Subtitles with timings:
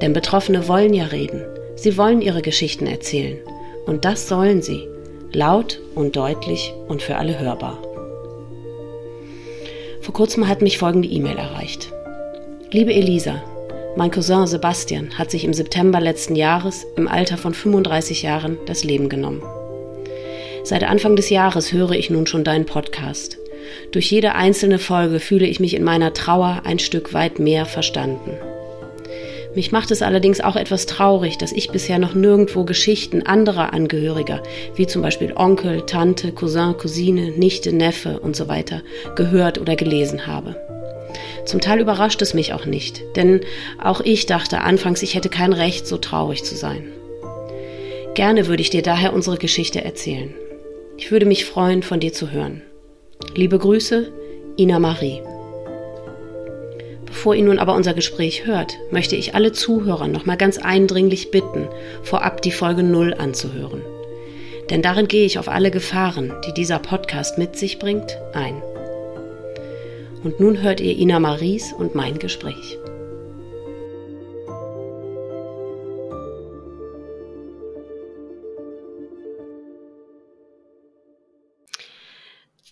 [0.00, 1.42] Denn Betroffene wollen ja reden.
[1.76, 3.38] Sie wollen ihre Geschichten erzählen.
[3.86, 4.88] Und das sollen sie.
[5.32, 7.78] Laut und deutlich und für alle hörbar.
[10.00, 11.92] Vor kurzem hat mich folgende E-Mail erreicht.
[12.72, 13.42] Liebe Elisa,
[13.96, 18.84] mein Cousin Sebastian hat sich im September letzten Jahres im Alter von 35 Jahren das
[18.84, 19.42] Leben genommen.
[20.62, 23.38] Seit Anfang des Jahres höre ich nun schon deinen Podcast.
[23.92, 28.38] Durch jede einzelne Folge fühle ich mich in meiner Trauer ein Stück weit mehr verstanden.
[29.54, 34.42] Mich macht es allerdings auch etwas traurig, dass ich bisher noch nirgendwo Geschichten anderer Angehöriger,
[34.76, 38.82] wie zum Beispiel Onkel, Tante, Cousin, Cousine, Nichte, Neffe und so weiter,
[39.16, 40.54] gehört oder gelesen habe.
[41.44, 43.40] Zum Teil überrascht es mich auch nicht, denn
[43.82, 46.92] auch ich dachte anfangs, ich hätte kein Recht, so traurig zu sein.
[48.14, 50.32] Gerne würde ich dir daher unsere Geschichte erzählen.
[50.96, 52.62] Ich würde mich freuen, von dir zu hören.
[53.34, 54.12] Liebe Grüße,
[54.58, 55.22] Ina Marie.
[57.10, 61.68] Bevor ihr nun aber unser Gespräch hört, möchte ich alle Zuhörer nochmal ganz eindringlich bitten,
[62.02, 63.82] vorab die Folge 0 anzuhören.
[64.70, 68.62] Denn darin gehe ich auf alle Gefahren, die dieser Podcast mit sich bringt, ein.
[70.22, 72.79] Und nun hört ihr Ina Maries und mein Gespräch.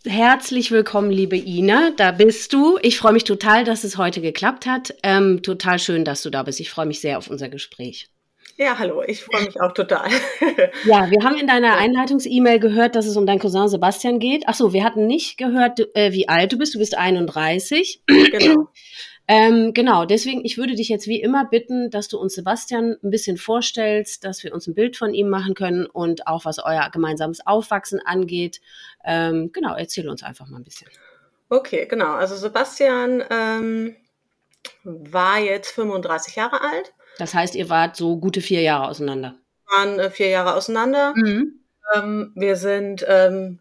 [0.07, 1.91] Herzlich willkommen, liebe Ina.
[1.97, 2.79] Da bist du.
[2.83, 4.95] Ich freue mich total, dass es heute geklappt hat.
[5.03, 6.61] Ähm, total schön, dass du da bist.
[6.61, 8.09] Ich freue mich sehr auf unser Gespräch.
[8.57, 10.09] Ja, hallo, ich freue mich auch total.
[10.85, 14.45] ja, wir haben in deiner Einleitungs-E-Mail gehört, dass es um deinen Cousin Sebastian geht.
[14.47, 16.77] Ach so, wir hatten nicht gehört, äh, wie alt du bist.
[16.77, 18.03] Du bist 31.
[18.07, 18.69] Genau.
[19.31, 23.11] Ähm, genau, deswegen, ich würde dich jetzt wie immer bitten, dass du uns Sebastian ein
[23.11, 26.89] bisschen vorstellst, dass wir uns ein Bild von ihm machen können und auch was euer
[26.91, 28.63] gemeinsames Aufwachsen angeht.
[29.11, 30.89] Ähm, genau, erzähl uns einfach mal ein bisschen.
[31.49, 32.13] Okay, genau.
[32.13, 33.97] Also Sebastian ähm,
[34.85, 36.93] war jetzt 35 Jahre alt.
[37.17, 39.35] Das heißt, ihr wart so gute vier Jahre auseinander.
[39.67, 41.15] Wir waren äh, vier Jahre auseinander.
[41.17, 41.61] Mhm.
[41.95, 43.61] Ähm, wir sind ähm,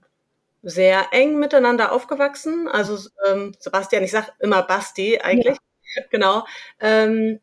[0.63, 2.67] sehr eng miteinander aufgewachsen.
[2.67, 5.57] Also ähm, Sebastian, ich sage immer Basti eigentlich,
[5.95, 6.03] ja.
[6.11, 6.45] genau,
[6.81, 7.39] ähm,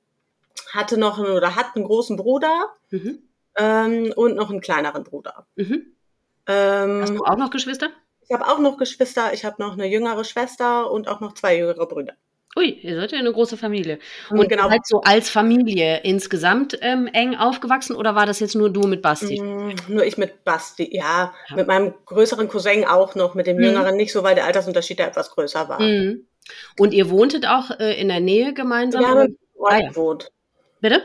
[0.73, 3.23] hatte noch einen, oder hat einen großen Bruder mhm.
[4.15, 5.47] und noch einen kleineren Bruder.
[5.57, 5.95] Mhm.
[6.47, 7.91] Ähm, Hast du auch noch Geschwister?
[8.21, 9.33] Ich habe auch noch Geschwister.
[9.33, 12.15] Ich habe noch eine jüngere Schwester und auch noch zwei jüngere Brüder.
[12.57, 13.99] Ui, ihr seid ja eine große Familie.
[14.31, 14.71] Und genau.
[14.71, 19.03] halt so als Familie insgesamt ähm, eng aufgewachsen oder war das jetzt nur du mit
[19.03, 19.41] Basti?
[19.41, 21.57] Mm, nur ich mit Basti, ja, ja.
[21.57, 23.65] Mit meinem größeren Cousin auch noch, mit dem mhm.
[23.65, 25.81] jüngeren nicht so, weil der Altersunterschied ja etwas größer war.
[25.81, 26.29] Mhm.
[26.79, 29.03] Und ihr wohntet auch äh, in der Nähe gemeinsam?
[29.03, 29.89] Wir haben im Ort ah, ja.
[29.89, 30.31] gewohnt.
[30.81, 31.03] Bitte?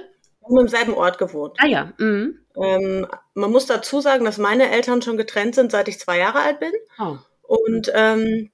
[0.49, 1.55] Haben im selben Ort gewohnt.
[1.59, 1.93] Ah ja.
[1.97, 2.39] Mhm.
[2.55, 6.39] Ähm, man muss dazu sagen, dass meine Eltern schon getrennt sind, seit ich zwei Jahre
[6.41, 6.71] alt bin.
[6.99, 7.17] Oh.
[7.43, 8.51] Und ähm,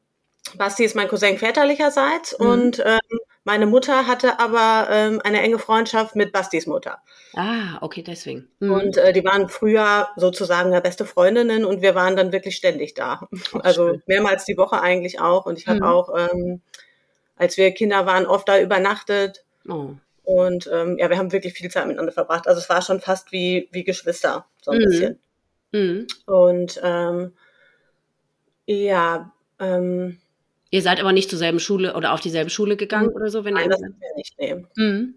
[0.58, 2.48] Basti ist mein Cousin väterlicherseits mhm.
[2.48, 6.98] und ähm, meine Mutter hatte aber ähm, eine enge Freundschaft mit Bastis Mutter.
[7.36, 8.48] Ah, okay, deswegen.
[8.60, 8.72] Mhm.
[8.72, 12.96] Und äh, die waren früher sozusagen ja beste Freundinnen und wir waren dann wirklich ständig
[12.96, 13.28] da.
[13.54, 14.04] Oh, also schön.
[14.08, 15.46] mehrmals die Woche eigentlich auch.
[15.46, 15.86] Und ich habe mhm.
[15.86, 16.62] auch, ähm,
[17.36, 19.46] als wir Kinder waren, oft da übernachtet.
[19.70, 19.90] Oh.
[20.26, 22.48] Und ähm, ja, wir haben wirklich viel Zeit miteinander verbracht.
[22.48, 24.86] Also es war schon fast wie, wie Geschwister, so ein mhm.
[24.86, 25.20] bisschen.
[25.72, 26.08] Mhm.
[26.26, 27.34] Und ähm,
[28.66, 30.18] ja, ähm,
[30.72, 33.16] Ihr seid aber nicht zur selben Schule oder auf dieselbe Schule gegangen mhm.
[33.16, 33.46] oder so?
[33.46, 34.66] Wenn Nein, das sind wir nicht, nee.
[34.76, 35.16] Mhm.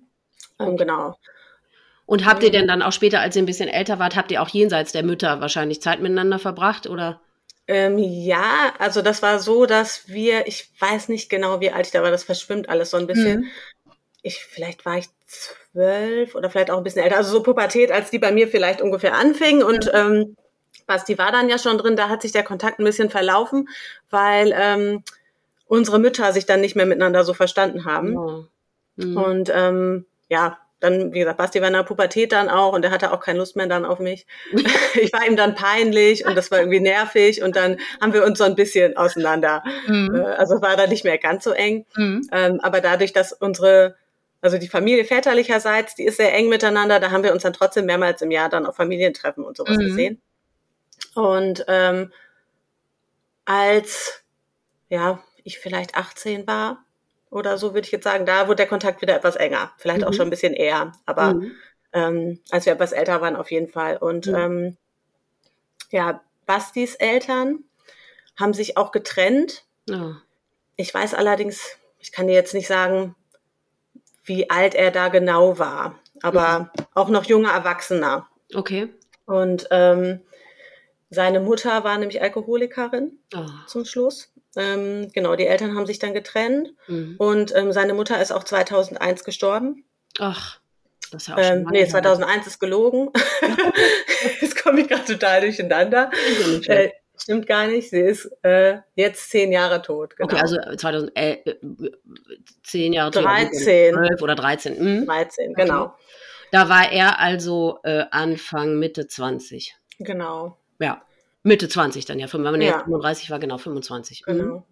[0.59, 1.19] Um, genau.
[2.07, 4.41] Und habt ihr denn dann auch später, als ihr ein bisschen älter wart, habt ihr
[4.41, 7.21] auch jenseits der Mütter wahrscheinlich Zeit miteinander verbracht oder?
[7.67, 11.93] Ähm, ja, also das war so, dass wir, ich weiß nicht genau, wie alt ich
[11.93, 13.41] da war, das verschwimmt alles so ein bisschen.
[13.41, 13.47] Mhm.
[14.23, 18.11] Ich, vielleicht war ich zwölf oder vielleicht auch ein bisschen älter, also so Pubertät, als
[18.11, 20.37] die bei mir vielleicht ungefähr anfing und ähm,
[20.87, 23.69] Basti war dann ja schon drin, da hat sich der Kontakt ein bisschen verlaufen,
[24.11, 25.05] weil ähm,
[25.67, 28.17] unsere Mütter sich dann nicht mehr miteinander so verstanden haben.
[28.17, 28.45] Oh.
[28.97, 29.17] Mhm.
[29.17, 32.91] Und ähm, ja, dann, wie gesagt, Basti war in der Pubertät dann auch und er
[32.91, 34.27] hatte auch keine Lust mehr dann auf mich.
[34.95, 38.39] ich war ihm dann peinlich und das war irgendwie nervig und dann haben wir uns
[38.39, 39.65] so ein bisschen auseinander.
[39.87, 40.15] Mhm.
[40.15, 41.85] Äh, also war da nicht mehr ganz so eng.
[41.97, 42.29] Mhm.
[42.33, 43.97] Ähm, aber dadurch, dass unsere,
[44.41, 47.87] also die Familie väterlicherseits, die ist sehr eng miteinander, da haben wir uns dann trotzdem
[47.87, 49.87] mehrmals im Jahr dann auf Familientreffen und sowas mhm.
[49.87, 50.23] gesehen.
[51.15, 52.13] Und ähm,
[53.45, 54.23] als,
[54.89, 56.85] ja, ich vielleicht 18 war
[57.31, 59.73] oder so, würde ich jetzt sagen, da wurde der Kontakt wieder etwas enger.
[59.79, 60.07] Vielleicht mhm.
[60.07, 60.93] auch schon ein bisschen eher.
[61.07, 61.53] Aber mhm.
[61.93, 63.97] ähm, als wir etwas älter waren auf jeden Fall.
[63.97, 64.77] Und ähm,
[65.91, 67.65] ja, Bastis Eltern
[68.37, 69.65] haben sich auch getrennt.
[69.91, 70.13] Oh.
[70.77, 73.15] Ich weiß allerdings, ich kann dir jetzt nicht sagen,
[74.29, 76.85] wie alt er da genau war, aber mhm.
[76.95, 78.29] auch noch junger Erwachsener.
[78.55, 78.89] Okay.
[79.27, 80.21] Und ähm,
[81.11, 83.47] seine Mutter war nämlich Alkoholikerin oh.
[83.67, 84.33] zum Schluss.
[84.57, 87.17] Ähm, genau, die Eltern haben sich dann getrennt mhm.
[87.19, 89.85] und ähm, seine Mutter ist auch 2001 gestorben.
[90.19, 90.61] Ach.
[91.11, 93.11] Das ist ja auch ähm, nee, 2001 ist gelogen.
[94.41, 96.11] Jetzt komme ich gerade total durcheinander.
[96.67, 96.91] Äh,
[97.23, 97.91] stimmt gar nicht.
[97.91, 100.17] Sie ist äh, jetzt zehn Jahre tot.
[100.17, 100.29] Genau.
[100.29, 103.95] Okay, also 2010 äh, Jahre 13.
[103.95, 104.07] tot.
[104.07, 104.79] 12 oder 13.
[104.83, 105.07] Mhm.
[105.07, 105.85] 13, genau.
[105.85, 105.95] Okay.
[106.51, 109.77] Da war er also äh, Anfang, Mitte 20.
[109.99, 110.57] Genau.
[110.79, 111.03] Ja,
[111.43, 112.33] Mitte 20 dann ja.
[112.33, 112.69] Wenn man ja.
[112.69, 114.25] jetzt 35 war, genau 25.
[114.27, 114.39] Mhm.
[114.39, 114.67] Genau.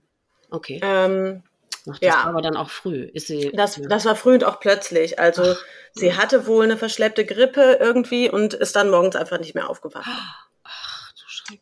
[0.50, 0.80] Okay.
[0.82, 1.42] Ähm,
[1.88, 2.14] Ach, das ja.
[2.14, 3.02] war aber dann auch früh.
[3.02, 3.88] Ist sie, das, ja.
[3.88, 5.18] das war früh und auch plötzlich.
[5.18, 9.54] Also Ach, sie hatte wohl eine verschleppte Grippe irgendwie und ist dann morgens einfach nicht
[9.54, 10.06] mehr aufgewacht.
[10.08, 10.45] Ach,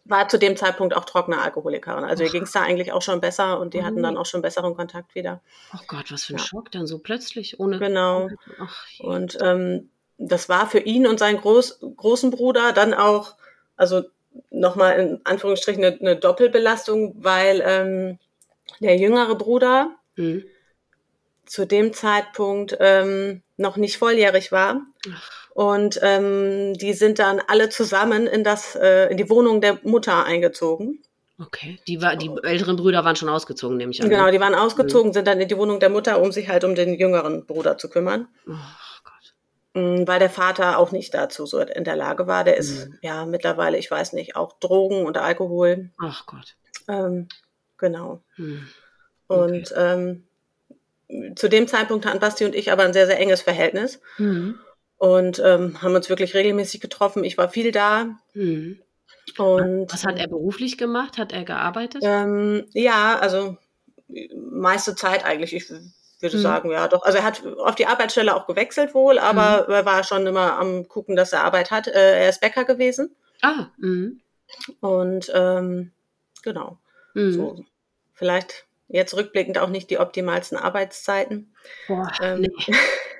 [0.04, 2.04] War zu dem Zeitpunkt auch trockene Alkoholikerin.
[2.04, 3.84] Also ihr ging es da eigentlich auch schon besser und die mhm.
[3.84, 5.40] hatten dann auch schon besseren Kontakt wieder.
[5.74, 7.78] Oh Gott, was für ein Schock dann so plötzlich ohne.
[7.78, 8.28] Genau.
[8.58, 13.36] Ach, und ähm, das war für ihn und seinen Groß, großen Bruder dann auch,
[13.76, 14.02] also
[14.50, 18.18] nochmal in Anführungsstrichen eine, eine Doppelbelastung, weil ähm,
[18.80, 20.44] der jüngere Bruder mhm.
[21.46, 24.80] zu dem Zeitpunkt ähm, noch nicht volljährig war.
[25.54, 30.24] Und ähm, die sind dann alle zusammen in das äh, in die Wohnung der Mutter
[30.24, 30.98] eingezogen.
[31.38, 34.08] Okay, die war die älteren Brüder waren schon ausgezogen, nehme ich an.
[34.08, 34.32] Genau, ne?
[34.32, 35.12] die waren ausgezogen, mhm.
[35.14, 37.88] sind dann in die Wohnung der Mutter, um sich halt um den jüngeren Bruder zu
[37.88, 38.26] kümmern.
[38.48, 38.52] Oh
[39.04, 40.06] Gott.
[40.08, 42.42] Weil der Vater auch nicht dazu so in der Lage war.
[42.42, 42.98] Der ist mhm.
[43.02, 45.90] ja mittlerweile, ich weiß nicht, auch Drogen und Alkohol.
[46.00, 46.56] Ach Gott.
[46.88, 47.28] Ähm,
[47.78, 48.22] genau.
[48.36, 48.68] Mhm.
[49.28, 49.94] Und okay.
[51.08, 54.00] ähm, zu dem Zeitpunkt hatten Basti und ich aber ein sehr, sehr enges Verhältnis.
[54.18, 54.58] Mhm.
[54.96, 57.24] Und ähm, haben uns wirklich regelmäßig getroffen.
[57.24, 58.16] Ich war viel da.
[58.34, 58.78] Mhm.
[59.38, 61.18] Und, Was hat er beruflich gemacht?
[61.18, 62.02] Hat er gearbeitet?
[62.04, 63.56] Ähm, ja, also
[64.36, 65.54] meiste Zeit eigentlich.
[65.54, 65.70] Ich
[66.20, 66.42] würde mhm.
[66.42, 67.02] sagen, ja, doch.
[67.04, 69.74] Also er hat auf die Arbeitsstelle auch gewechselt wohl, aber mhm.
[69.74, 71.88] er war schon immer am gucken, dass er Arbeit hat.
[71.88, 73.14] Äh, er ist Bäcker gewesen.
[73.42, 73.66] Ah.
[73.78, 74.20] Mhm.
[74.80, 75.92] Und ähm,
[76.42, 76.78] genau.
[77.14, 77.32] Mhm.
[77.32, 77.64] So.
[78.12, 81.54] Vielleicht jetzt rückblickend auch nicht die optimalsten Arbeitszeiten.
[81.88, 82.50] Boah, ähm, nee.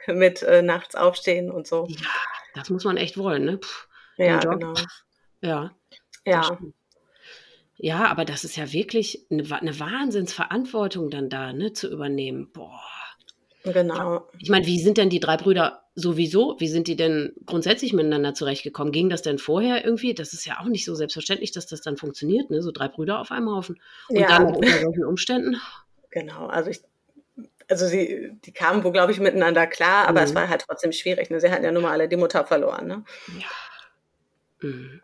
[0.06, 1.86] mit äh, nachts aufstehen und so.
[1.88, 2.08] Ja,
[2.54, 3.58] das muss man echt wollen, ne?
[3.58, 3.68] Puh,
[4.16, 4.74] ja, genau.
[5.40, 5.74] Ja.
[6.24, 6.58] Ja.
[7.76, 12.50] Ja, aber das ist ja wirklich eine, eine Wahnsinnsverantwortung dann da, ne, zu übernehmen.
[12.52, 12.80] Boah.
[13.64, 14.28] Genau.
[14.38, 16.56] Ich meine, wie sind denn die drei Brüder sowieso?
[16.58, 18.92] Wie sind die denn grundsätzlich miteinander zurechtgekommen?
[18.92, 20.14] Ging das denn vorher irgendwie?
[20.14, 22.62] Das ist ja auch nicht so selbstverständlich, dass das dann funktioniert, ne?
[22.62, 23.80] So drei Brüder auf einem Haufen.
[24.08, 24.28] Und ja.
[24.28, 25.56] dann unter solchen Umständen.
[26.10, 26.80] Genau, also ich,
[27.68, 30.26] also sie, die kamen wohl, glaube ich, miteinander klar, aber mhm.
[30.26, 31.30] es war halt trotzdem schwierig.
[31.30, 31.40] Ne?
[31.40, 33.04] Sie hatten ja nun mal alle die Mutter verloren, ne?
[33.38, 34.68] Ja.
[34.68, 35.00] Mhm.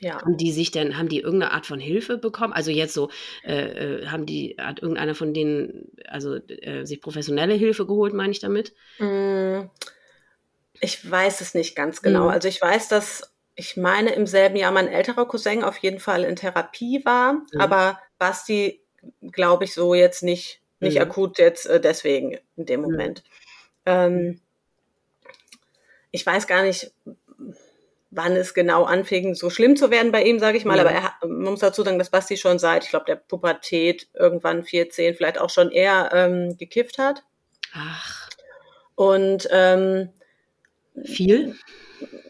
[0.00, 0.20] Ja.
[0.22, 2.52] Haben die sich denn, haben die irgendeine Art von Hilfe bekommen?
[2.52, 3.10] Also jetzt so,
[3.44, 8.30] äh, äh, haben die, hat irgendeiner von denen, also äh, sich professionelle Hilfe geholt, meine
[8.30, 8.74] ich damit?
[8.98, 9.62] Mm,
[10.80, 12.24] ich weiß es nicht ganz genau.
[12.24, 12.30] Mhm.
[12.30, 16.22] Also ich weiß, dass ich meine, im selben Jahr mein älterer Cousin auf jeden Fall
[16.22, 17.60] in Therapie war, mhm.
[17.60, 18.80] aber Basti,
[19.32, 21.02] glaube ich, so jetzt nicht, nicht mhm.
[21.02, 22.90] akut jetzt äh, deswegen in dem mhm.
[22.90, 23.24] Moment.
[23.86, 24.40] Ähm,
[26.10, 26.92] ich weiß gar nicht,
[28.10, 30.76] wann es genau anfing, so schlimm zu werden bei ihm, sage ich mal.
[30.76, 30.82] Ja.
[30.82, 34.64] Aber er, man muss dazu sagen, dass Basti schon seit, ich glaube, der Pubertät irgendwann
[34.64, 37.22] 14, vielleicht auch schon eher ähm, gekifft hat.
[37.74, 38.28] Ach.
[38.94, 40.10] Und ähm,
[41.04, 41.56] viel?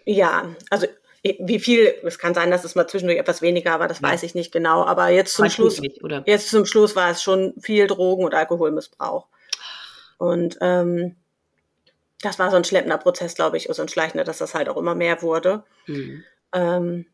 [0.04, 0.86] Ja, also
[1.22, 4.08] wie viel, es kann sein, dass es mal zwischendurch etwas weniger war, das ja.
[4.08, 4.84] weiß ich nicht genau.
[4.84, 9.26] Aber jetzt zum Schluss, nicht, jetzt zum Schluss war es schon viel Drogen- und Alkoholmissbrauch.
[10.18, 11.16] Und ähm,
[12.22, 14.76] das war so ein schleppender Prozess, glaube ich, so ein schleichender, dass das halt auch
[14.76, 15.64] immer mehr wurde.
[15.86, 16.24] Mhm.
[16.52, 17.06] Ähm,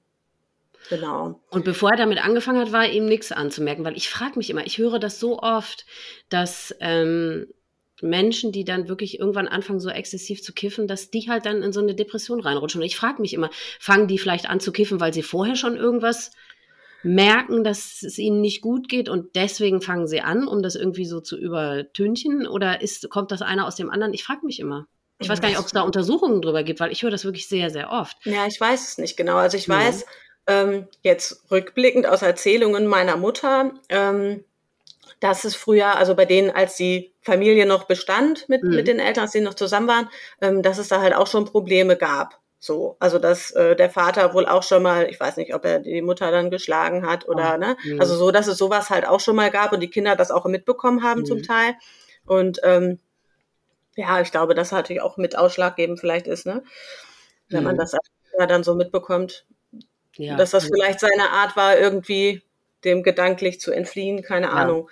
[0.88, 1.40] genau.
[1.50, 4.66] Und bevor er damit angefangen hat, war ihm nichts anzumerken, weil ich frage mich immer,
[4.66, 5.84] ich höre das so oft,
[6.28, 7.46] dass ähm,
[8.02, 11.72] Menschen, die dann wirklich irgendwann anfangen, so exzessiv zu kiffen, dass die halt dann in
[11.72, 12.80] so eine Depression reinrutschen.
[12.80, 15.76] Und ich frage mich immer, fangen die vielleicht an zu kiffen, weil sie vorher schon
[15.76, 16.32] irgendwas
[17.04, 21.04] merken, dass es ihnen nicht gut geht und deswegen fangen sie an, um das irgendwie
[21.04, 22.46] so zu übertünchen?
[22.46, 24.14] Oder ist, kommt das einer aus dem anderen?
[24.14, 24.86] Ich frage mich immer.
[25.20, 27.46] Ich weiß gar nicht, ob es da Untersuchungen drüber gibt, weil ich höre das wirklich
[27.46, 28.16] sehr, sehr oft.
[28.24, 29.36] Ja, ich weiß es nicht genau.
[29.36, 30.04] Also ich weiß
[30.48, 30.62] ja.
[30.62, 34.44] ähm, jetzt rückblickend aus Erzählungen meiner Mutter, ähm,
[35.24, 38.74] dass es früher, also bei denen, als die Familie noch bestand mit, mhm.
[38.74, 40.10] mit den Eltern, als sie noch zusammen waren,
[40.42, 42.38] ähm, dass es da halt auch schon Probleme gab.
[42.58, 45.78] So, also dass äh, der Vater wohl auch schon mal, ich weiß nicht, ob er
[45.78, 47.76] die Mutter dann geschlagen hat oder, oh, ne?
[47.84, 48.00] Mhm.
[48.02, 50.44] Also so, dass es sowas halt auch schon mal gab und die Kinder das auch
[50.44, 51.26] mitbekommen haben mhm.
[51.26, 51.74] zum Teil.
[52.26, 52.98] Und ähm,
[53.96, 56.62] ja, ich glaube, das natürlich auch mit ausschlaggebend vielleicht ist, ne?
[57.48, 57.64] wenn mhm.
[57.64, 57.96] man das
[58.36, 59.46] dann so mitbekommt,
[60.16, 60.36] ja.
[60.36, 62.42] dass das vielleicht seine Art war, irgendwie
[62.84, 64.52] dem gedanklich zu entfliehen, keine ja.
[64.52, 64.90] Ahnung.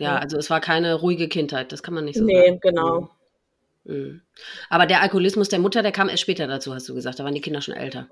[0.00, 2.52] Ja, also es war keine ruhige Kindheit, das kann man nicht so nee, sagen.
[2.54, 3.10] Nee, genau.
[3.84, 4.22] Mhm.
[4.68, 7.18] Aber der Alkoholismus der Mutter, der kam erst später dazu, hast du gesagt.
[7.18, 8.08] Da waren die Kinder schon älter.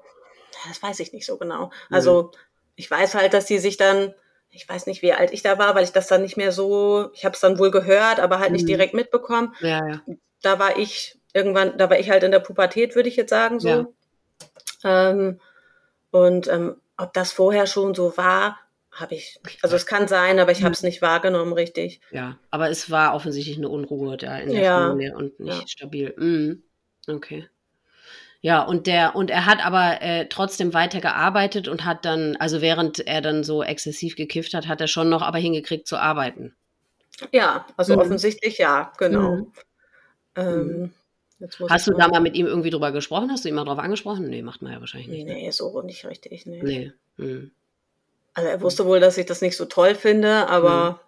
[0.67, 1.71] Das weiß ich nicht so genau.
[1.91, 2.33] Also
[2.77, 4.15] ich weiß halt, dass die sich dann,
[4.51, 7.11] ich weiß nicht, wie alt ich da war, weil ich das dann nicht mehr so,
[7.15, 8.69] ich habe es dann wohl gehört, aber halt nicht mhm.
[8.69, 9.55] direkt mitbekommen.
[9.61, 10.03] Ja, ja.
[10.43, 13.61] Da war ich irgendwann, da war ich halt in der Pubertät, würde ich jetzt sagen,
[13.61, 13.69] so.
[14.85, 15.11] Ja.
[15.11, 15.41] Ähm,
[16.11, 18.59] und ähm, ob das vorher schon so war,
[19.01, 22.01] habe ich, also es kann sein, aber ich habe es nicht wahrgenommen, richtig.
[22.11, 24.89] Ja, aber es war offensichtlich eine Unruhe da in der ja.
[24.89, 25.69] Familie und nicht ja.
[25.69, 26.15] stabil.
[26.17, 26.63] Mhm.
[27.07, 27.49] Okay.
[28.41, 32.61] Ja, und der, und er hat aber äh, trotzdem weiter gearbeitet und hat dann, also
[32.61, 36.55] während er dann so exzessiv gekifft hat, hat er schon noch aber hingekriegt zu arbeiten.
[37.33, 38.01] Ja, also mhm.
[38.01, 39.37] offensichtlich ja, genau.
[39.37, 39.53] Mhm.
[40.37, 40.95] Ähm,
[41.69, 43.31] Hast du da mal mit ihm irgendwie drüber gesprochen?
[43.31, 44.29] Hast du ihn mal drauf angesprochen?
[44.29, 45.27] Nee, macht man ja wahrscheinlich nicht.
[45.27, 45.35] Ne?
[45.35, 46.47] Nee, so nicht richtig.
[46.47, 46.63] Nee.
[46.63, 46.93] nee.
[47.17, 47.53] Mhm.
[48.35, 51.01] Also er wusste wohl, dass ich das nicht so toll finde, aber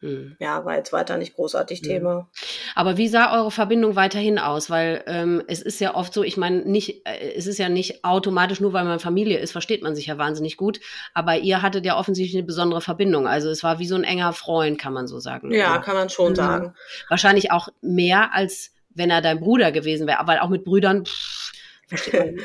[0.00, 0.36] mhm.
[0.40, 1.86] ja, war jetzt weiter nicht großartig mhm.
[1.86, 2.30] Thema.
[2.74, 4.70] Aber wie sah eure Verbindung weiterhin aus?
[4.70, 8.04] Weil ähm, es ist ja oft so, ich meine, nicht, äh, es ist ja nicht
[8.04, 10.80] automatisch nur, weil man Familie ist, versteht man sich ja wahnsinnig gut.
[11.14, 13.28] Aber ihr hattet ja offensichtlich eine besondere Verbindung.
[13.28, 15.52] Also es war wie so ein enger Freund, kann man so sagen.
[15.52, 15.80] Ja, oder?
[15.82, 16.36] kann man schon mhm.
[16.36, 16.74] sagen.
[17.08, 21.52] Wahrscheinlich auch mehr als wenn er dein Bruder gewesen wäre, weil auch mit Brüdern, pff,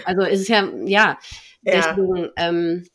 [0.06, 1.18] also es ist ja, ja,
[1.62, 2.30] deswegen, ja.
[2.38, 2.88] Ähm,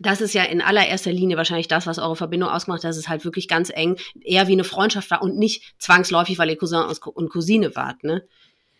[0.00, 3.24] das ist ja in allererster Linie wahrscheinlich das, was eure Verbindung ausmacht, dass es halt
[3.24, 7.30] wirklich ganz eng, eher wie eine Freundschaft war und nicht zwangsläufig, weil ihr Cousin und
[7.30, 8.26] Cousine wart, ne?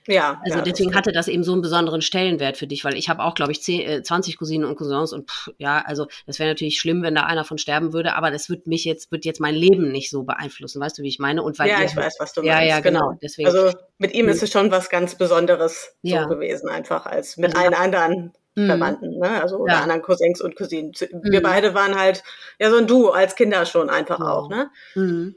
[0.06, 0.40] Ja.
[0.44, 3.08] Also ja, deswegen das hatte das eben so einen besonderen Stellenwert für dich, weil ich
[3.08, 6.38] habe auch, glaube ich, 10, äh, 20 Cousinen und Cousins und pff, ja, also das
[6.38, 9.24] wäre natürlich schlimm, wenn da einer von sterben würde, aber das wird mich jetzt, wird
[9.24, 11.42] jetzt mein Leben nicht so beeinflussen, weißt du, wie ich meine?
[11.42, 12.68] Und weil ja, ihr, ich weiß, was du ja, meinst.
[12.68, 13.00] Ja, ja, genau.
[13.00, 13.18] genau.
[13.22, 16.22] Deswegen, also mit ihm ist es schon was ganz Besonderes ja.
[16.22, 17.60] so gewesen, einfach als mit ja.
[17.60, 18.32] allen anderen.
[18.54, 19.42] Verwandten, ne?
[19.42, 20.92] also oder anderen Cousins und Cousinen.
[21.22, 21.42] Wir mhm.
[21.42, 22.22] beide waren halt
[22.60, 24.28] ja so ein Duo als Kinder schon einfach wow.
[24.28, 24.70] auch, ne?
[24.94, 25.34] Mhm.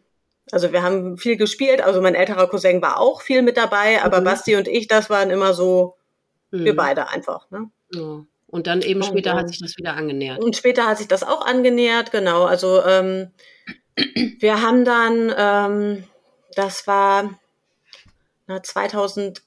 [0.51, 4.21] Also wir haben viel gespielt, also mein älterer Cousin war auch viel mit dabei, aber
[4.21, 4.25] mhm.
[4.25, 5.95] Basti und ich, das waren immer so
[6.51, 6.77] wir mhm.
[6.77, 7.69] beide einfach, ne?
[7.91, 8.24] Ja.
[8.50, 10.41] Und dann eben später und, hat sich das wieder angenähert.
[10.41, 12.45] Und später hat sich das auch angenähert, genau.
[12.45, 13.31] Also ähm,
[14.39, 16.03] wir haben dann, ähm,
[16.55, 17.31] das war
[18.45, 19.41] na, 2011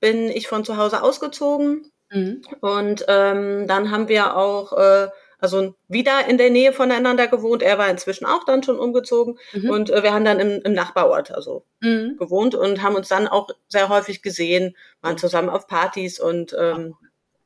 [0.00, 2.42] bin ich von zu Hause ausgezogen Mhm.
[2.60, 5.08] Und ähm, dann haben wir auch äh,
[5.40, 7.62] also wieder in der Nähe voneinander gewohnt.
[7.62, 9.70] Er war inzwischen auch dann schon umgezogen mhm.
[9.70, 12.16] und äh, wir haben dann im, im Nachbarort also mhm.
[12.18, 16.94] gewohnt und haben uns dann auch sehr häufig gesehen, waren zusammen auf Partys und ähm,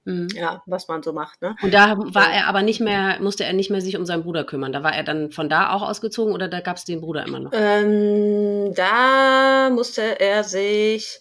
[0.04, 0.28] mhm.
[0.34, 1.42] ja, was man so macht.
[1.42, 1.54] Ne?
[1.62, 4.44] Und da war er aber nicht mehr, musste er nicht mehr sich um seinen Bruder
[4.44, 4.72] kümmern.
[4.72, 7.40] Da war er dann von da auch ausgezogen oder da gab es den Bruder immer
[7.40, 7.52] noch?
[7.54, 11.20] Ähm, da musste er sich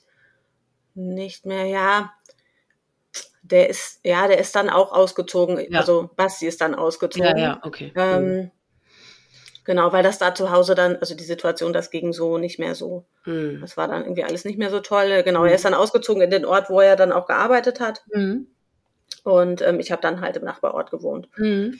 [0.93, 2.11] nicht mehr, ja,
[3.51, 5.59] der ist, ja, der ist dann auch ausgezogen.
[5.69, 5.79] Ja.
[5.79, 7.37] Also Basti ist dann ausgezogen.
[7.37, 7.91] Ja, ja, okay.
[7.95, 8.51] Ähm.
[9.63, 12.73] Genau, weil das da zu Hause dann, also die Situation, das ging so nicht mehr
[12.73, 13.05] so.
[13.25, 13.59] Mhm.
[13.61, 15.21] Das war dann irgendwie alles nicht mehr so toll.
[15.23, 15.47] Genau, mhm.
[15.47, 18.03] er ist dann ausgezogen in den Ort, wo er dann auch gearbeitet hat.
[18.11, 18.47] Mhm.
[19.23, 21.29] Und ähm, ich habe dann halt im Nachbarort gewohnt.
[21.37, 21.79] Mhm.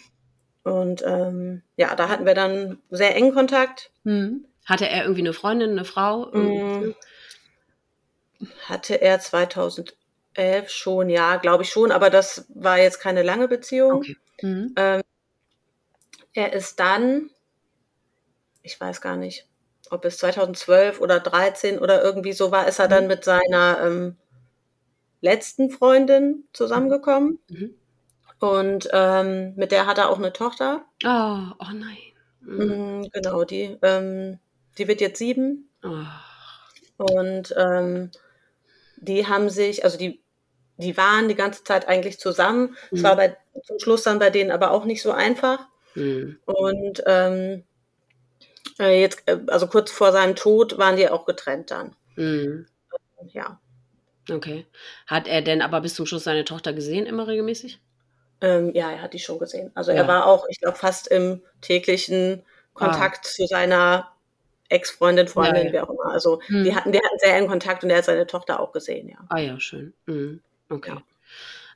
[0.64, 3.90] Und ähm, ja, da hatten wir dann sehr engen Kontakt.
[4.04, 4.46] Mhm.
[4.66, 6.32] Hatte er irgendwie eine Freundin, eine Frau?
[8.68, 9.96] Hatte er 2000
[10.34, 13.98] Elf schon, ja, glaube ich schon, aber das war jetzt keine lange Beziehung.
[13.98, 14.18] Okay.
[14.42, 14.74] Mhm.
[14.78, 15.02] Ähm,
[16.34, 17.30] er ist dann,
[18.64, 19.48] ich weiß gar nicht,
[19.90, 22.92] ob es 2012 oder 13 oder irgendwie so war, ist er mhm.
[22.92, 24.18] dann mit seiner ähm,
[25.20, 27.40] letzten Freundin zusammengekommen.
[27.50, 27.76] Mhm.
[28.40, 30.86] Und ähm, mit der hat er auch eine Tochter.
[31.06, 31.98] Oh, oh nein.
[32.42, 33.10] Mhm.
[33.14, 34.40] Genau, die, ähm,
[34.78, 35.70] die wird jetzt sieben.
[35.84, 37.04] Oh.
[37.14, 38.10] Und ähm,
[38.98, 40.21] die haben sich, also die,
[40.82, 42.76] die waren die ganze Zeit eigentlich zusammen.
[42.92, 43.04] Es mhm.
[43.04, 45.68] war bei, zum Schluss dann bei denen aber auch nicht so einfach.
[45.96, 46.38] Mhm.
[46.46, 47.64] Und ähm,
[48.80, 51.96] äh, jetzt, äh, also kurz vor seinem Tod waren die auch getrennt dann.
[52.16, 52.66] Mhm.
[53.34, 53.60] Ja.
[54.30, 54.66] Okay.
[55.08, 57.80] Hat er denn aber bis zum Schluss seine Tochter gesehen, immer regelmäßig?
[58.42, 59.72] Ähm, ja, er hat die schon gesehen.
[59.76, 59.98] Also ja.
[59.98, 63.30] er war auch, ich glaube, fast im täglichen Kontakt ah.
[63.30, 64.12] zu seiner
[64.70, 65.74] Ex-Freundin, Freundin, ja, ja.
[65.74, 66.12] wie auch immer.
[66.12, 66.64] Also hm.
[66.64, 69.18] die hatten, die hatten sehr engen Kontakt und er hat seine Tochter auch gesehen, ja.
[69.30, 69.94] Ah ja, schön.
[70.06, 70.42] Mhm.
[70.72, 70.92] Okay.
[70.92, 71.02] Ja.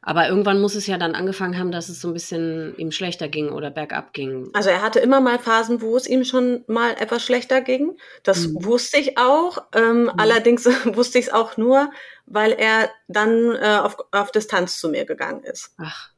[0.08, 3.28] Aber irgendwann muss es ja dann angefangen haben, dass es so ein bisschen ihm schlechter
[3.28, 4.52] ging oder bergab ging.
[4.54, 7.98] Also er hatte immer mal Phasen, wo es ihm schon mal etwas schlechter ging.
[8.22, 8.66] Das mhm.
[8.66, 9.64] wusste ich auch.
[9.74, 10.12] Ähm, mhm.
[10.18, 11.90] Allerdings wusste ich es auch nur,
[12.28, 15.74] weil er dann äh, auf, auf Distanz zu mir gegangen ist.
[15.80, 16.12] Ach.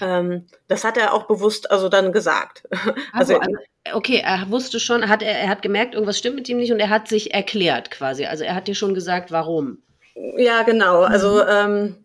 [0.00, 2.66] Ähm, das hat er auch bewusst also dann gesagt.
[3.12, 3.56] Also, also,
[3.92, 6.80] okay, er wusste schon, hat er, er hat gemerkt, irgendwas stimmt mit ihm nicht und
[6.80, 8.24] er hat sich erklärt quasi.
[8.24, 9.82] Also er hat dir schon gesagt, warum.
[10.14, 11.02] Ja, genau.
[11.02, 11.96] Also ähm,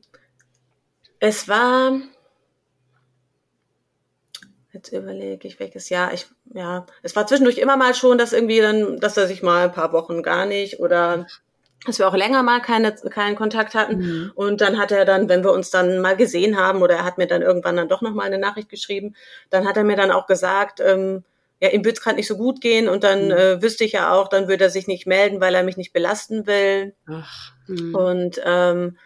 [1.19, 1.93] es war,
[4.71, 6.13] jetzt überlege ich, welches Jahr.
[6.13, 9.65] Ich, ja, es war zwischendurch immer mal schon, dass irgendwie dann, dass er sich mal
[9.65, 11.25] ein paar Wochen gar nicht oder
[11.85, 13.97] dass wir auch länger mal keine, keinen Kontakt hatten.
[13.97, 14.31] Mhm.
[14.35, 17.17] Und dann hat er dann, wenn wir uns dann mal gesehen haben, oder er hat
[17.17, 19.15] mir dann irgendwann dann doch nochmal eine Nachricht geschrieben,
[19.49, 21.23] dann hat er mir dann auch gesagt, ähm,
[21.65, 23.31] ja, ihm wird es gerade nicht so gut gehen und dann mhm.
[23.31, 25.93] äh, wüsste ich ja auch, dann würde er sich nicht melden, weil er mich nicht
[25.93, 26.95] belasten will.
[27.07, 27.95] Ach, mhm.
[27.95, 28.97] und ähm,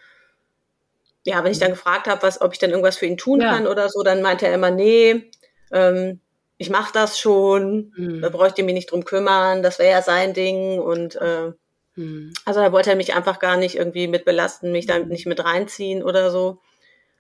[1.26, 3.52] ja, wenn ich dann gefragt habe, was, ob ich denn irgendwas für ihn tun ja.
[3.52, 5.30] kann oder so, dann meinte er immer, nee,
[5.72, 6.20] ähm,
[6.58, 8.22] ich mache das schon, mhm.
[8.22, 11.54] da bräuchte ich mich nicht drum kümmern, das wäre ja sein Ding und äh,
[11.96, 12.34] mhm.
[12.46, 15.44] also da wollte er mich einfach gar nicht irgendwie mit belasten, mich da nicht mit
[15.44, 16.60] reinziehen oder so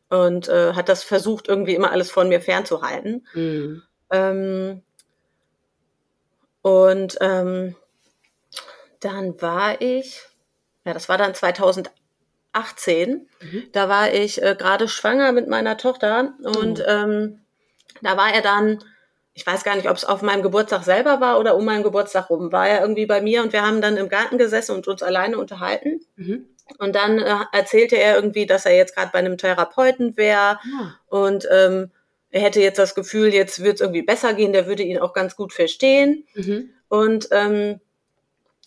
[0.10, 3.27] und äh, hat das versucht irgendwie immer alles von mir fernzuhalten.
[3.34, 3.84] Mhm.
[4.12, 4.81] Ähm,
[6.69, 7.75] und ähm,
[8.99, 10.21] dann war ich,
[10.85, 11.91] ja, das war dann 2018,
[13.41, 13.63] mhm.
[13.71, 16.85] da war ich äh, gerade schwanger mit meiner Tochter und mhm.
[16.88, 17.41] ähm,
[18.03, 18.83] da war er dann,
[19.33, 22.29] ich weiß gar nicht, ob es auf meinem Geburtstag selber war oder um meinen Geburtstag
[22.29, 25.01] rum, war er irgendwie bei mir und wir haben dann im Garten gesessen und uns
[25.01, 26.01] alleine unterhalten.
[26.17, 26.45] Mhm.
[26.77, 30.95] Und dann äh, erzählte er irgendwie, dass er jetzt gerade bei einem Therapeuten wäre ja.
[31.07, 31.89] und ähm,
[32.31, 35.13] er hätte jetzt das Gefühl, jetzt wird es irgendwie besser gehen, der würde ihn auch
[35.13, 36.25] ganz gut verstehen.
[36.36, 36.69] Mhm.
[36.88, 37.79] Und ähm,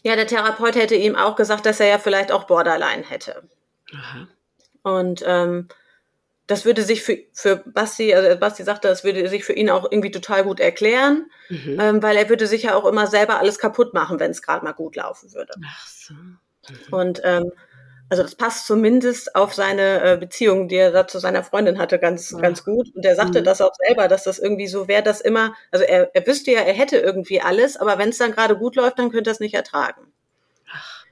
[0.02, 3.48] ja, der Therapeut hätte ihm auch gesagt, dass er ja vielleicht auch Borderline hätte.
[3.94, 4.28] Aha.
[4.82, 5.68] Und ähm,
[6.48, 9.90] das würde sich für, für Basti, also Basti sagte, das würde sich für ihn auch
[9.90, 11.78] irgendwie total gut erklären, mhm.
[11.80, 14.64] ähm, weil er würde sich ja auch immer selber alles kaputt machen, wenn es gerade
[14.64, 15.54] mal gut laufen würde.
[15.64, 16.14] Ach so.
[16.14, 16.38] Mhm.
[16.90, 17.52] Und ähm,
[18.12, 21.98] also das passt zumindest auf seine äh, Beziehung, die er da zu seiner Freundin hatte,
[21.98, 22.40] ganz, ja.
[22.40, 22.94] ganz gut.
[22.94, 23.44] Und er sagte mhm.
[23.44, 26.60] das auch selber, dass das irgendwie so wäre, dass immer, also er, er wüsste ja,
[26.60, 29.40] er hätte irgendwie alles, aber wenn es dann gerade gut läuft, dann könnte er es
[29.40, 30.12] nicht ertragen.
[30.70, 31.06] Ach.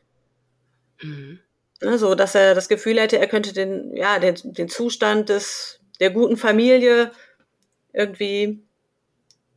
[1.00, 1.40] Mhm.
[1.80, 5.80] Ne, so, dass er das Gefühl hätte, er könnte den, ja, den, den Zustand des,
[6.00, 7.12] der guten Familie
[7.94, 8.62] irgendwie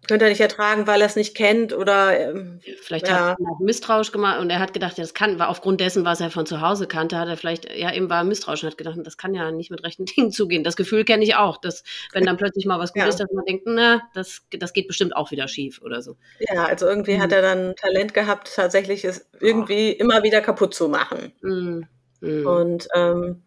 [0.07, 3.29] könnte er nicht ertragen, weil er es nicht kennt oder ähm, vielleicht ja.
[3.29, 6.29] hat er misstrauisch gemacht und er hat gedacht, das kann, war aufgrund dessen, was er
[6.29, 9.17] von zu Hause kannte, hat er vielleicht, ja, eben war misstrauisch und hat gedacht, das
[9.17, 10.63] kann ja nicht mit rechten Dingen zugehen.
[10.63, 13.07] Das Gefühl kenne ich auch, dass wenn dann plötzlich mal was gut ja.
[13.07, 16.15] ist, dass man denkt, na, das, das geht bestimmt auch wieder schief oder so.
[16.39, 17.21] Ja, also irgendwie mhm.
[17.21, 20.03] hat er dann Talent gehabt, tatsächlich es irgendwie oh.
[20.03, 21.31] immer wieder kaputt zu machen.
[21.41, 21.87] Mhm.
[22.21, 22.47] Mhm.
[22.47, 23.43] Und ähm,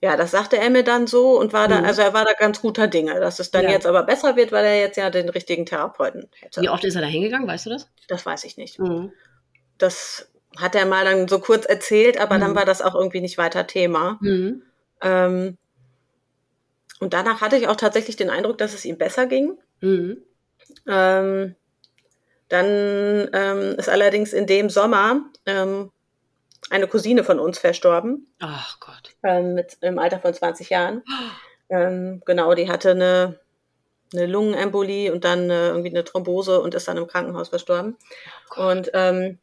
[0.00, 1.86] ja, das sagte er mir dann so und war da, mhm.
[1.86, 3.70] also er war da ganz guter Dinge, dass es dann ja.
[3.70, 6.62] jetzt aber besser wird, weil er jetzt ja den richtigen Therapeuten hätte.
[6.62, 7.90] Wie oft ist er da hingegangen, weißt du das?
[8.06, 8.78] Das weiß ich nicht.
[8.78, 9.12] Mhm.
[9.76, 12.40] Das hat er mal dann so kurz erzählt, aber mhm.
[12.40, 14.18] dann war das auch irgendwie nicht weiter Thema.
[14.20, 14.62] Mhm.
[15.02, 15.58] Ähm,
[17.00, 19.58] und danach hatte ich auch tatsächlich den Eindruck, dass es ihm besser ging.
[19.80, 20.22] Mhm.
[20.86, 21.54] Ähm,
[22.48, 25.90] dann ähm, ist allerdings in dem Sommer ähm,
[26.70, 28.26] eine Cousine von uns verstorben.
[28.40, 29.14] Ach Gott.
[29.22, 31.02] Ähm, mit, Im Alter von 20 Jahren.
[31.70, 33.38] Ähm, genau, die hatte eine,
[34.14, 37.98] eine Lungenembolie und dann äh, irgendwie eine Thrombose und ist dann im Krankenhaus verstorben.
[38.56, 39.38] Oh und ähm,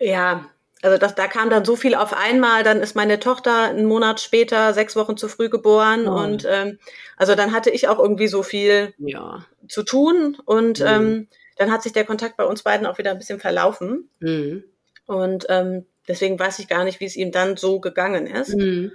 [0.00, 0.50] ja,
[0.82, 2.62] also das, da kam dann so viel auf einmal.
[2.62, 6.08] Dann ist meine Tochter einen Monat später, sechs Wochen zu früh geboren.
[6.08, 6.18] Oh.
[6.18, 6.78] Und ähm,
[7.16, 9.44] also dann hatte ich auch irgendwie so viel ja.
[9.68, 10.38] zu tun.
[10.44, 10.86] Und mhm.
[10.86, 14.08] ähm, dann hat sich der Kontakt bei uns beiden auch wieder ein bisschen verlaufen.
[14.20, 14.64] Mhm.
[15.10, 18.54] Und ähm, deswegen weiß ich gar nicht, wie es ihm dann so gegangen ist.
[18.54, 18.92] Mhm.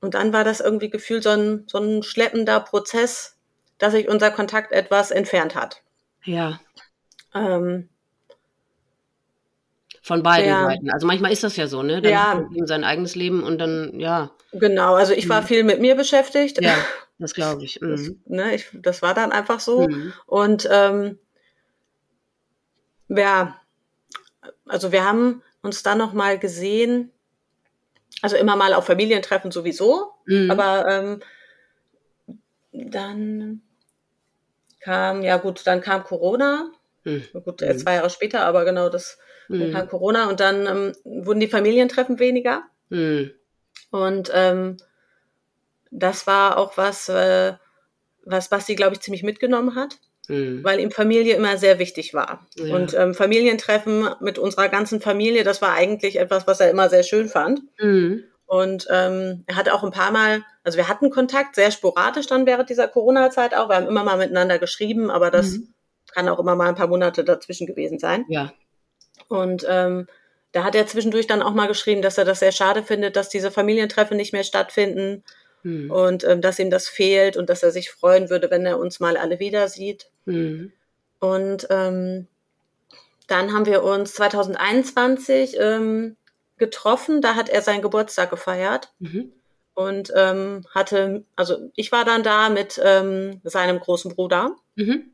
[0.00, 3.36] Und dann war das irgendwie gefühlt so ein, so ein schleppender Prozess,
[3.78, 5.82] dass sich unser Kontakt etwas entfernt hat.
[6.24, 6.58] Ja.
[7.32, 7.88] Ähm,
[10.02, 10.64] Von beiden ja.
[10.64, 10.90] Seiten.
[10.90, 12.02] Also manchmal ist das ja so, ne?
[12.02, 12.44] Dann ja.
[12.64, 14.32] sein eigenes Leben und dann, ja.
[14.50, 15.46] Genau, also ich war mhm.
[15.46, 16.60] viel mit mir beschäftigt.
[16.60, 16.74] Ja,
[17.20, 17.80] das glaube ich.
[17.80, 17.90] Mhm.
[17.92, 18.66] Das, ne, ich.
[18.72, 19.86] Das war dann einfach so.
[19.86, 20.12] Mhm.
[20.26, 21.20] Und ähm,
[23.08, 23.60] ja,
[24.66, 27.12] also wir haben uns dann noch mal gesehen,
[28.22, 30.50] also immer mal auf Familientreffen sowieso, mhm.
[30.50, 31.20] aber ähm,
[32.72, 33.62] dann
[34.80, 36.70] kam, ja gut, dann kam Corona.
[37.04, 37.24] Mhm.
[37.44, 39.72] Gut, äh, zwei Jahre später, aber genau das, mhm.
[39.72, 42.64] kam Corona und dann ähm, wurden die Familientreffen weniger.
[42.88, 43.32] Mhm.
[43.90, 44.76] Und ähm,
[45.90, 47.54] das war auch was, äh,
[48.24, 50.62] was Basti, glaube ich, ziemlich mitgenommen hat mhm.
[50.64, 52.46] weil ihm Familie immer sehr wichtig war.
[52.56, 52.74] Ja.
[52.74, 57.02] Und ähm, Familientreffen mit unserer ganzen Familie, das war eigentlich etwas, was er immer sehr
[57.02, 57.62] schön fand.
[57.78, 58.24] Mhm.
[58.46, 62.46] Und ähm, er hatte auch ein paar Mal, also wir hatten Kontakt, sehr sporadisch dann
[62.46, 63.68] während dieser Corona-Zeit auch.
[63.68, 65.74] Wir haben immer mal miteinander geschrieben, aber das mhm.
[66.12, 68.24] kann auch immer mal ein paar Monate dazwischen gewesen sein.
[68.28, 68.52] Ja.
[69.28, 70.06] Und ähm,
[70.52, 73.28] da hat er zwischendurch dann auch mal geschrieben, dass er das sehr schade findet, dass
[73.28, 75.24] diese Familientreffen nicht mehr stattfinden
[75.66, 75.90] hm.
[75.90, 79.00] und ähm, dass ihm das fehlt und dass er sich freuen würde, wenn er uns
[79.00, 80.08] mal alle wieder sieht.
[80.24, 80.72] Hm.
[81.18, 82.28] Und ähm,
[83.26, 86.16] dann haben wir uns 2021 ähm,
[86.56, 88.92] getroffen, da hat er seinen Geburtstag gefeiert.
[89.00, 89.32] Mhm.
[89.74, 94.56] Und ähm, hatte, also ich war dann da mit ähm, seinem großen Bruder.
[94.76, 95.10] Mhm.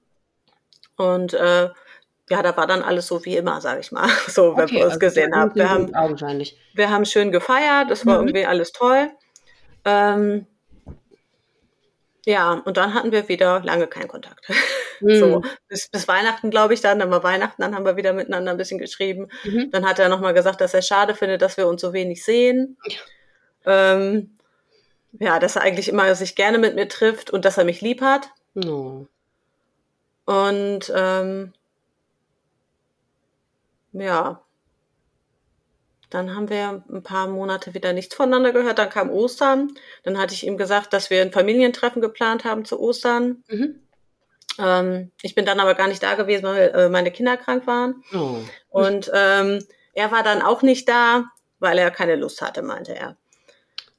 [0.97, 1.71] Und äh,
[2.31, 4.85] ja, da war dann alles so wie immer, sage ich mal, so, wenn okay, wir
[4.85, 5.55] uns also gesehen haben.
[5.55, 5.93] Wir haben,
[6.75, 8.29] wir haben schön gefeiert, das war mhm.
[8.29, 9.11] irgendwie alles toll.
[9.85, 10.47] Ähm,
[12.25, 14.47] ja, und dann hatten wir wieder lange keinen Kontakt.
[15.05, 15.18] Mhm.
[15.18, 18.53] So, bis, bis Weihnachten, glaube ich, dann, dann war Weihnachten, dann haben wir wieder miteinander
[18.53, 19.29] ein bisschen geschrieben.
[19.42, 19.73] Mhm.
[19.73, 22.77] Dann hat er nochmal gesagt, dass er schade findet, dass wir uns so wenig sehen.
[22.87, 23.95] Ja.
[23.95, 24.37] Ähm,
[25.18, 28.01] ja, dass er eigentlich immer sich gerne mit mir trifft und dass er mich lieb
[28.01, 28.29] hat.
[28.55, 29.07] Oh.
[30.25, 31.53] Und ähm,
[33.92, 34.42] ja,
[36.12, 38.79] dann haben wir ein paar Monate wieder nichts voneinander gehört.
[38.79, 39.72] Dann kam Ostern.
[40.03, 43.42] Dann hatte ich ihm gesagt, dass wir ein Familientreffen geplant haben zu Ostern.
[43.48, 43.81] Mhm.
[44.59, 48.05] Ähm, ich bin dann aber gar nicht da gewesen, weil äh, meine Kinder krank waren.
[48.14, 48.37] Oh.
[48.68, 51.25] Und ähm, er war dann auch nicht da,
[51.59, 53.16] weil er keine Lust hatte, meinte er.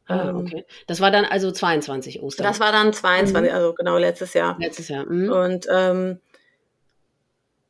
[0.06, 0.66] Ah, ähm, okay.
[0.86, 2.46] Das war dann also 22 Ostern.
[2.46, 3.56] Das war dann 22, mhm.
[3.58, 4.56] also genau letztes Jahr.
[4.60, 5.06] Letztes Jahr.
[5.06, 5.32] Mhm.
[5.32, 6.20] Und ähm,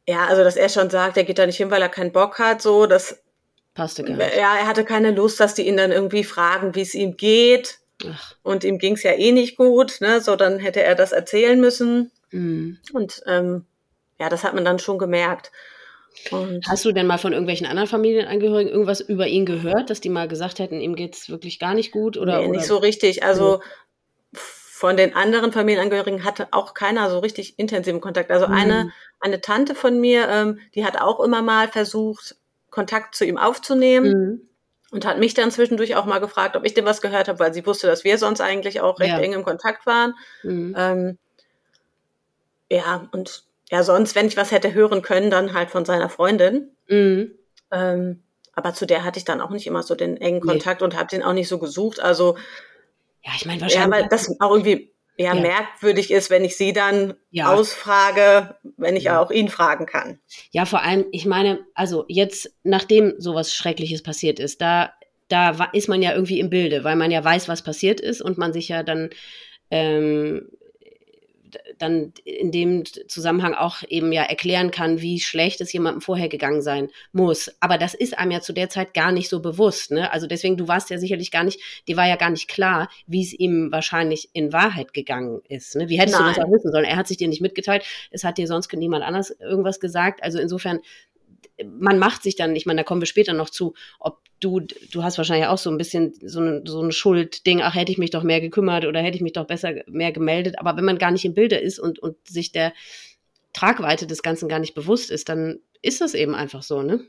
[0.05, 2.39] ja, also dass er schon sagt, er geht da nicht hin, weil er keinen Bock
[2.39, 3.22] hat, so, das
[3.73, 4.35] Passte gar nicht.
[4.35, 7.79] Ja, er hatte keine Lust, dass die ihn dann irgendwie fragen, wie es ihm geht.
[8.07, 8.35] Ach.
[8.43, 10.21] Und ihm ging es ja eh nicht gut, ne?
[10.21, 12.11] So, dann hätte er das erzählen müssen.
[12.31, 12.77] Mhm.
[12.91, 13.65] Und ähm,
[14.19, 15.51] ja, das hat man dann schon gemerkt.
[16.31, 20.09] Und Hast du denn mal von irgendwelchen anderen Familienangehörigen irgendwas über ihn gehört, dass die
[20.09, 22.17] mal gesagt hätten, ihm geht es wirklich gar nicht gut?
[22.17, 22.57] Oder, nee, oder?
[22.57, 23.23] nicht so richtig.
[23.23, 24.37] Also mhm.
[24.37, 28.29] von den anderen Familienangehörigen hatte auch keiner so richtig intensiven Kontakt.
[28.29, 28.53] Also mhm.
[28.53, 32.35] eine, eine Tante von mir, ähm, die hat auch immer mal versucht,
[32.73, 34.11] Kontakt zu ihm aufzunehmen.
[34.11, 34.49] Mhm.
[34.91, 37.51] Und hat mich dann zwischendurch auch mal gefragt, ob ich dem was gehört habe, weil
[37.51, 39.19] sie wusste, dass wir sonst eigentlich auch recht ja.
[39.19, 40.13] eng im Kontakt waren.
[40.43, 40.75] Mhm.
[40.77, 41.17] Ähm,
[42.69, 46.69] ja, und ja, sonst, wenn ich was hätte hören können, dann halt von seiner Freundin.
[46.87, 47.31] Mhm.
[47.71, 48.21] Ähm,
[48.53, 50.85] aber zu der hatte ich dann auch nicht immer so den engen Kontakt nee.
[50.85, 51.99] und habe den auch nicht so gesucht.
[51.99, 52.37] Also
[53.23, 53.97] ja, ich meine wahrscheinlich.
[53.97, 57.53] Ja, weil das auch irgendwie ja, ja, merkwürdig ist, wenn ich sie dann ja.
[57.53, 59.21] ausfrage, wenn ich ja.
[59.21, 60.19] auch ihn fragen kann.
[60.51, 64.93] Ja, vor allem, ich meine, also jetzt, nachdem sowas Schreckliches passiert ist, da,
[65.27, 68.37] da ist man ja irgendwie im Bilde, weil man ja weiß, was passiert ist und
[68.37, 69.11] man sich ja dann
[69.69, 70.49] ähm,
[71.77, 76.61] dann in dem Zusammenhang auch eben ja erklären kann, wie schlecht es jemandem vorher gegangen
[76.61, 77.51] sein muss.
[77.59, 79.91] Aber das ist einem ja zu der Zeit gar nicht so bewusst.
[79.91, 80.11] Ne?
[80.11, 83.23] Also deswegen, du warst ja sicherlich gar nicht, dir war ja gar nicht klar, wie
[83.23, 85.75] es ihm wahrscheinlich in Wahrheit gegangen ist.
[85.75, 85.89] Ne?
[85.89, 86.33] Wie hättest Nein.
[86.33, 86.85] du das auch wissen sollen?
[86.85, 90.23] Er hat sich dir nicht mitgeteilt, es hat dir sonst niemand anders irgendwas gesagt.
[90.23, 90.79] Also insofern
[91.65, 95.03] man macht sich dann, ich meine, da kommen wir später noch zu, ob du, du
[95.03, 98.11] hast wahrscheinlich auch so ein bisschen so ein, so ein Schuldding, ach, hätte ich mich
[98.11, 100.59] doch mehr gekümmert oder hätte ich mich doch besser mehr gemeldet.
[100.59, 102.73] Aber wenn man gar nicht im Bilde ist und, und sich der
[103.53, 107.01] Tragweite des Ganzen gar nicht bewusst ist, dann ist das eben einfach so, ne?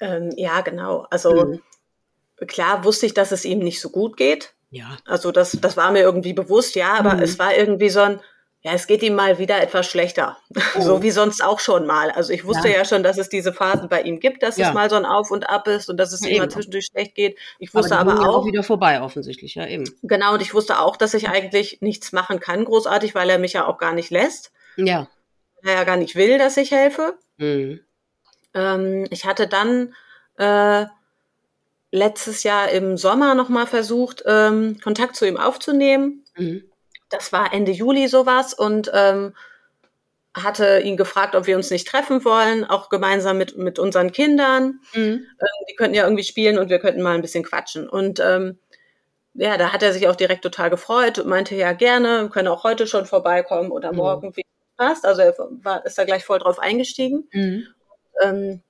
[0.00, 1.06] Ähm, ja, genau.
[1.10, 1.60] Also mhm.
[2.46, 4.54] klar wusste ich, dass es ihm nicht so gut geht.
[4.70, 4.96] Ja.
[5.04, 7.22] Also das, das war mir irgendwie bewusst, ja, aber mhm.
[7.22, 8.20] es war irgendwie so ein,
[8.64, 10.36] ja, es geht ihm mal wieder etwas schlechter.
[10.74, 10.80] Oh.
[10.80, 12.10] So wie sonst auch schon mal.
[12.10, 12.78] Also ich wusste ja.
[12.78, 12.84] ja.
[12.86, 14.68] schon, dass es diese Phasen bei ihm gibt, dass ja.
[14.68, 16.86] es mal so ein Auf und Ab ist und dass es ja, ihm mal zwischendurch
[16.86, 17.38] schlecht geht.
[17.58, 18.46] Ich wusste aber, aber auch.
[18.46, 19.84] wieder vorbei, offensichtlich, ja, eben.
[20.02, 23.52] Genau, und ich wusste auch, dass ich eigentlich nichts machen kann, großartig, weil er mich
[23.52, 24.52] ja auch gar nicht lässt.
[24.76, 25.08] Ja.
[25.60, 27.18] Weil er ja gar nicht will, dass ich helfe.
[27.36, 27.80] Mhm.
[28.54, 29.94] Ähm, ich hatte dann
[30.38, 30.86] äh,
[31.90, 36.24] letztes Jahr im Sommer nochmal versucht, ähm, Kontakt zu ihm aufzunehmen.
[36.36, 36.71] Mhm
[37.12, 39.34] das war Ende Juli sowas und ähm,
[40.34, 44.80] hatte ihn gefragt, ob wir uns nicht treffen wollen, auch gemeinsam mit, mit unseren Kindern.
[44.94, 45.00] Mhm.
[45.00, 47.88] Ähm, die könnten ja irgendwie spielen und wir könnten mal ein bisschen quatschen.
[47.88, 48.58] Und ähm,
[49.34, 52.64] ja, da hat er sich auch direkt total gefreut und meinte, ja, gerne, können auch
[52.64, 53.98] heute schon vorbeikommen oder mhm.
[53.98, 54.44] morgen, wie
[54.76, 55.04] passt.
[55.04, 57.28] Also er war, ist da gleich voll drauf eingestiegen.
[57.32, 57.66] Mhm.
[58.22, 58.62] Ähm,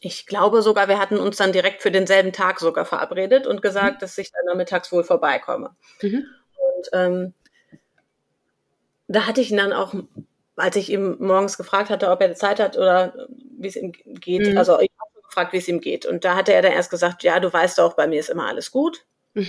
[0.00, 3.96] ich glaube sogar, wir hatten uns dann direkt für denselben Tag sogar verabredet und gesagt,
[3.96, 4.00] mhm.
[4.00, 5.74] dass ich dann mittags wohl vorbeikomme.
[6.02, 6.26] Mhm.
[6.76, 7.34] Und ähm,
[9.14, 9.94] da hatte ich ihn dann auch,
[10.56, 13.14] als ich ihm morgens gefragt hatte, ob er Zeit hat oder
[13.58, 14.58] wie es ihm geht, mhm.
[14.58, 16.06] also ich habe gefragt, wie es ihm geht.
[16.06, 18.46] Und da hatte er dann erst gesagt, ja, du weißt doch, bei mir ist immer
[18.46, 19.04] alles gut.
[19.34, 19.48] Mhm.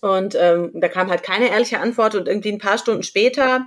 [0.00, 3.66] Und ähm, da kam halt keine ehrliche Antwort und irgendwie ein paar Stunden später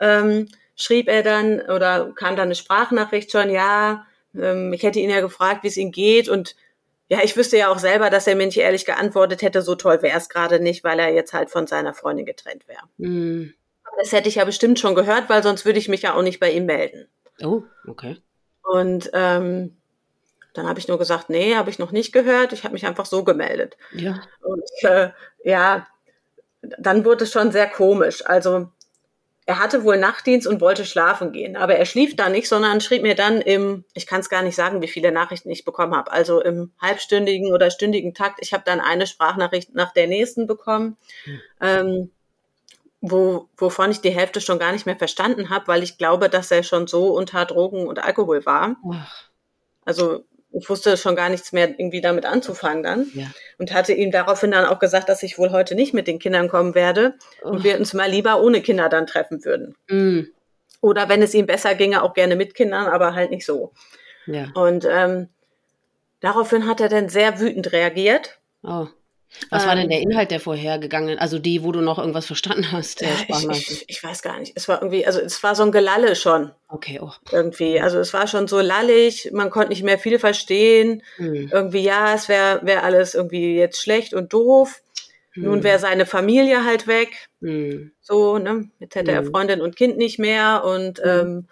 [0.00, 5.10] ähm, schrieb er dann oder kam dann eine Sprachnachricht schon, ja, ähm, ich hätte ihn
[5.10, 6.54] ja gefragt, wie es ihm geht und
[7.08, 10.02] ja, ich wüsste ja auch selber, dass er mir nicht ehrlich geantwortet hätte, so toll
[10.02, 12.82] wäre es gerade nicht, weil er jetzt halt von seiner Freundin getrennt wäre.
[12.98, 13.54] Mhm.
[13.98, 16.40] Das hätte ich ja bestimmt schon gehört, weil sonst würde ich mich ja auch nicht
[16.40, 17.08] bei ihm melden.
[17.42, 18.18] Oh, okay.
[18.62, 19.76] Und ähm,
[20.54, 22.52] dann habe ich nur gesagt, nee, habe ich noch nicht gehört.
[22.52, 23.76] Ich habe mich einfach so gemeldet.
[23.92, 24.22] Ja.
[24.40, 25.10] Und äh,
[25.44, 25.86] ja,
[26.62, 28.24] dann wurde es schon sehr komisch.
[28.26, 28.68] Also
[29.46, 33.02] er hatte wohl Nachtdienst und wollte schlafen gehen, aber er schlief da nicht, sondern schrieb
[33.02, 36.10] mir dann im, ich kann es gar nicht sagen, wie viele Nachrichten ich bekommen habe,
[36.10, 38.40] also im halbstündigen oder stündigen Takt.
[38.42, 41.40] Ich habe dann eine Sprachnachricht nach der nächsten bekommen, mhm.
[41.60, 42.10] ähm,
[43.00, 46.50] wo, wovon ich die Hälfte schon gar nicht mehr verstanden habe, weil ich glaube, dass
[46.50, 48.76] er schon so unter Drogen und Alkohol war.
[48.90, 49.30] Ach.
[49.84, 53.06] Also ich wusste schon gar nichts mehr irgendwie damit anzufangen dann.
[53.14, 53.26] Ja.
[53.58, 56.48] Und hatte ihm daraufhin dann auch gesagt, dass ich wohl heute nicht mit den Kindern
[56.48, 57.50] kommen werde oh.
[57.50, 59.74] und wir uns mal lieber ohne Kinder dann treffen würden.
[59.88, 60.28] Mm.
[60.80, 63.72] Oder wenn es ihm besser ginge, auch gerne mit Kindern, aber halt nicht so.
[64.26, 64.50] Ja.
[64.54, 65.28] Und ähm,
[66.20, 68.38] daraufhin hat er dann sehr wütend reagiert.
[68.62, 68.86] Oh.
[69.50, 69.90] Was ähm, war denn ähm.
[69.90, 73.00] der Inhalt der vorhergegangenen, also die, wo du noch irgendwas verstanden hast?
[73.00, 74.52] Der ich, ich, ich, weiß gar nicht.
[74.54, 76.50] Es war irgendwie, also es war so ein Gelalle schon.
[76.68, 77.12] Okay, oh.
[77.30, 77.80] Irgendwie.
[77.80, 81.02] Also es war schon so lallig, man konnte nicht mehr viel verstehen.
[81.16, 81.50] Hm.
[81.52, 84.82] Irgendwie, ja, es wäre wär alles irgendwie jetzt schlecht und doof.
[85.32, 85.44] Hm.
[85.44, 87.28] Nun wäre seine Familie halt weg.
[87.40, 87.92] Hm.
[88.00, 88.68] So, ne?
[88.78, 89.30] Jetzt hätte er hm.
[89.30, 91.04] Freundin und Kind nicht mehr und hm.
[91.08, 91.48] ähm,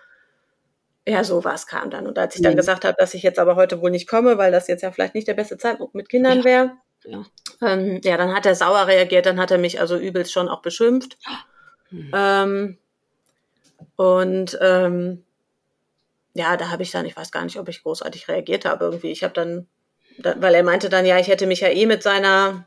[1.07, 2.07] ja, sowas kam dann.
[2.07, 2.59] Und als ich dann hm.
[2.59, 5.15] gesagt habe, dass ich jetzt aber heute wohl nicht komme, weil das jetzt ja vielleicht
[5.15, 6.45] nicht der beste Zeitpunkt mit Kindern ja.
[6.45, 6.73] wäre,
[7.05, 7.25] ja.
[7.63, 10.63] Ähm, ja, dann hat er sauer reagiert, dann hat er mich also übelst schon auch
[10.63, 11.19] beschimpft.
[11.91, 12.11] Hm.
[12.15, 12.79] Ähm,
[13.97, 15.25] und ähm,
[16.35, 19.13] ja, da habe ich dann, ich weiß gar nicht, ob ich großartig reagiert habe irgendwie.
[19.13, 19.69] Ich habe dann,
[20.19, 22.67] da, weil er meinte dann, ja, ich hätte mich ja eh mit seiner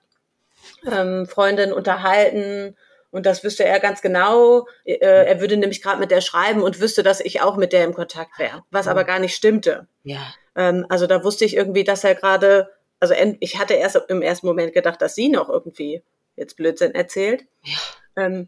[0.90, 2.76] ähm, Freundin unterhalten
[3.12, 4.68] und das wüsste er ganz genau.
[4.86, 7.84] Äh, er würde nämlich gerade mit der schreiben und wüsste, dass ich auch mit der
[7.84, 9.88] im Kontakt wäre, was aber gar nicht stimmte.
[10.04, 10.34] Ja.
[10.56, 14.48] Ähm, also da wusste ich irgendwie, dass er gerade also ich hatte erst im ersten
[14.48, 16.04] Moment gedacht, dass sie noch irgendwie
[16.36, 17.46] jetzt Blödsinn erzählt.
[17.64, 17.78] Ja.
[18.16, 18.48] Ähm,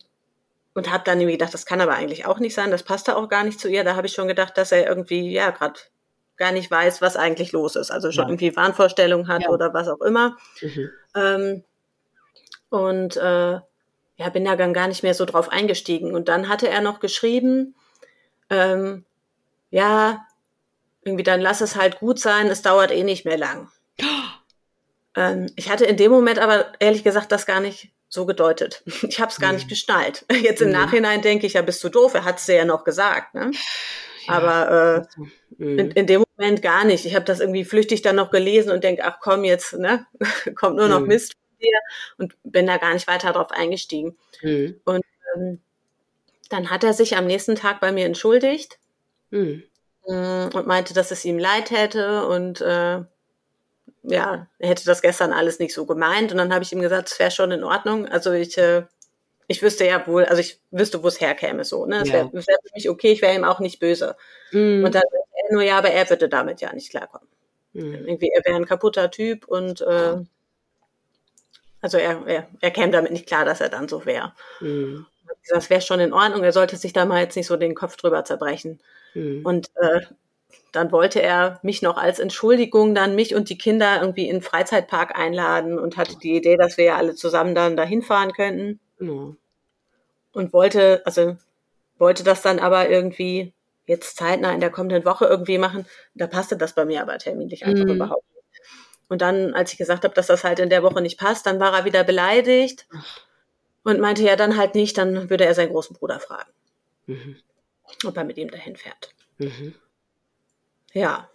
[0.73, 3.27] und habe dann irgendwie gedacht, das kann aber eigentlich auch nicht sein, das passte auch
[3.27, 3.83] gar nicht zu ihr.
[3.83, 5.79] Da habe ich schon gedacht, dass er irgendwie, ja, gerade
[6.37, 7.91] gar nicht weiß, was eigentlich los ist.
[7.91, 8.29] Also schon ja.
[8.29, 9.49] irgendwie Wahnvorstellungen hat ja.
[9.49, 10.37] oder was auch immer.
[10.61, 10.89] Mhm.
[11.15, 11.63] Ähm,
[12.69, 13.59] und äh,
[14.19, 16.13] ja, bin da dann gar nicht mehr so drauf eingestiegen.
[16.13, 17.75] Und dann hatte er noch geschrieben,
[18.49, 19.05] ähm,
[19.69, 20.25] ja,
[21.03, 23.69] irgendwie dann lass es halt gut sein, es dauert eh nicht mehr lang.
[25.19, 28.83] Ähm, ich hatte in dem Moment aber ehrlich gesagt das gar nicht so gedeutet.
[29.03, 29.57] Ich habe es gar mhm.
[29.57, 30.25] nicht geschnallt.
[30.31, 30.75] Jetzt im mhm.
[30.75, 33.35] Nachhinein denke ich, ja, bist du doof, er hat es ja noch gesagt.
[33.35, 33.51] Ne?
[34.25, 34.33] Ja.
[34.33, 35.79] Aber äh, mhm.
[35.79, 37.05] in, in, dem Moment gar nicht.
[37.05, 40.05] Ich habe das irgendwie flüchtig dann noch gelesen und denke, ach komm, jetzt ne?
[40.55, 41.07] kommt nur noch mhm.
[41.07, 41.79] Mist von dir
[42.17, 44.17] und bin da gar nicht weiter drauf eingestiegen.
[44.41, 44.79] Mhm.
[44.85, 45.03] Und
[45.35, 45.59] ähm,
[46.49, 48.79] dann hat er sich am nächsten Tag bei mir entschuldigt
[49.29, 49.59] mm,
[50.07, 53.01] und meinte, dass es ihm leid hätte und äh,
[54.03, 56.31] ja, er hätte das gestern alles nicht so gemeint.
[56.31, 58.07] Und dann habe ich ihm gesagt, es wäre schon in Ordnung.
[58.07, 58.83] Also ich, äh,
[59.47, 61.85] ich wüsste ja wohl, also ich wüsste, wo es herkäme so.
[61.85, 62.01] Ne?
[62.01, 64.15] Es wäre wär für mich okay, ich wäre ihm auch nicht böse.
[64.51, 64.83] Mm.
[64.85, 65.03] Und dann
[65.49, 67.27] er nur, ja, aber er würde damit ja nicht klarkommen.
[67.73, 67.93] Mm.
[68.07, 70.17] Irgendwie, er wäre ein kaputter Typ und äh,
[71.81, 74.33] also er, er, er käme damit nicht klar, dass er dann so wäre.
[74.59, 75.05] Mm.
[75.49, 77.95] Das wäre schon in Ordnung, er sollte sich da mal jetzt nicht so den Kopf
[77.95, 78.79] drüber zerbrechen.
[79.13, 79.45] Mm.
[79.45, 80.01] Und äh,
[80.71, 84.41] dann wollte er mich noch als Entschuldigung dann mich und die Kinder irgendwie in den
[84.41, 88.79] Freizeitpark einladen und hatte die Idee, dass wir ja alle zusammen dann dahin fahren könnten.
[88.99, 89.35] Ja.
[90.33, 91.37] Und wollte, also
[91.97, 93.53] wollte das dann aber irgendwie
[93.85, 95.87] jetzt zeitnah in der kommenden Woche irgendwie machen.
[96.13, 97.95] Da passte das bei mir aber terminlich einfach mhm.
[97.95, 98.61] überhaupt nicht.
[99.07, 101.59] Und dann, als ich gesagt habe, dass das halt in der Woche nicht passt, dann
[101.59, 102.87] war er wieder beleidigt
[103.83, 106.51] und meinte ja dann halt nicht, dann würde er seinen großen Bruder fragen,
[107.07, 107.37] mhm.
[108.05, 109.09] ob er mit ihm dahin fährt.
[109.39, 109.73] Mhm.
[110.93, 111.29] Ja,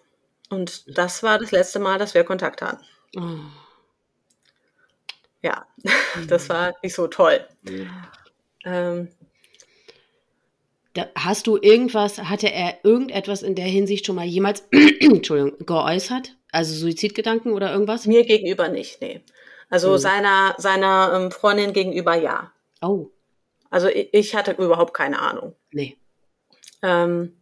[0.51, 2.85] und das war das letzte Mal, dass wir Kontakt hatten.
[3.17, 3.39] Oh.
[5.43, 5.67] Ja,
[6.29, 7.47] das war nicht so toll.
[7.69, 8.11] Ja.
[8.65, 9.09] Ähm,
[10.95, 14.65] da, hast du irgendwas, hatte er irgendetwas in der Hinsicht schon mal jemals
[15.01, 16.37] Entschuldigung, geäußert?
[16.53, 18.07] Also Suizidgedanken oder irgendwas?
[18.07, 19.21] Mir gegenüber nicht, nee.
[19.71, 19.99] Also hm.
[19.99, 22.53] seiner, seiner ähm, Freundin gegenüber ja.
[22.81, 23.11] Oh.
[23.71, 25.57] Also ich, ich hatte überhaupt keine Ahnung.
[25.73, 25.97] Nee.
[26.81, 27.37] Ähm,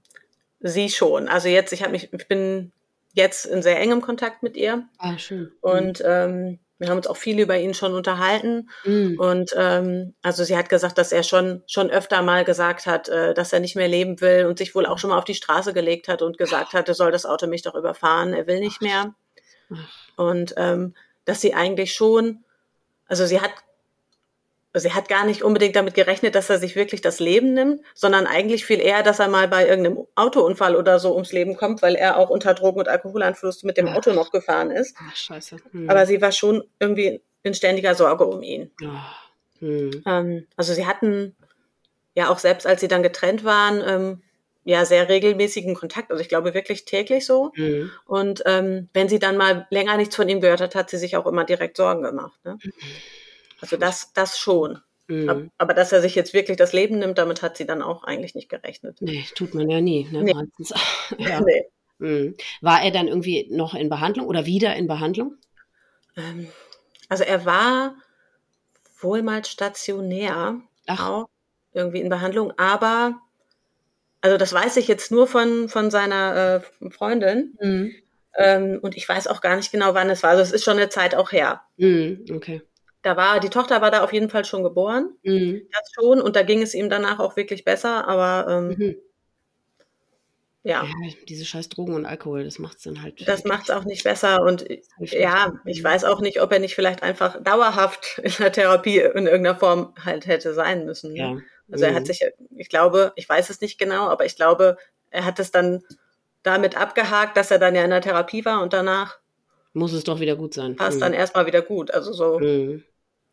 [0.62, 1.28] sie schon.
[1.28, 2.72] Also jetzt, ich habe mich, ich bin
[3.12, 4.84] jetzt in sehr engem Kontakt mit ihr.
[4.98, 5.52] Ah, schön.
[5.60, 8.68] Und ähm, wir haben uns auch viel über ihn schon unterhalten.
[8.84, 9.18] Mhm.
[9.18, 13.34] Und ähm, also sie hat gesagt, dass er schon schon öfter mal gesagt hat, äh,
[13.34, 15.72] dass er nicht mehr leben will und sich wohl auch schon mal auf die Straße
[15.72, 19.14] gelegt hat und gesagt hatte, soll das Auto mich doch überfahren, er will nicht mehr.
[20.16, 20.94] Und ähm,
[21.24, 22.44] dass sie eigentlich schon,
[23.06, 23.52] also sie hat
[24.72, 27.82] also er hat gar nicht unbedingt damit gerechnet, dass er sich wirklich das Leben nimmt,
[27.94, 31.82] sondern eigentlich viel eher, dass er mal bei irgendeinem Autounfall oder so ums Leben kommt,
[31.82, 34.96] weil er auch unter Drogen- und Alkoholeinfluss mit dem Auto noch gefahren ist.
[34.98, 35.56] Ach, scheiße.
[35.72, 35.90] Hm.
[35.90, 38.70] Aber sie war schon irgendwie in ständiger Sorge um ihn.
[39.58, 40.02] Hm.
[40.06, 41.36] Ähm, also sie hatten
[42.14, 44.22] ja auch selbst, als sie dann getrennt waren, ähm,
[44.64, 46.10] ja sehr regelmäßigen Kontakt.
[46.10, 47.52] Also ich glaube wirklich täglich so.
[47.56, 47.90] Mhm.
[48.06, 51.16] Und ähm, wenn sie dann mal länger nichts von ihm gehört hat, hat sie sich
[51.16, 52.38] auch immer direkt Sorgen gemacht.
[52.44, 52.58] Ne?
[52.62, 52.72] Mhm.
[53.62, 54.80] Also das, das schon.
[55.06, 55.50] Mhm.
[55.56, 58.34] Aber dass er sich jetzt wirklich das Leben nimmt, damit hat sie dann auch eigentlich
[58.34, 58.98] nicht gerechnet.
[59.00, 60.22] Nee, tut man ja nie, ne?
[60.22, 60.34] Nee.
[61.18, 61.40] ja.
[61.40, 61.64] nee.
[61.98, 62.36] Mhm.
[62.60, 65.36] War er dann irgendwie noch in Behandlung oder wieder in Behandlung?
[66.16, 66.48] Ähm,
[67.08, 67.94] also er war
[69.00, 71.08] wohl mal stationär, Ach.
[71.08, 71.28] auch
[71.72, 73.20] irgendwie in Behandlung, aber
[74.20, 77.56] also das weiß ich jetzt nur von, von seiner äh, Freundin.
[77.60, 77.94] Mhm.
[78.36, 80.30] Ähm, und ich weiß auch gar nicht genau, wann es war.
[80.30, 81.62] Also es ist schon eine Zeit auch her.
[81.76, 82.62] Mhm, okay.
[83.02, 85.16] Da war, die Tochter war da auf jeden Fall schon geboren.
[85.22, 85.62] Mhm.
[85.72, 86.20] Das schon.
[86.20, 88.96] Und da ging es ihm danach auch wirklich besser, aber ähm, mhm.
[90.62, 90.84] ja.
[90.84, 91.12] ja.
[91.28, 93.26] Diese scheiß Drogen und Alkohol, das macht es dann halt.
[93.26, 94.42] Das macht es auch nicht besser.
[94.42, 94.66] Und
[94.98, 99.26] ja, ich weiß auch nicht, ob er nicht vielleicht einfach dauerhaft in der Therapie in
[99.26, 101.12] irgendeiner Form halt hätte sein müssen.
[101.12, 101.18] Ne?
[101.18, 101.36] Ja.
[101.70, 102.06] Also er hat mhm.
[102.06, 102.24] sich,
[102.56, 104.76] ich glaube, ich weiß es nicht genau, aber ich glaube,
[105.10, 105.82] er hat es dann
[106.44, 109.18] damit abgehakt, dass er dann ja in der Therapie war und danach
[109.74, 110.76] muss es doch wieder gut sein.
[110.76, 111.00] Passt mhm.
[111.00, 111.90] dann erstmal wieder gut.
[111.90, 112.84] Also so mhm.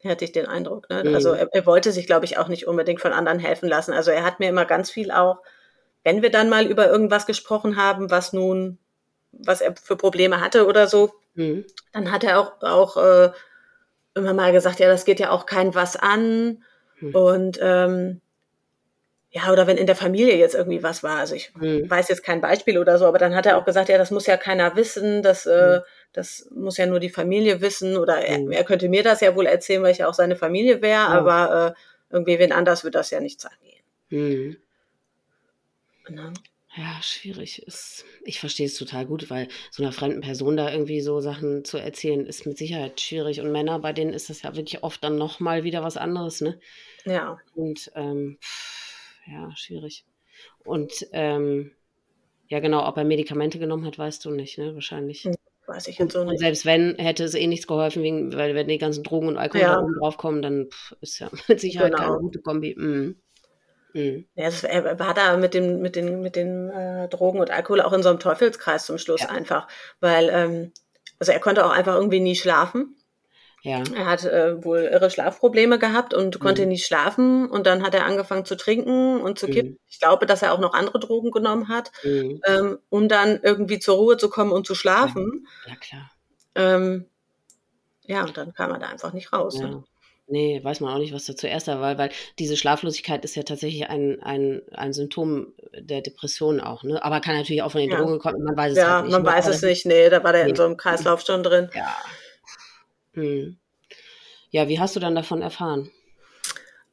[0.05, 0.89] Hatte ich den Eindruck.
[0.89, 1.03] Ne?
[1.03, 1.15] Mhm.
[1.15, 3.93] Also er, er, wollte sich, glaube ich, auch nicht unbedingt von anderen helfen lassen.
[3.93, 5.41] Also er hat mir immer ganz viel auch,
[6.03, 8.77] wenn wir dann mal über irgendwas gesprochen haben, was nun,
[9.31, 11.65] was er für Probleme hatte oder so, mhm.
[11.91, 13.31] dann hat er auch, auch äh,
[14.15, 16.63] immer mal gesagt, ja, das geht ja auch kein was an.
[16.99, 17.15] Mhm.
[17.15, 18.21] Und ähm,
[19.31, 21.87] ja, oder wenn in der Familie jetzt irgendwie was war, also ich mhm.
[21.87, 24.25] weiß jetzt kein Beispiel oder so, aber dann hat er auch gesagt, ja, das muss
[24.25, 25.81] ja keiner wissen, das, äh, mhm.
[26.13, 28.51] das muss ja nur die Familie wissen oder er, mhm.
[28.51, 31.75] er, könnte mir das ja wohl erzählen, weil ich ja auch seine Familie wäre, aber
[31.77, 33.83] äh, irgendwie wen anders wird das ja nichts angehen.
[34.09, 34.57] Mhm.
[36.09, 36.33] Ne?
[36.75, 37.61] Ja, schwierig.
[37.67, 41.63] Ist, ich verstehe es total gut, weil so einer fremden Person da irgendwie so Sachen
[41.65, 43.41] zu erzählen, ist mit Sicherheit schwierig.
[43.41, 46.59] Und Männer, bei denen ist das ja wirklich oft dann nochmal wieder was anderes, ne?
[47.05, 47.37] Ja.
[47.53, 48.78] Und ähm, pff
[49.31, 50.05] ja, schwierig.
[50.63, 51.71] Und ähm,
[52.47, 54.73] ja, genau, ob er Medikamente genommen hat, weißt du nicht, ne?
[54.73, 55.23] Wahrscheinlich.
[55.23, 55.35] Hm,
[55.67, 56.31] weiß ich jetzt so nicht.
[56.31, 59.37] Und selbst wenn, hätte es eh nichts geholfen, wegen, weil wenn die ganzen Drogen und
[59.37, 59.75] Alkohol ja.
[59.75, 62.07] da oben drauf kommen, dann pff, ist ja mit Sicherheit genau.
[62.07, 62.75] keine gute Kombi.
[62.77, 63.15] Mhm.
[63.93, 64.25] Mhm.
[64.35, 67.81] Ja, das, er war da mit, dem, mit den, mit den äh, Drogen und Alkohol
[67.81, 69.29] auch in so einem Teufelskreis zum Schluss ja.
[69.29, 69.67] einfach.
[69.99, 70.71] Weil, ähm,
[71.19, 72.95] also er konnte auch einfach irgendwie nie schlafen.
[73.61, 73.83] Ja.
[73.95, 76.39] Er hat äh, wohl irre Schlafprobleme gehabt und mhm.
[76.39, 77.49] konnte nicht schlafen.
[77.49, 79.71] Und dann hat er angefangen zu trinken und zu kippen.
[79.71, 79.79] Mhm.
[79.89, 82.41] Ich glaube, dass er auch noch andere Drogen genommen hat, mhm.
[82.45, 85.47] ähm, um dann irgendwie zur Ruhe zu kommen und zu schlafen.
[85.67, 86.11] Ja, klar.
[86.55, 87.05] Ähm,
[88.05, 89.59] ja, und dann kam er da einfach nicht raus.
[89.59, 89.67] Ja.
[89.67, 89.83] Ne?
[90.31, 93.41] Nee, weiß man auch nicht, was da zuerst war, weil, weil diese Schlaflosigkeit ist ja
[93.41, 97.03] tatsächlich ein, ein, ein Symptom der Depression auch, ne?
[97.03, 97.97] Aber kann natürlich auch von den ja.
[97.97, 99.11] Drogen kommen, man weiß es ja, halt nicht.
[99.11, 99.37] Ja, man ne?
[99.37, 100.51] weiß es nicht, nee, da war der nee.
[100.51, 101.69] in so einem Kreislauf schon drin.
[101.73, 101.95] Ja,
[103.13, 103.57] hm.
[104.51, 105.91] Ja, wie hast du dann davon erfahren?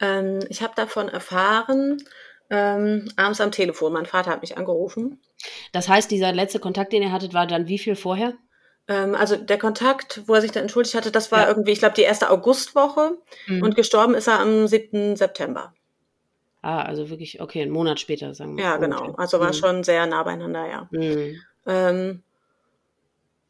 [0.00, 2.02] Ähm, ich habe davon erfahren,
[2.50, 3.92] ähm, abends am Telefon.
[3.92, 5.20] Mein Vater hat mich angerufen.
[5.72, 8.34] Das heißt, dieser letzte Kontakt, den ihr hattet, war dann wie viel vorher?
[8.88, 11.48] Ähm, also der Kontakt, wo er sich dann entschuldigt hatte, das war ja.
[11.48, 13.62] irgendwie, ich glaube, die erste Augustwoche mhm.
[13.62, 15.16] und gestorben ist er am 7.
[15.16, 15.74] September.
[16.62, 18.64] Ah, also wirklich, okay, einen Monat später, sagen wir.
[18.64, 19.14] Ja, genau.
[19.16, 19.54] Also war mhm.
[19.54, 20.88] schon sehr nah beieinander, ja.
[20.90, 21.40] Mhm.
[21.66, 22.22] Ähm,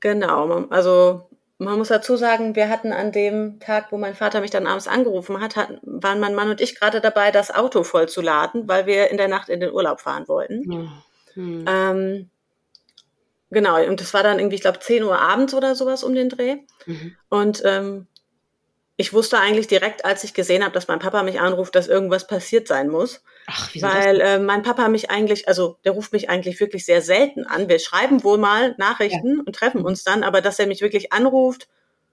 [0.00, 1.25] genau, also
[1.58, 4.88] man muss dazu sagen, wir hatten an dem Tag, wo mein Vater mich dann abends
[4.88, 8.68] angerufen hat, hatten, waren mein Mann und ich gerade dabei, das Auto voll zu laden,
[8.68, 10.70] weil wir in der Nacht in den Urlaub fahren wollten.
[10.70, 11.02] Ja.
[11.34, 11.64] Hm.
[11.66, 12.30] Ähm,
[13.50, 16.28] genau, und das war dann irgendwie, ich glaube, 10 Uhr abends oder sowas um den
[16.28, 16.58] Dreh.
[16.84, 17.16] Mhm.
[17.30, 18.06] Und ähm,
[18.96, 22.26] ich wusste eigentlich direkt, als ich gesehen habe, dass mein Papa mich anruft, dass irgendwas
[22.26, 23.22] passiert sein muss.
[23.46, 27.00] Ach, wieso Weil äh, mein Papa mich eigentlich, also der ruft mich eigentlich wirklich sehr
[27.00, 27.68] selten an.
[27.68, 29.42] Wir schreiben wohl mal Nachrichten ja.
[29.44, 31.68] und treffen uns dann, aber dass er mich wirklich anruft,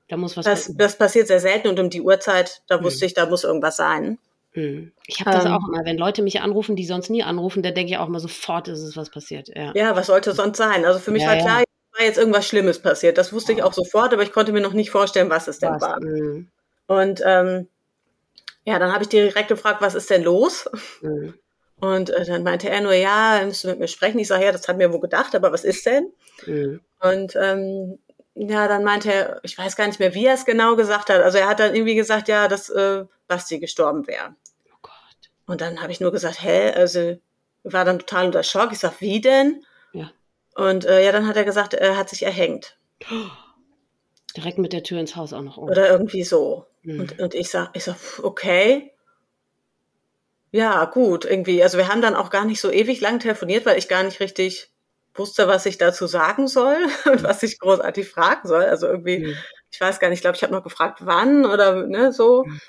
[0.08, 2.84] da muss was das, das passiert sehr selten und um die Uhrzeit, da mhm.
[2.84, 4.20] wusste ich, da muss irgendwas sein.
[4.54, 4.92] Mhm.
[5.08, 7.72] Ich habe das ähm, auch immer, wenn Leute mich anrufen, die sonst nie anrufen, da
[7.72, 9.50] denke ich auch mal sofort, ist es was passiert.
[9.56, 10.86] Ja, ja was sollte sonst sein?
[10.86, 11.64] Also für mich ja, war klar,
[11.98, 13.18] war jetzt irgendwas Schlimmes passiert.
[13.18, 15.74] Das wusste ich auch sofort, aber ich konnte mir noch nicht vorstellen, was es denn
[15.74, 15.82] was?
[15.82, 16.00] war.
[16.04, 16.50] Mhm.
[16.88, 17.68] Und ähm,
[18.66, 20.70] ja, dann habe ich direkt gefragt, was ist denn los?
[21.02, 21.34] Mhm.
[21.80, 24.20] Und äh, dann meinte er nur, ja, er müsste mit mir sprechen.
[24.20, 26.14] Ich sage, ja, das hat mir wohl gedacht, aber was ist denn?
[26.46, 26.80] Mhm.
[27.02, 28.00] Und ähm,
[28.36, 31.22] ja, dann meinte er, ich weiß gar nicht mehr, wie er es genau gesagt hat.
[31.22, 34.36] Also er hat dann irgendwie gesagt, ja, dass äh, Basti gestorben wäre.
[34.72, 34.94] Oh Gott.
[35.46, 37.18] Und dann habe ich nur gesagt, hä, also
[37.64, 38.72] war dann total unter Schock.
[38.72, 39.66] Ich sag, wie denn?
[39.92, 40.12] Ja.
[40.56, 42.78] Und äh, ja, dann hat er gesagt, er hat sich erhängt.
[44.36, 45.58] Direkt mit der Tür ins Haus auch noch.
[45.58, 45.70] Um.
[45.70, 46.66] Oder irgendwie so.
[46.84, 47.00] Mhm.
[47.02, 48.92] Und, und ich sag, ich sag, okay.
[50.52, 51.64] Ja, gut, irgendwie.
[51.64, 54.20] Also wir haben dann auch gar nicht so ewig lang telefoniert, weil ich gar nicht
[54.20, 54.72] richtig
[55.16, 57.24] wusste, was ich dazu sagen soll und mhm.
[57.24, 58.66] was ich großartig fragen soll.
[58.66, 59.36] Also irgendwie, mhm.
[59.72, 62.44] ich weiß gar nicht, ich glaube, ich habe noch gefragt, wann oder ne, so.
[62.46, 62.62] Mhm.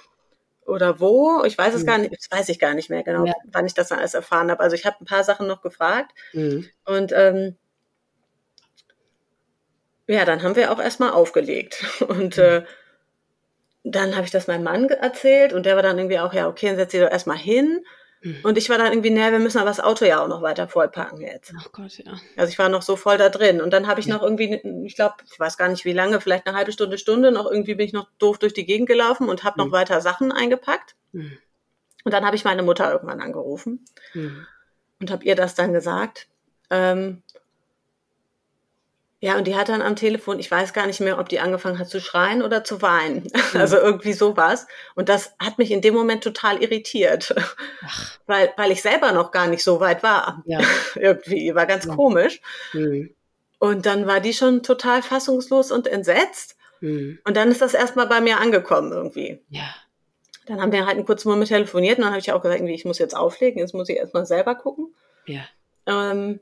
[0.66, 1.44] Oder wo?
[1.44, 1.86] Ich weiß es mhm.
[1.86, 3.34] gar nicht, das weiß ich gar nicht mehr genau, ja.
[3.52, 4.62] wann ich das dann alles erfahren habe.
[4.62, 6.12] Also ich habe ein paar Sachen noch gefragt.
[6.32, 6.66] Mhm.
[6.86, 7.56] Und ähm,
[10.06, 11.84] ja, dann haben wir auch erstmal aufgelegt.
[12.08, 12.64] Und äh,
[13.84, 16.68] dann habe ich das meinem Mann erzählt und der war dann irgendwie auch, ja, okay,
[16.68, 17.84] dann setz dich doch erstmal hin.
[18.22, 18.38] Mhm.
[18.42, 20.66] Und ich war dann irgendwie, naja, wir müssen aber das Auto ja auch noch weiter
[20.66, 21.52] vollpacken jetzt.
[21.58, 22.14] Ach Gott, ja.
[22.36, 23.60] Also ich war noch so voll da drin.
[23.60, 24.14] Und dann habe ich ja.
[24.14, 24.54] noch irgendwie,
[24.86, 27.74] ich glaube, ich weiß gar nicht wie lange, vielleicht eine halbe Stunde, Stunde, noch irgendwie
[27.74, 29.66] bin ich noch doof durch die Gegend gelaufen und habe mhm.
[29.66, 30.96] noch weiter Sachen eingepackt.
[31.12, 31.36] Mhm.
[32.04, 33.84] Und dann habe ich meine Mutter irgendwann angerufen
[34.14, 34.46] mhm.
[35.00, 36.28] und habe ihr das dann gesagt.
[36.70, 37.22] Ähm,
[39.24, 41.78] ja, und die hat dann am Telefon, ich weiß gar nicht mehr, ob die angefangen
[41.78, 43.26] hat zu schreien oder zu weinen.
[43.54, 43.60] Mhm.
[43.60, 44.66] Also irgendwie sowas.
[44.94, 47.34] Und das hat mich in dem Moment total irritiert,
[47.82, 48.18] Ach.
[48.26, 50.42] weil, weil ich selber noch gar nicht so weit war.
[50.44, 50.60] Ja.
[50.94, 51.94] irgendwie, war ganz ja.
[51.94, 52.42] komisch.
[52.74, 53.14] Mhm.
[53.58, 56.56] Und dann war die schon total fassungslos und entsetzt.
[56.80, 57.18] Mhm.
[57.24, 59.40] Und dann ist das erstmal bei mir angekommen irgendwie.
[59.48, 59.74] Ja.
[60.46, 62.74] Dann haben wir halt einen kurzen Moment telefoniert und dann habe ich auch gesagt, irgendwie,
[62.74, 64.94] ich muss jetzt auflegen, jetzt muss ich erstmal selber gucken.
[65.26, 65.46] Ja.
[65.86, 66.40] Ähm,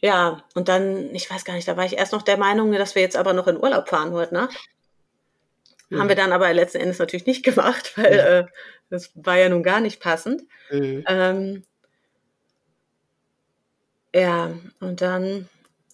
[0.00, 2.94] ja, und dann, ich weiß gar nicht, da war ich erst noch der Meinung, dass
[2.94, 4.56] wir jetzt aber noch in Urlaub fahren heute Nacht.
[5.90, 6.00] Mhm.
[6.00, 8.46] Haben wir dann aber letzten Endes natürlich nicht gemacht, weil mhm.
[8.48, 8.52] äh,
[8.90, 10.42] das war ja nun gar nicht passend.
[10.70, 11.04] Mhm.
[11.06, 11.64] Ähm,
[14.14, 15.48] ja, und dann.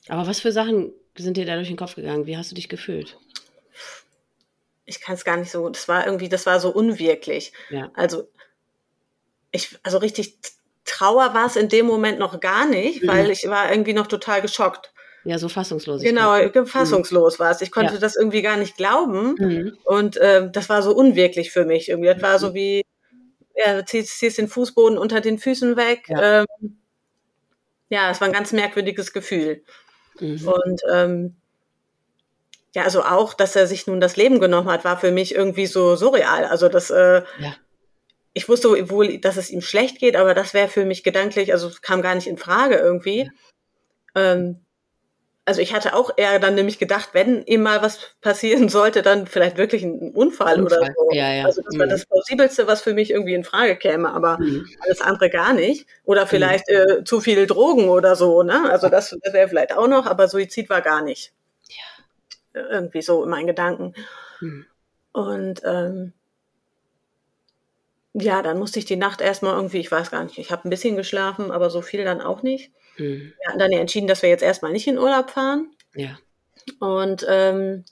[0.09, 2.27] Aber was für Sachen sind dir da durch den Kopf gegangen?
[2.27, 3.19] Wie hast du dich gefühlt?
[4.85, 5.69] Ich kann es gar nicht so.
[5.71, 7.53] Das war irgendwie, das war so unwirklich.
[7.71, 7.91] Ja.
[7.95, 8.29] Also
[9.51, 10.37] ich, also richtig
[10.85, 13.09] Trauer war es in dem Moment noch gar nicht, mhm.
[13.09, 14.93] weil ich war irgendwie noch total geschockt.
[15.25, 16.03] Ja, so fassungslos.
[16.03, 17.43] Genau, fassungslos mhm.
[17.43, 17.63] war es.
[17.63, 18.01] Ich konnte ja.
[18.01, 19.35] das irgendwie gar nicht glauben.
[19.39, 19.79] Mhm.
[19.85, 21.89] Und äh, das war so unwirklich für mich.
[21.89, 22.55] Irgendwie, das war so mhm.
[22.55, 22.83] wie,
[23.57, 26.05] ja, ziehst, ziehst den Fußboden unter den Füßen weg.
[26.09, 26.77] Ja, ähm,
[27.89, 29.63] ja es war ein ganz merkwürdiges Gefühl.
[30.21, 30.47] Mhm.
[30.47, 31.37] Und ähm,
[32.75, 35.67] ja, also auch, dass er sich nun das Leben genommen hat, war für mich irgendwie
[35.67, 36.45] so surreal.
[36.45, 37.55] Also das, äh, ja
[38.35, 41.71] ich wusste wohl, dass es ihm schlecht geht, aber das wäre für mich gedanklich, also
[41.81, 43.31] kam gar nicht in Frage irgendwie.
[44.15, 44.61] Ähm,
[45.47, 49.27] also ich hatte auch eher dann nämlich gedacht, wenn ihm mal was passieren sollte, dann
[49.27, 50.79] vielleicht wirklich ein Unfall, Unfall.
[50.79, 51.11] oder so.
[51.13, 51.45] Ja, ja.
[51.45, 51.81] Also das mhm.
[51.81, 54.67] war das Plausibelste, was für mich irgendwie in Frage käme, aber mhm.
[54.81, 55.87] alles andere gar nicht.
[56.05, 56.29] Oder mhm.
[56.29, 56.75] vielleicht mhm.
[56.75, 58.71] äh, zu viel Drogen oder so, ne?
[58.71, 61.33] Also das, das wäre vielleicht auch noch, aber Suizid war gar nicht.
[61.69, 62.63] Ja.
[62.71, 63.95] Irgendwie so in meinen Gedanken.
[64.41, 64.67] Mhm.
[65.13, 66.15] Und ähm,
[68.15, 70.71] ja, dann musste ich die Nacht erstmal irgendwie, ich weiß gar nicht, ich habe ein
[70.71, 72.71] bisschen geschlafen, aber so viel dann auch nicht.
[72.97, 73.33] Mhm.
[73.39, 75.71] Wir hatten dann ja entschieden, dass wir jetzt erstmal nicht in Urlaub fahren.
[75.95, 76.17] Ja.
[76.79, 77.85] Und ähm,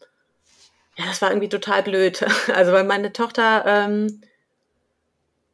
[0.97, 2.25] ja, das war irgendwie total blöd.
[2.55, 4.23] Also weil meine Tochter, ähm,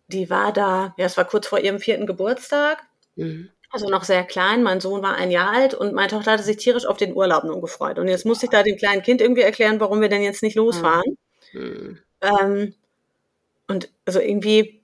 [0.08, 2.82] die war da, ja, es war kurz vor ihrem vierten Geburtstag.
[3.16, 3.48] Mhm.
[3.70, 4.62] Also noch sehr klein.
[4.62, 7.44] Mein Sohn war ein Jahr alt und meine Tochter hatte sich tierisch auf den Urlaub
[7.44, 7.98] nun gefreut.
[7.98, 10.56] Und jetzt musste ich da dem kleinen Kind irgendwie erklären, warum wir denn jetzt nicht
[10.56, 11.16] losfahren.
[11.52, 11.98] Mhm.
[12.20, 12.74] Ähm,
[13.68, 14.82] und also irgendwie,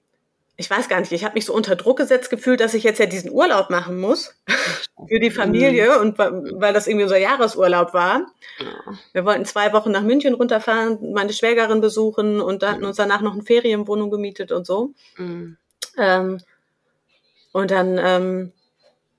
[0.57, 2.99] ich weiß gar nicht, ich habe mich so unter Druck gesetzt gefühlt, dass ich jetzt
[2.99, 4.35] ja diesen Urlaub machen muss
[5.07, 8.27] für die Familie und weil das irgendwie unser Jahresurlaub war.
[9.11, 13.21] Wir wollten zwei Wochen nach München runterfahren, meine Schwägerin besuchen und da hatten uns danach
[13.21, 14.91] noch eine Ferienwohnung gemietet und so.
[15.17, 15.57] Mhm.
[15.97, 16.39] Ähm,
[17.51, 18.51] und dann ähm,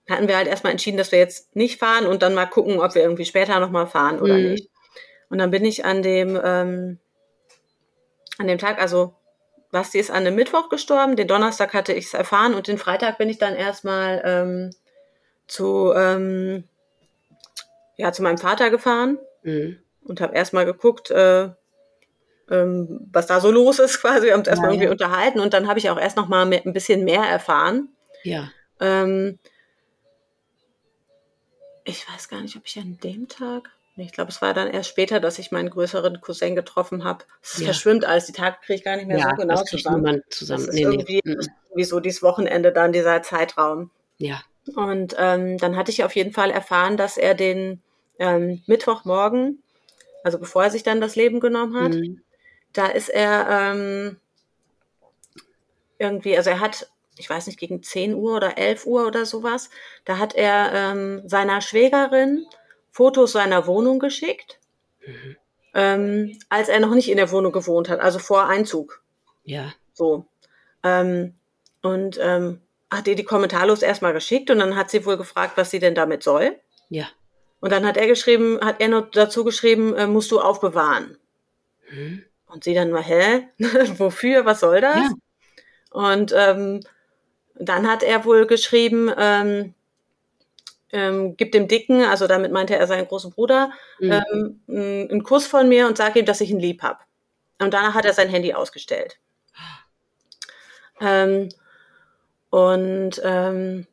[0.09, 2.95] hatten wir halt erstmal entschieden, dass wir jetzt nicht fahren und dann mal gucken, ob
[2.95, 4.53] wir irgendwie später nochmal fahren oder mhm.
[4.53, 4.71] nicht.
[5.29, 6.99] Und dann bin ich an dem, ähm,
[8.39, 9.16] an dem Tag, also
[9.77, 13.19] Basti ist an einem Mittwoch gestorben, den Donnerstag hatte ich es erfahren und den Freitag
[13.19, 14.71] bin ich dann erstmal ähm,
[15.47, 16.65] zu, ähm,
[17.99, 19.79] ja, zu meinem Vater gefahren mhm.
[20.03, 21.51] und habe erstmal geguckt, äh,
[22.51, 24.29] ähm, was da so los ist quasi.
[24.29, 24.93] Wir haben uns erstmal ja, irgendwie ja.
[24.93, 27.91] unterhalten und dann habe ich auch erst noch mal ein bisschen mehr erfahren.
[28.23, 28.51] Ja.
[28.81, 29.39] Ähm,
[31.85, 34.91] ich weiß gar nicht, ob ich an dem Tag ich glaube, es war dann erst
[34.91, 37.25] später, dass ich meinen größeren Cousin getroffen habe.
[37.43, 37.65] Es ja.
[37.65, 40.23] verschwimmt alles, die Tage kriege ich gar nicht mehr ja, so genau zusammen.
[40.29, 40.61] zusammen.
[40.61, 41.37] Das ist nee, irgendwie, nee.
[41.71, 43.91] irgendwie so dieses Wochenende dann, dieser Zeitraum.
[44.19, 44.43] Ja.
[44.75, 47.81] Und ähm, dann hatte ich auf jeden Fall erfahren, dass er den
[48.19, 49.63] ähm, Mittwochmorgen,
[50.25, 52.21] also bevor er sich dann das Leben genommen hat, mhm.
[52.73, 54.17] da ist er ähm,
[55.99, 59.71] irgendwie, also er hat, ich weiß nicht, gegen 10 Uhr oder 11 Uhr oder sowas,
[60.05, 62.47] da hat er ähm, seiner Schwägerin
[62.97, 64.59] Fotos seiner Wohnung geschickt,
[65.07, 65.37] mhm.
[65.75, 69.03] ähm, als er noch nicht in der Wohnung gewohnt hat, also vor Einzug.
[69.45, 69.75] Ja.
[69.93, 70.25] So.
[70.83, 71.35] Ähm,
[71.83, 75.71] und ähm, hat ihr die kommentarlos erstmal geschickt und dann hat sie wohl gefragt, was
[75.71, 76.59] sie denn damit soll.
[76.89, 77.07] Ja.
[77.61, 81.19] Und dann hat er geschrieben, hat er noch dazu geschrieben, äh, musst du aufbewahren.
[81.91, 82.25] Mhm.
[82.47, 83.47] Und sie dann mal, hä?
[83.99, 84.47] Wofür?
[84.47, 84.97] Was soll das?
[84.97, 85.11] Ja.
[85.91, 86.81] Und ähm,
[87.57, 89.75] dann hat er wohl geschrieben, ähm,
[90.93, 94.13] ähm, gib dem Dicken, also damit meinte er seinen großen Bruder, mhm.
[94.69, 97.05] ähm, einen Kuss von mir und sag ihm, dass ich ihn lieb hab.
[97.59, 99.19] Und danach hat er sein Handy ausgestellt.
[101.01, 101.49] Ähm,
[102.51, 103.87] und ähm,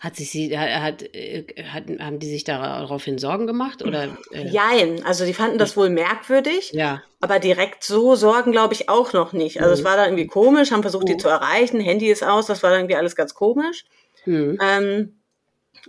[0.00, 4.16] Hat sich sie, hat, äh, hat, haben die sich daraufhin Sorgen gemacht oder?
[4.30, 4.48] Äh?
[4.48, 6.72] Jein, also die fanden das wohl merkwürdig.
[6.72, 7.02] Ja.
[7.20, 9.60] Aber direkt so Sorgen glaube ich auch noch nicht.
[9.60, 9.78] Also mhm.
[9.80, 11.12] es war dann irgendwie komisch, haben versucht, mhm.
[11.12, 11.80] die zu erreichen.
[11.80, 13.84] Handy ist aus, das war dann irgendwie alles ganz komisch.
[14.24, 14.58] Mhm.
[14.62, 15.17] Ähm,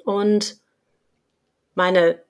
[0.10, 0.58] und
[1.76, 2.24] meine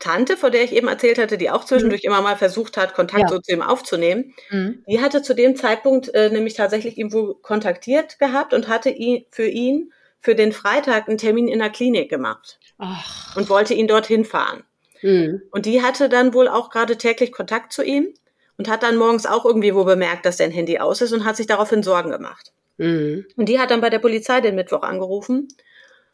[0.00, 2.08] Tante, vor der ich eben erzählt hatte, die auch zwischendurch mhm.
[2.08, 3.28] immer mal versucht hat, Kontakt ja.
[3.28, 4.82] so zu ihm aufzunehmen, mhm.
[4.88, 9.24] die hatte zu dem Zeitpunkt äh, nämlich tatsächlich ihn wohl kontaktiert gehabt und hatte ihn
[9.30, 13.36] für ihn für den Freitag einen Termin in der Klinik gemacht Ach.
[13.36, 14.64] und wollte ihn dorthin fahren.
[15.02, 15.42] Mhm.
[15.52, 18.12] Und die hatte dann wohl auch gerade täglich Kontakt zu ihm
[18.58, 21.36] und hat dann morgens auch irgendwie wo bemerkt, dass sein Handy aus ist und hat
[21.36, 22.52] sich daraufhin Sorgen gemacht.
[22.78, 23.26] Mhm.
[23.36, 25.46] Und die hat dann bei der Polizei den Mittwoch angerufen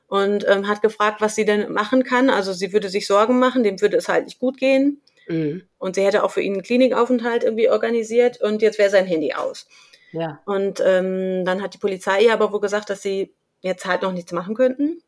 [0.09, 2.31] und ähm, hat gefragt, was sie denn machen kann.
[2.31, 5.01] Also sie würde sich Sorgen machen, dem würde es halt nicht gut gehen.
[5.29, 5.63] Mhm.
[5.77, 9.35] Und sie hätte auch für ihn einen Klinikaufenthalt irgendwie organisiert und jetzt wäre sein Handy
[9.35, 9.69] aus.
[10.13, 10.41] Ja.
[10.47, 14.13] Und ähm, dann hat die Polizei ihr aber wohl gesagt, dass sie jetzt halt noch
[14.13, 15.03] nichts machen könnten.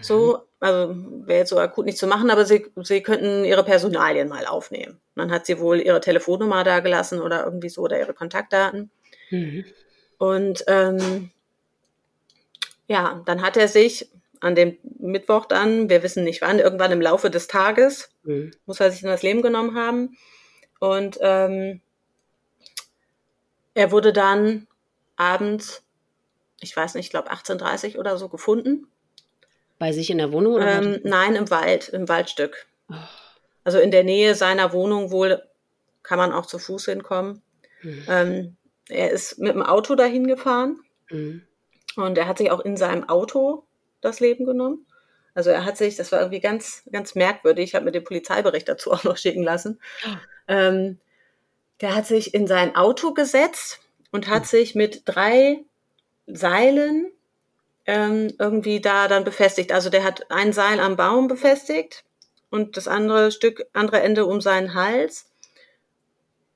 [0.00, 0.94] So, also
[1.26, 5.00] wäre jetzt so akut nicht zu machen, aber sie, sie könnten ihre Personalien mal aufnehmen.
[5.14, 8.90] Dann hat sie wohl ihre Telefonnummer da gelassen oder irgendwie so oder ihre Kontaktdaten.
[9.30, 9.64] Mhm.
[10.18, 11.30] Und ähm,
[12.92, 14.08] ja, dann hat er sich
[14.40, 18.52] an dem Mittwoch dann, wir wissen nicht wann, irgendwann im Laufe des Tages, mhm.
[18.66, 20.16] muss er sich in das Leben genommen haben.
[20.80, 21.80] Und ähm,
[23.74, 24.66] er wurde dann
[25.16, 25.82] abends
[26.62, 28.86] ich weiß nicht, ich glaube 1830 oder so gefunden.
[29.78, 30.54] Bei sich in der Wohnung?
[30.54, 32.66] Oder ähm, nein, im Wald, im Waldstück.
[32.88, 32.94] Oh.
[33.64, 35.42] Also in der Nähe seiner Wohnung wohl
[36.02, 37.42] kann man auch zu Fuß hinkommen.
[37.82, 38.04] Mhm.
[38.08, 38.56] Ähm,
[38.88, 40.80] er ist mit dem Auto dahin gefahren
[41.10, 41.42] mhm.
[41.96, 43.64] Und er hat sich auch in seinem Auto
[44.00, 44.86] das Leben genommen.
[45.34, 48.68] Also er hat sich, das war irgendwie ganz, ganz merkwürdig, ich habe mir den Polizeibericht
[48.68, 49.80] dazu auch noch schicken lassen.
[50.48, 50.98] Ähm,
[51.80, 53.80] der hat sich in sein Auto gesetzt
[54.10, 55.64] und hat sich mit drei
[56.26, 57.10] Seilen
[57.86, 59.72] ähm, irgendwie da dann befestigt.
[59.72, 62.04] Also der hat ein Seil am Baum befestigt
[62.50, 65.30] und das andere Stück, andere Ende um seinen Hals.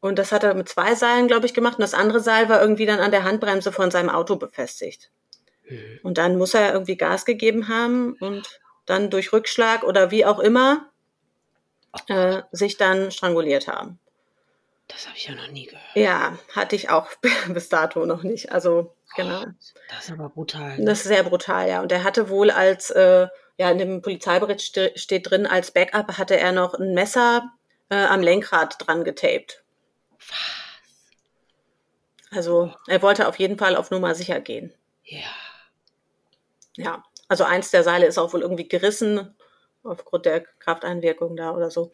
[0.01, 1.79] Und das hat er mit zwei Seilen, glaube ich, gemacht.
[1.79, 5.11] Und das andere Seil war irgendwie dann an der Handbremse von seinem Auto befestigt.
[5.69, 6.01] Mhm.
[6.03, 10.39] Und dann muss er irgendwie Gas gegeben haben und dann durch Rückschlag oder wie auch
[10.39, 10.91] immer
[12.09, 13.99] äh, sich dann stranguliert haben.
[14.89, 15.85] Das habe ich ja noch nie gehört.
[15.95, 17.09] Ja, hatte ich auch
[17.49, 18.53] bis dato noch nicht.
[18.53, 19.43] Also, genau.
[19.43, 19.47] Oh,
[19.91, 20.77] das ist aber brutal.
[20.85, 21.83] Das ist sehr brutal, ja.
[21.83, 23.27] Und er hatte wohl als, äh,
[23.59, 27.51] ja, in dem Polizeibericht ste steht drin, als Backup hatte er noch ein Messer
[27.89, 29.65] äh, am Lenkrad dran getaped.
[30.19, 30.67] Was?
[32.31, 34.73] Also, er wollte auf jeden Fall auf Nummer sicher gehen.
[35.05, 35.21] Ja.
[36.77, 37.03] Ja.
[37.29, 39.35] Also, eins der Seile ist auch wohl irgendwie gerissen,
[39.83, 41.93] aufgrund der Krafteinwirkung da oder so.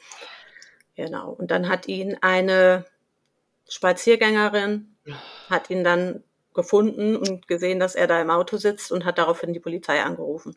[0.95, 1.31] Genau.
[1.31, 2.85] Und dann hat ihn eine
[3.69, 4.97] Spaziergängerin,
[5.49, 6.23] hat ihn dann
[6.55, 10.57] gefunden und gesehen, dass er da im Auto sitzt und hat daraufhin die Polizei angerufen.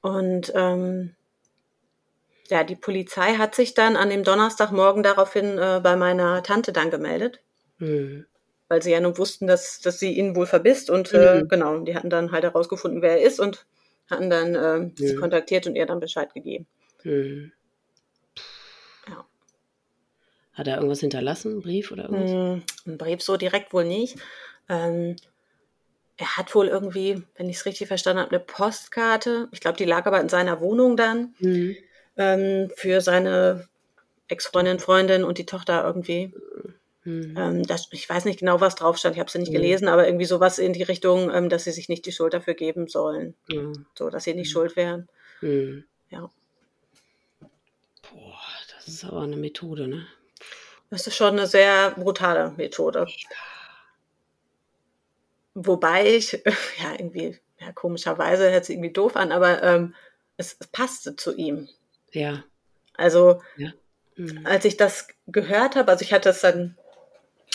[0.00, 1.14] Und ähm,
[2.48, 6.90] ja, die Polizei hat sich dann an dem Donnerstagmorgen daraufhin äh, bei meiner Tante dann
[6.90, 7.40] gemeldet.
[7.78, 8.26] Mhm.
[8.70, 11.48] Weil sie ja nun wussten, dass, dass sie ihn wohl verbisst und äh, mhm.
[11.48, 13.66] genau, die hatten dann halt herausgefunden, wer er ist und
[14.08, 14.92] hatten dann äh, mhm.
[14.94, 16.66] sie kontaktiert und ihr dann Bescheid gegeben.
[17.02, 17.52] Mhm.
[20.52, 22.30] Hat er irgendwas hinterlassen, einen Brief oder irgendwas?
[22.30, 24.16] Hm, ein Brief so direkt wohl nicht.
[24.68, 25.16] Ähm,
[26.16, 29.48] er hat wohl irgendwie, wenn ich es richtig verstanden habe, eine Postkarte.
[29.52, 31.76] Ich glaube, die lag aber in seiner Wohnung dann mhm.
[32.16, 33.68] ähm, für seine
[34.28, 36.32] Ex-Freundin, Freundin und die Tochter irgendwie.
[37.04, 37.34] Mhm.
[37.36, 39.14] Ähm, das, ich weiß nicht genau, was drauf stand.
[39.14, 39.54] Ich habe sie nicht mhm.
[39.54, 42.54] gelesen, aber irgendwie sowas in die Richtung, ähm, dass sie sich nicht die Schuld dafür
[42.54, 43.34] geben sollen.
[43.94, 44.52] So, dass sie nicht mhm.
[44.52, 45.08] schuld wären.
[45.40, 45.84] Mhm.
[46.10, 46.30] Ja.
[48.02, 48.38] Boah,
[48.74, 50.06] das ist aber eine Methode, ne?
[50.90, 53.06] Das ist schon eine sehr brutale Methode.
[55.54, 56.32] Wobei ich,
[56.82, 59.94] ja, irgendwie, ja, komischerweise hört sich irgendwie doof an, aber ähm,
[60.36, 61.68] es, es, passte zu ihm.
[62.12, 62.44] Ja.
[62.94, 63.72] Also, ja.
[64.16, 64.44] Mhm.
[64.44, 66.76] als ich das gehört habe, also ich hatte es dann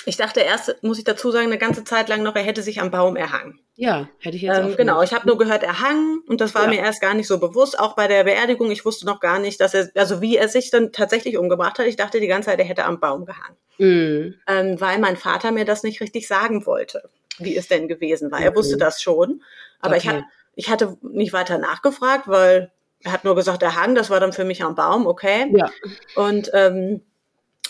[0.06, 2.80] ich dachte erst, muss ich dazu sagen, eine ganze Zeit lang noch, er hätte sich
[2.80, 3.60] am Baum erhangen.
[3.76, 4.78] Ja, hätte ich jetzt ähm, auch.
[4.78, 6.70] Genau, ich habe nur gehört, erhangen und das war ja.
[6.70, 7.78] mir erst gar nicht so bewusst.
[7.78, 10.70] Auch bei der Beerdigung, ich wusste noch gar nicht, dass er, also wie er sich
[10.70, 11.88] dann tatsächlich umgebracht hat.
[11.88, 13.58] Ich dachte die ganze Zeit, er hätte am Baum gehangen.
[13.78, 14.36] Mhm.
[14.48, 18.40] Ähm, weil mein Vater mir das nicht richtig sagen wollte, wie es denn gewesen war.
[18.40, 18.56] Er mhm.
[18.56, 19.44] wusste das schon,
[19.82, 20.08] aber okay.
[20.08, 20.24] ich, hab,
[20.56, 22.72] ich hatte nicht weiter nachgefragt, weil
[23.02, 25.52] er hat nur gesagt, er hang, das war dann für mich am Baum, okay.
[25.56, 25.70] Ja.
[26.16, 27.02] Und ähm,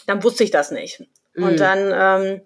[0.05, 1.03] dann wusste ich das nicht.
[1.35, 1.57] Und mhm.
[1.57, 2.41] dann ähm,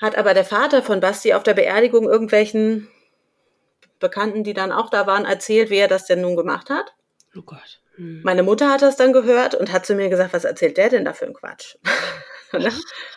[0.00, 2.88] hat aber der Vater von Basti auf der Beerdigung irgendwelchen
[3.98, 6.94] Bekannten, die dann auch da waren, erzählt, wie er das denn nun gemacht hat.
[7.36, 7.80] Oh Gott.
[7.96, 8.20] Mhm.
[8.24, 11.04] Meine Mutter hat das dann gehört und hat zu mir gesagt, was erzählt der denn
[11.04, 11.76] da für einen Quatsch?
[12.52, 12.72] Ne?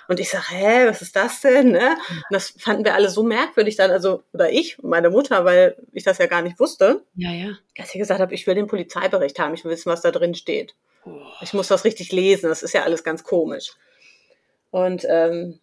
[0.08, 1.72] Und ich sage, hä, was ist das denn?
[1.72, 1.92] Ne?
[2.10, 5.78] Und das fanden wir alle so merkwürdig dann, also, oder ich und meine Mutter, weil
[5.94, 7.06] ich das ja gar nicht wusste.
[7.16, 7.52] Ja, ja.
[7.78, 10.34] Dass ich gesagt habe, ich will den Polizeibericht haben, ich will wissen, was da drin
[10.34, 10.74] steht.
[11.06, 11.22] Oh.
[11.42, 13.74] Ich muss das richtig lesen, das ist ja alles ganz komisch.
[14.72, 15.60] Und ähm,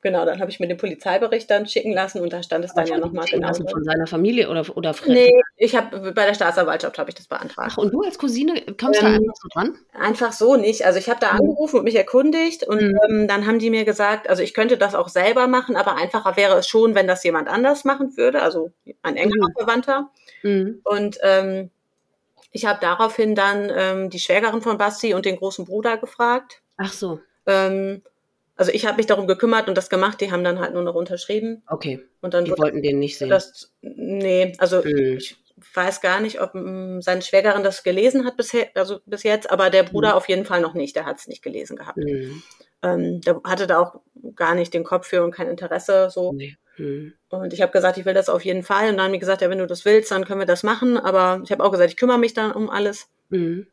[0.00, 2.86] Genau, dann habe ich mir den Polizeibericht dann schicken lassen und da stand es dann
[2.86, 3.48] ja nochmal genau.
[3.48, 5.14] Lassen von seiner Familie oder, oder Fremden?
[5.14, 7.72] Nee, ich habe bei der Staatsanwaltschaft habe ich das beantragt.
[7.72, 9.78] Ach, und du als Cousine kommst ähm, da einfach so dran?
[9.92, 10.86] Einfach so nicht.
[10.86, 11.40] Also ich habe da mhm.
[11.40, 12.98] angerufen und mich erkundigt und mhm.
[13.08, 16.36] ähm, dann haben die mir gesagt, also ich könnte das auch selber machen, aber einfacher
[16.36, 18.70] wäre es schon, wenn das jemand anders machen würde, also
[19.02, 19.54] ein engerer mhm.
[19.58, 20.10] Verwandter.
[20.44, 20.80] Mhm.
[20.84, 21.70] Und ähm,
[22.52, 26.62] ich habe daraufhin dann ähm, die Schwägerin von Basti und den großen Bruder gefragt.
[26.76, 27.18] Ach so.
[27.46, 28.02] Ähm,
[28.58, 30.96] also ich habe mich darum gekümmert und das gemacht, die haben dann halt nur noch
[30.96, 31.62] unterschrieben.
[31.68, 32.04] Okay.
[32.20, 33.30] Und dann die wollten den nicht sehen.
[33.30, 35.16] Das, nee, also hm.
[35.16, 35.36] ich
[35.74, 39.70] weiß gar nicht, ob m, seine Schwägerin das gelesen hat bisher, also bis jetzt, aber
[39.70, 40.16] der Bruder hm.
[40.16, 41.98] auf jeden Fall noch nicht, der hat es nicht gelesen gehabt.
[41.98, 42.42] Hm.
[42.82, 44.00] Ähm, der hatte da auch
[44.34, 46.32] gar nicht den Kopf für und kein Interesse so.
[46.32, 46.56] Nee.
[46.74, 47.12] Hm.
[47.28, 48.90] Und ich habe gesagt, ich will das auf jeden Fall.
[48.90, 50.96] Und dann haben die gesagt, ja, wenn du das willst, dann können wir das machen.
[50.96, 53.08] Aber ich habe auch gesagt, ich kümmere mich dann um alles.
[53.30, 53.66] Hm.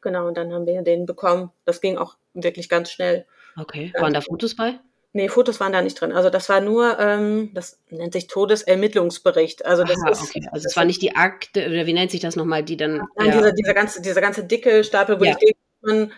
[0.00, 1.50] Genau, und dann haben wir den bekommen.
[1.64, 3.26] Das ging auch wirklich ganz schnell.
[3.56, 3.92] Okay.
[3.98, 4.78] Waren da Fotos bei?
[5.12, 6.10] Nee, Fotos waren da nicht drin.
[6.12, 9.64] Also das war nur, ähm, das nennt sich Todesermittlungsbericht.
[9.64, 10.48] Also das Aha, ist, okay.
[10.50, 12.96] Also es war nicht die Akte, oder wie nennt sich das nochmal, die dann.
[13.16, 13.36] Nein, ja.
[13.36, 15.36] dieser, dieser, ganze, dieser ganze dicke Stapel, wo ja.
[15.40, 15.54] ich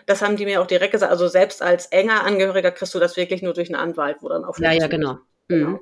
[0.05, 1.11] das haben die mir auch direkt gesagt.
[1.11, 4.45] Also selbst als enger Angehöriger kriegst du das wirklich nur durch einen Anwalt, wo dann
[4.45, 5.17] auf Ja, ja, genau.
[5.47, 5.71] genau.
[5.71, 5.79] Mhm.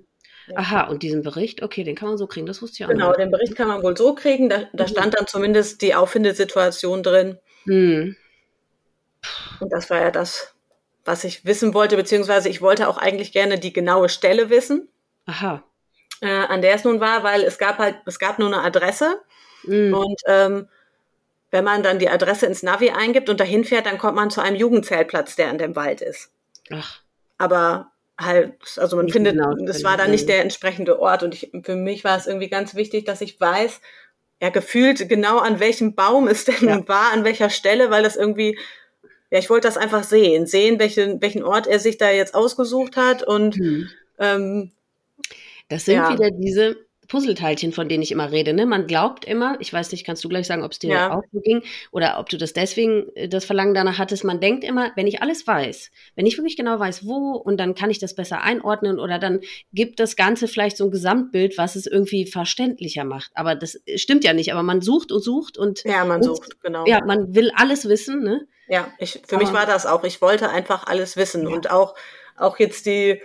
[0.55, 3.09] Aha, und diesen Bericht, okay, den kann man so kriegen, das wusste ich auch Genau,
[3.09, 3.19] nicht.
[3.19, 4.49] den Bericht kann man wohl so kriegen.
[4.49, 4.89] Da, da mhm.
[4.89, 7.37] stand dann zumindest die Auffindesituation drin.
[7.65, 8.15] Mhm.
[9.59, 10.54] Und das war ja das,
[11.05, 14.89] was ich wissen wollte, beziehungsweise ich wollte auch eigentlich gerne die genaue Stelle wissen.
[15.27, 15.63] Aha.
[16.21, 19.21] Äh, an der es nun war, weil es gab halt, es gab nur eine Adresse
[19.63, 19.93] mhm.
[19.93, 20.67] und ähm,
[21.51, 24.41] wenn man dann die Adresse ins Navi eingibt und dahin fährt, dann kommt man zu
[24.41, 26.31] einem Jugendzeltplatz, der an dem Wald ist.
[26.71, 27.01] Ach.
[27.37, 31.33] Aber halt, also man nicht findet, genau, das war dann nicht der entsprechende Ort und
[31.33, 33.81] ich, für mich war es irgendwie ganz wichtig, dass ich weiß,
[34.41, 36.87] ja, gefühlt genau an welchem Baum es denn ja.
[36.87, 38.57] war, an welcher Stelle, weil das irgendwie
[39.35, 42.95] ja, ich wollte das einfach sehen, sehen, welchen, welchen Ort er sich da jetzt ausgesucht
[42.95, 43.89] hat und hm.
[44.17, 44.71] ähm,
[45.67, 46.13] das sind ja.
[46.13, 46.77] wieder diese
[47.09, 48.53] Puzzleteilchen, von denen ich immer rede.
[48.53, 48.65] Ne?
[48.65, 51.17] Man glaubt immer, ich weiß nicht, kannst du gleich sagen, ob es dir ja.
[51.17, 54.23] auch so ging oder ob du das deswegen äh, das Verlangen danach hattest.
[54.23, 57.75] Man denkt immer, wenn ich alles weiß, wenn ich wirklich genau weiß, wo und dann
[57.75, 59.41] kann ich das besser einordnen oder dann
[59.73, 63.31] gibt das Ganze vielleicht so ein Gesamtbild, was es irgendwie verständlicher macht.
[63.33, 64.53] Aber das stimmt ja nicht.
[64.53, 66.85] Aber man sucht und sucht und ja, man und, sucht genau.
[66.87, 68.23] Ja, man will alles wissen.
[68.23, 68.47] Ne?
[68.67, 70.03] Ja, ich, für Aber, mich war das auch.
[70.03, 71.53] Ich wollte einfach alles wissen ja.
[71.53, 71.95] und auch,
[72.37, 73.21] auch jetzt die,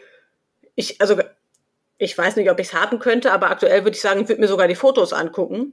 [0.75, 1.21] ich, also,
[1.99, 4.41] ich weiß nicht, ob ich es haben könnte, aber aktuell würde ich sagen, ich würde
[4.41, 5.73] mir sogar die Fotos angucken.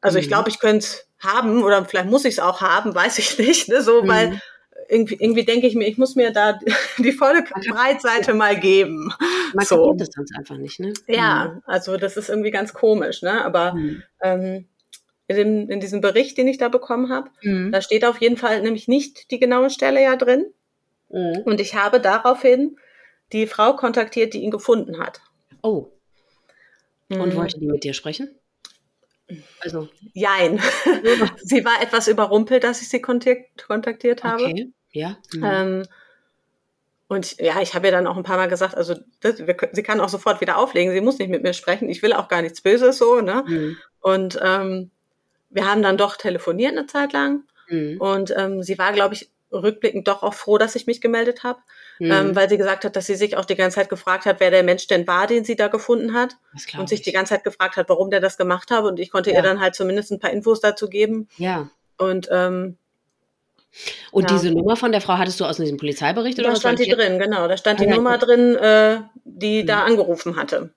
[0.00, 0.22] Also, mhm.
[0.22, 3.38] ich glaube, ich könnte es haben oder vielleicht muss ich es auch haben, weiß ich
[3.38, 4.08] nicht, ne, so, mhm.
[4.08, 4.40] weil,
[4.88, 6.58] irgendwie, irgendwie denke ich mir, ich muss mir da
[6.98, 9.12] die volle Breitseite mal geben.
[9.54, 9.94] Man so.
[9.94, 10.92] das sonst einfach nicht, ne?
[11.06, 11.62] Ja, mhm.
[11.66, 13.44] also das ist irgendwie ganz komisch, ne?
[13.44, 14.02] Aber mhm.
[14.22, 14.68] ähm,
[15.28, 17.30] in, dem, in diesem Bericht, den ich da bekommen habe.
[17.42, 17.72] Mhm.
[17.72, 20.46] Da steht auf jeden Fall nämlich nicht die genaue Stelle ja drin.
[21.08, 21.42] Mhm.
[21.44, 22.76] Und ich habe daraufhin
[23.32, 25.20] die Frau kontaktiert, die ihn gefunden hat.
[25.62, 25.90] Oh.
[27.08, 27.36] Und mhm.
[27.36, 28.34] wollte die mit dir sprechen?
[29.60, 29.88] Also.
[30.12, 30.60] Jein.
[31.42, 34.44] sie war etwas überrumpelt, dass ich sie kontaktiert habe.
[34.44, 35.18] Okay, ja.
[35.34, 35.44] Mhm.
[35.44, 35.82] Ähm,
[37.08, 39.82] und ja, ich habe ihr dann auch ein paar Mal gesagt, also das, wir, sie
[39.82, 42.42] kann auch sofort wieder auflegen, sie muss nicht mit mir sprechen, ich will auch gar
[42.42, 43.44] nichts Böses so, ne?
[43.46, 43.76] Mhm.
[44.00, 44.90] Und ähm,
[45.50, 48.00] wir haben dann doch telefoniert eine Zeit lang mhm.
[48.00, 51.60] und ähm, sie war, glaube ich, rückblickend doch auch froh, dass ich mich gemeldet habe,
[51.98, 52.10] mhm.
[52.10, 54.50] ähm, weil sie gesagt hat, dass sie sich auch die ganze Zeit gefragt hat, wer
[54.50, 56.36] der Mensch denn war, den sie da gefunden hat
[56.76, 59.30] und sich die ganze Zeit gefragt hat, warum der das gemacht hat und ich konnte
[59.30, 59.36] ja.
[59.36, 61.28] ihr dann halt zumindest ein paar Infos dazu geben.
[61.36, 61.70] Ja.
[61.98, 62.76] Und ähm,
[64.10, 64.36] und ja.
[64.36, 67.18] diese Nummer von der Frau hattest du aus diesem Polizeibericht oder da stand die drin,
[67.18, 67.46] genau.
[67.46, 69.66] Da stand ah, die Nummer drin, äh, die mhm.
[69.66, 70.70] da angerufen hatte.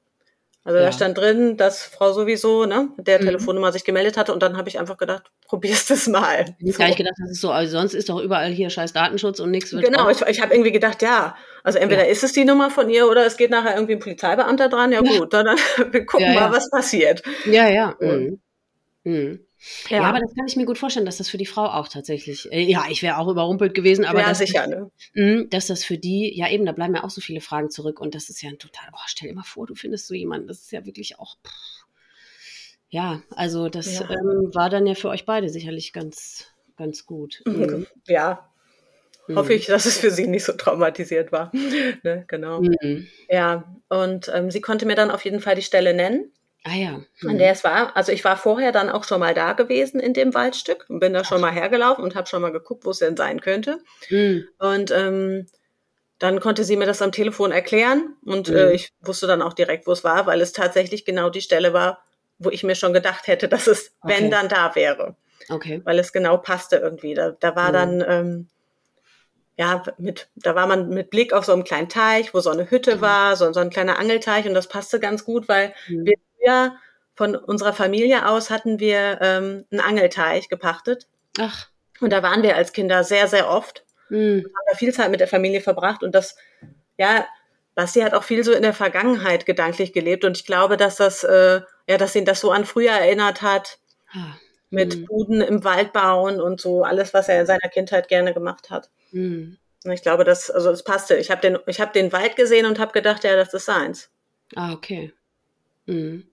[0.69, 0.85] Also ja.
[0.85, 3.25] da stand drin, dass Frau sowieso, ne, mit der mhm.
[3.25, 6.45] Telefonnummer sich gemeldet hatte und dann habe ich einfach gedacht, probierst es mal.
[6.59, 6.77] Ich so.
[6.77, 9.49] gar nicht gedacht, das ist so, also sonst ist doch überall hier scheiß Datenschutz und
[9.49, 9.83] nichts wird.
[9.83, 10.21] Genau, drauf.
[10.21, 12.11] ich, ich habe irgendwie gedacht, ja, also entweder ja.
[12.11, 14.91] ist es die Nummer von ihr oder es geht nachher irgendwie ein Polizeibeamter dran.
[14.91, 15.57] Ja, gut, dann, dann
[15.91, 17.23] wir gucken ja, mal, was passiert.
[17.45, 17.95] Ja, ja.
[17.99, 18.39] Mhm.
[19.05, 19.39] Mhm.
[19.89, 19.97] Ja.
[19.97, 20.03] ja.
[20.03, 22.61] aber das kann ich mir gut vorstellen, dass das für die Frau auch tatsächlich, äh,
[22.61, 24.91] ja, ich wäre auch überrumpelt gewesen, aber ja, dass, sicher, ne?
[25.13, 27.99] mh, dass das für die, ja eben, da bleiben ja auch so viele Fragen zurück
[27.99, 30.47] und das ist ja ein total, oh, stell dir mal vor, du findest so jemanden,
[30.47, 31.79] das ist ja wirklich auch, pff,
[32.89, 34.09] ja, also das ja.
[34.09, 37.41] Ähm, war dann ja für euch beide sicherlich ganz, ganz gut.
[37.45, 37.85] Mhm.
[38.07, 38.49] Ja,
[39.27, 39.35] mhm.
[39.35, 41.51] hoffe ich, dass es für sie nicht so traumatisiert war.
[42.03, 42.61] ne, genau.
[42.61, 43.07] Mhm.
[43.29, 46.31] Ja, und ähm, sie konnte mir dann auf jeden Fall die Stelle nennen.
[46.65, 46.91] Ah ja.
[47.21, 47.29] Mhm.
[47.29, 47.95] An der es war.
[47.95, 51.13] Also ich war vorher dann auch schon mal da gewesen in dem Waldstück und bin
[51.13, 53.79] da schon mal hergelaufen und habe schon mal geguckt, wo es denn sein könnte.
[54.09, 54.47] Mhm.
[54.59, 55.47] Und ähm,
[56.19, 58.55] dann konnte sie mir das am Telefon erklären und Mhm.
[58.55, 61.73] äh, ich wusste dann auch direkt, wo es war, weil es tatsächlich genau die Stelle
[61.73, 62.03] war,
[62.39, 64.31] wo ich mir schon gedacht hätte, dass es, wenn Okay.
[64.31, 65.15] dann da wäre,
[65.49, 65.81] Okay.
[65.85, 67.13] weil es genau passte irgendwie.
[67.15, 67.73] Da, da war Mhm.
[67.73, 68.49] dann, ähm,
[69.57, 72.69] ja, mit, da war man mit Blick auf so einem kleinen Teich, wo so eine
[72.71, 73.01] Hütte Mhm.
[73.01, 76.05] war, so, so ein kleiner Angelteich und das passte ganz gut, weil Mhm.
[76.05, 76.75] wir früher
[77.15, 81.07] von unserer Familie aus hatten wir ähm, einen Angelteich gepachtet
[81.39, 81.67] Ach.
[81.99, 84.39] und da waren wir als Kinder sehr, sehr oft Mhm.
[84.43, 86.35] haben da viel Zeit mit der Familie verbracht und das,
[86.97, 87.27] ja,
[87.75, 91.23] Basti hat auch viel so in der Vergangenheit gedanklich gelebt und ich glaube, dass das,
[91.23, 93.77] äh, ja, dass ihn das so an früher erinnert hat,
[94.11, 94.33] Ah.
[94.71, 95.05] mit Mhm.
[95.05, 98.89] Buden im Wald bauen und so alles, was er in seiner Kindheit gerne gemacht hat.
[99.11, 99.57] Mhm.
[99.83, 101.15] Ich glaube, das, also es passte.
[101.17, 104.09] Ich habe den, ich habe den Wald gesehen und habe gedacht, ja, das ist seins.
[104.55, 105.13] Ah, okay.
[105.89, 106.23] Mhm.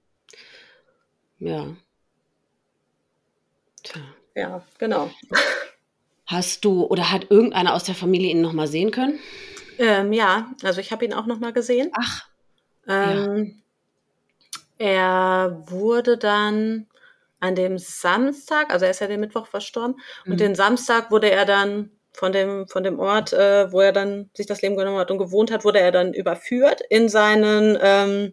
[1.38, 1.66] Ja.
[3.82, 4.00] Tja.
[4.34, 5.10] Ja, genau.
[6.26, 9.18] Hast du oder hat irgendeiner aus der Familie ihn noch mal sehen können?
[9.78, 11.90] Ähm, ja, also ich habe ihn auch noch mal gesehen.
[11.94, 12.28] Ach.
[12.88, 13.62] Ähm,
[14.78, 16.86] Er wurde dann
[17.40, 20.32] an dem Samstag, also er ist ja den Mittwoch verstorben, Mhm.
[20.32, 24.30] und den Samstag wurde er dann von dem, von dem Ort, äh, wo er dann
[24.34, 28.32] sich das Leben genommen hat und gewohnt hat, wurde er dann überführt in seinen ähm,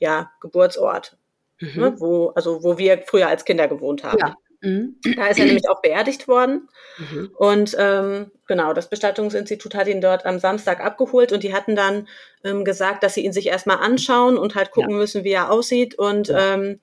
[0.00, 1.16] ja, Geburtsort,
[1.60, 1.80] Mhm.
[1.80, 4.18] ne, wo, also wo wir früher als Kinder gewohnt haben.
[4.18, 4.34] Ja.
[4.60, 4.96] Mhm.
[5.16, 6.68] Da ist er nämlich auch beerdigt worden.
[6.98, 7.30] Mhm.
[7.36, 12.08] Und ähm, genau, das Bestattungsinstitut hat ihn dort am Samstag abgeholt und die hatten dann
[12.44, 15.96] ähm, gesagt, dass sie ihn sich erstmal anschauen und halt gucken müssen, wie er aussieht.
[15.96, 16.54] Und Ja.
[16.54, 16.80] ähm,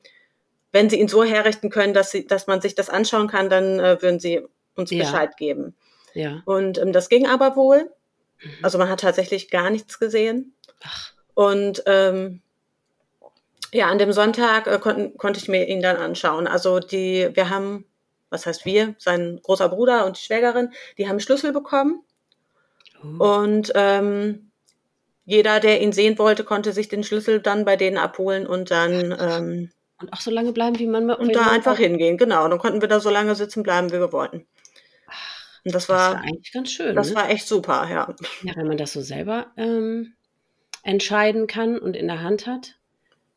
[0.72, 3.80] wenn sie ihn so herrichten können, dass, sie, dass man sich das anschauen kann, dann
[3.80, 4.41] äh, würden sie
[4.76, 4.99] uns Ja.
[5.03, 5.76] Bescheid geben.
[6.13, 6.41] Ja.
[6.45, 7.89] Und ähm, das ging aber wohl.
[8.41, 8.51] Mhm.
[8.61, 10.53] Also man hat tatsächlich gar nichts gesehen.
[10.84, 11.11] Ach.
[11.34, 12.41] Und ähm,
[13.76, 16.47] ja, an dem Sonntag äh, konnten, konnte ich mir ihn dann anschauen.
[16.47, 17.86] Also die, wir haben,
[18.30, 22.01] was heißt wir, sein großer Bruder und die Schwägerin, die haben Schlüssel bekommen.
[23.03, 23.41] Oh.
[23.41, 24.51] Und ähm,
[25.26, 29.15] jeder, der ihn sehen wollte, konnte sich den Schlüssel dann bei denen abholen und dann
[29.19, 32.17] ähm, Und auch so lange bleiben, wie man und da einfach hingehen.
[32.17, 34.47] Genau, dann konnten wir da so lange sitzen bleiben, wie wir wollten.
[35.65, 36.95] Und das Das war war, eigentlich ganz schön.
[36.95, 37.15] das ne?
[37.15, 38.15] war echt super, ja.
[38.43, 40.13] ja, wenn man das so selber ähm,
[40.84, 42.76] entscheiden kann und in der Hand hat.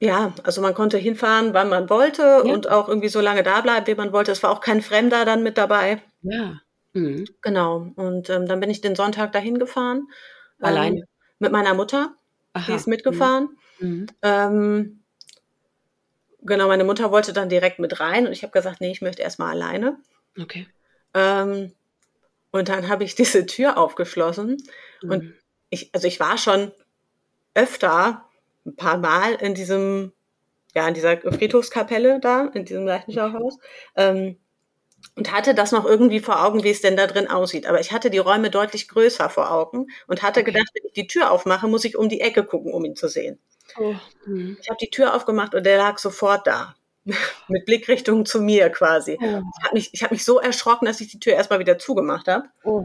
[0.01, 2.53] Ja, also man konnte hinfahren, wann man wollte Ja.
[2.53, 4.31] und auch irgendwie so lange da bleiben, wie man wollte.
[4.33, 6.03] Es war auch kein Fremder dann mit dabei.
[6.23, 6.61] Ja.
[6.93, 7.27] Mhm.
[7.43, 7.91] Genau.
[7.97, 10.09] Und ähm, dann bin ich den Sonntag dahin gefahren.
[10.61, 10.99] Alleine?
[11.01, 11.05] Ähm,
[11.41, 12.15] mit meiner Mutter.
[12.57, 12.77] Die Aha.
[12.77, 13.57] ist mitgefahren.
[13.81, 14.07] Mhm.
[14.23, 15.03] Ähm,
[16.43, 19.23] genau, meine Mutter wollte dann direkt mit rein und ich habe gesagt, nee, ich möchte
[19.23, 19.99] erstmal alleine.
[20.41, 20.67] Okay.
[21.15, 21.73] Ähm,
[22.51, 24.63] und dann habe ich diese Tür aufgeschlossen.
[25.03, 25.35] Und Mhm.
[25.71, 26.73] ich, also ich war schon
[27.55, 28.28] öfter,
[28.69, 30.13] ein paar Mal in diesem,
[30.75, 33.59] ja, in dieser Friedhofskapelle da, in diesem Leichenschauhaus.
[33.97, 34.37] Ähm,
[35.15, 37.67] und hatte das noch irgendwie vor Augen, wie es denn da drin aussieht.
[37.67, 40.53] Aber ich hatte die Räume deutlich größer vor Augen und hatte Okay.
[40.53, 43.09] gedacht, wenn ich die Tür aufmache, muss ich um die Ecke gucken, um ihn zu
[43.09, 43.39] sehen.
[43.79, 43.95] Oh.
[44.27, 44.57] Mhm.
[44.61, 46.75] Ich habe die Tür aufgemacht und der lag sofort da.
[47.49, 49.17] Mit Blickrichtung zu mir quasi.
[49.21, 49.25] Oh.
[49.59, 52.27] Ich habe mich, ich hab mich so erschrocken, dass ich die Tür erstmal wieder zugemacht
[52.29, 52.47] habe.
[52.65, 52.85] Oh.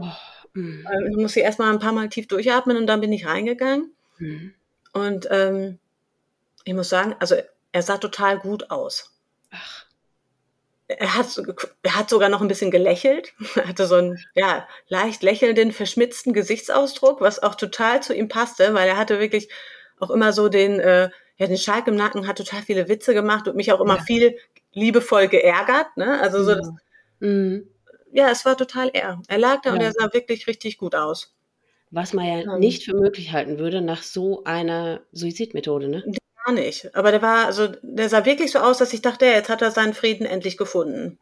[0.54, 0.86] Mhm.
[0.92, 3.92] Ähm, Ich musste erstmal ein paar Mal tief durchatmen und dann bin ich reingegangen.
[4.18, 4.54] Mhm.
[4.94, 5.78] Und ähm,
[6.64, 7.36] ich muss sagen, also
[7.72, 9.12] er sah total gut aus.
[9.52, 9.86] Ach.
[10.88, 11.40] Er hat,
[11.82, 13.32] er hat sogar noch ein bisschen gelächelt.
[13.56, 18.74] Er hatte so einen ja, leicht lächelnden, verschmitzten Gesichtsausdruck, was auch total zu ihm passte,
[18.74, 19.48] weil er hatte wirklich
[19.98, 23.48] auch immer so den, äh, ja, den Schalk im Nacken, hat total viele Witze gemacht
[23.48, 24.02] und mich auch immer Ja.
[24.04, 24.38] viel
[24.72, 25.96] liebevoll geärgert.
[25.96, 26.20] Ne?
[26.20, 26.70] Also so, das,
[27.20, 27.68] Mhm.
[28.12, 29.20] ja, es war total er.
[29.28, 29.86] Er lag da und Ja.
[29.88, 31.33] er sah wirklich richtig gut aus.
[31.94, 32.58] Was man ja Ähm.
[32.58, 36.02] nicht für möglich halten würde nach so einer Suizidmethode, ne?
[36.44, 36.94] Gar nicht.
[36.96, 39.70] Aber der war, also der sah wirklich so aus, dass ich dachte, jetzt hat er
[39.70, 41.18] seinen Frieden endlich gefunden.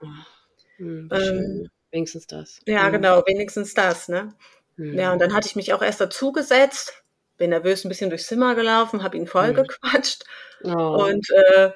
[0.78, 1.68] Mhm, wie Ähm, schön.
[1.90, 2.58] Wenigstens das.
[2.66, 2.92] Ja, Mhm.
[2.92, 4.34] genau, wenigstens das, ne?
[4.76, 4.98] Mhm.
[4.98, 7.04] Ja, und dann hatte ich mich auch erst dazugesetzt,
[7.36, 9.56] bin nervös ein bisschen durchs Zimmer gelaufen, habe ihn voll Mhm.
[9.56, 10.24] gequatscht
[10.64, 11.04] Oh.
[11.06, 11.70] und äh,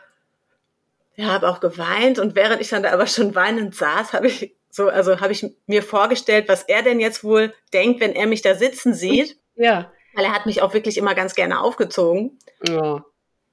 [1.17, 2.19] ja, habe auch geweint.
[2.19, 5.47] Und während ich dann da aber schon weinend saß, habe ich so, also habe ich
[5.67, 9.39] mir vorgestellt, was er denn jetzt wohl denkt, wenn er mich da sitzen sieht.
[9.57, 9.91] ja.
[10.15, 12.39] Weil er hat mich auch wirklich immer ganz gerne aufgezogen.
[12.71, 13.01] Oh.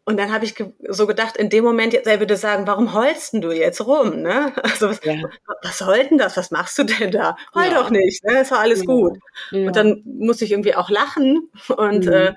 [0.06, 2.94] Und dann habe ich ge so gedacht, in dem Moment, jetzt, er würde sagen, warum
[2.94, 4.22] heulst denn du jetzt rum?
[4.22, 4.52] Ne?
[4.64, 5.16] Also was, Ja.
[5.62, 6.36] was soll denn das?
[6.36, 7.38] Was machst du denn da?
[7.56, 7.82] Heul Ja.
[7.82, 8.42] doch nicht, ne?
[8.42, 8.86] ist doch alles Ja.
[8.86, 9.18] gut.
[9.52, 9.68] Ja.
[9.68, 11.50] Und dann musste ich irgendwie auch lachen.
[11.78, 12.12] Und Mhm.
[12.12, 12.34] äh,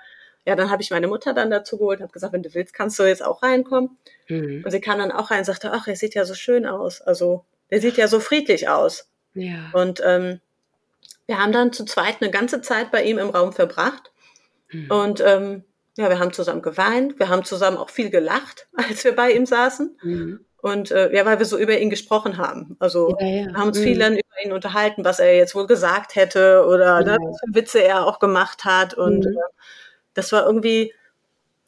[0.47, 2.73] ja, dann habe ich meine Mutter dann dazu geholt und habe gesagt, wenn du willst,
[2.73, 3.99] kannst du jetzt auch reinkommen.
[4.29, 4.63] Mhm.
[4.65, 7.01] Und sie kam dann auch rein und sagte, ach, er sieht ja so schön aus.
[7.01, 9.09] Also, der sieht ja so friedlich aus.
[9.35, 9.71] Ja.
[9.73, 10.41] Und ähm,
[11.27, 14.13] wir haben dann zu zweit eine ganze Zeit bei ihm im Raum verbracht.
[14.71, 14.91] Mhm.
[14.91, 15.65] Und ähm,
[15.97, 19.47] ja, wir haben zusammen geweint, wir haben zusammen auch viel gelacht, als wir bei ihm
[19.47, 19.99] saßen.
[20.03, 20.41] Mhm.
[20.59, 22.77] Und äh, ja, weil wir so über ihn gesprochen haben.
[22.81, 23.55] Also ja, ja.
[23.55, 23.85] haben uns mhm.
[23.85, 27.55] viel dann über ihn unterhalten, was er jetzt wohl gesagt hätte oder ne, was für
[27.55, 28.95] Witze er auch gemacht hat.
[28.95, 29.33] Und mhm.
[29.33, 29.63] äh,
[30.15, 30.93] das war irgendwie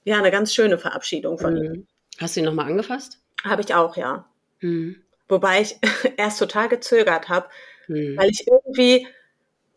[0.04, 1.64] ja eine ganz schöne Verabschiedung von mhm.
[1.64, 1.86] ihm.
[2.18, 3.20] Hast du ihn nochmal angefasst?
[3.44, 4.24] Habe ich auch, ja.
[4.60, 4.96] Mhm.
[5.28, 5.78] Wobei ich
[6.16, 7.48] erst total gezögert habe,
[7.86, 8.16] mhm.
[8.16, 9.06] weil ich irgendwie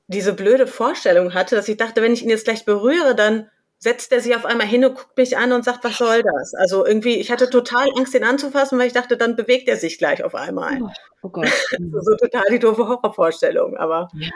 [0.08, 4.12] diese blöde Vorstellung hatte, dass ich dachte, wenn ich ihn jetzt gleich berühre, dann setzt
[4.12, 6.54] er sich auf einmal hin und guckt mich an und sagt, was soll das?
[6.54, 9.97] Also irgendwie, ich hatte total Angst, ihn anzufassen, weil ich dachte, dann bewegt er sich
[9.97, 10.80] gleich auf einmal.
[10.84, 10.89] Oh,
[11.24, 11.47] oh Gott.
[11.80, 14.32] so total die doofe Horrorvorstellung, aber ja.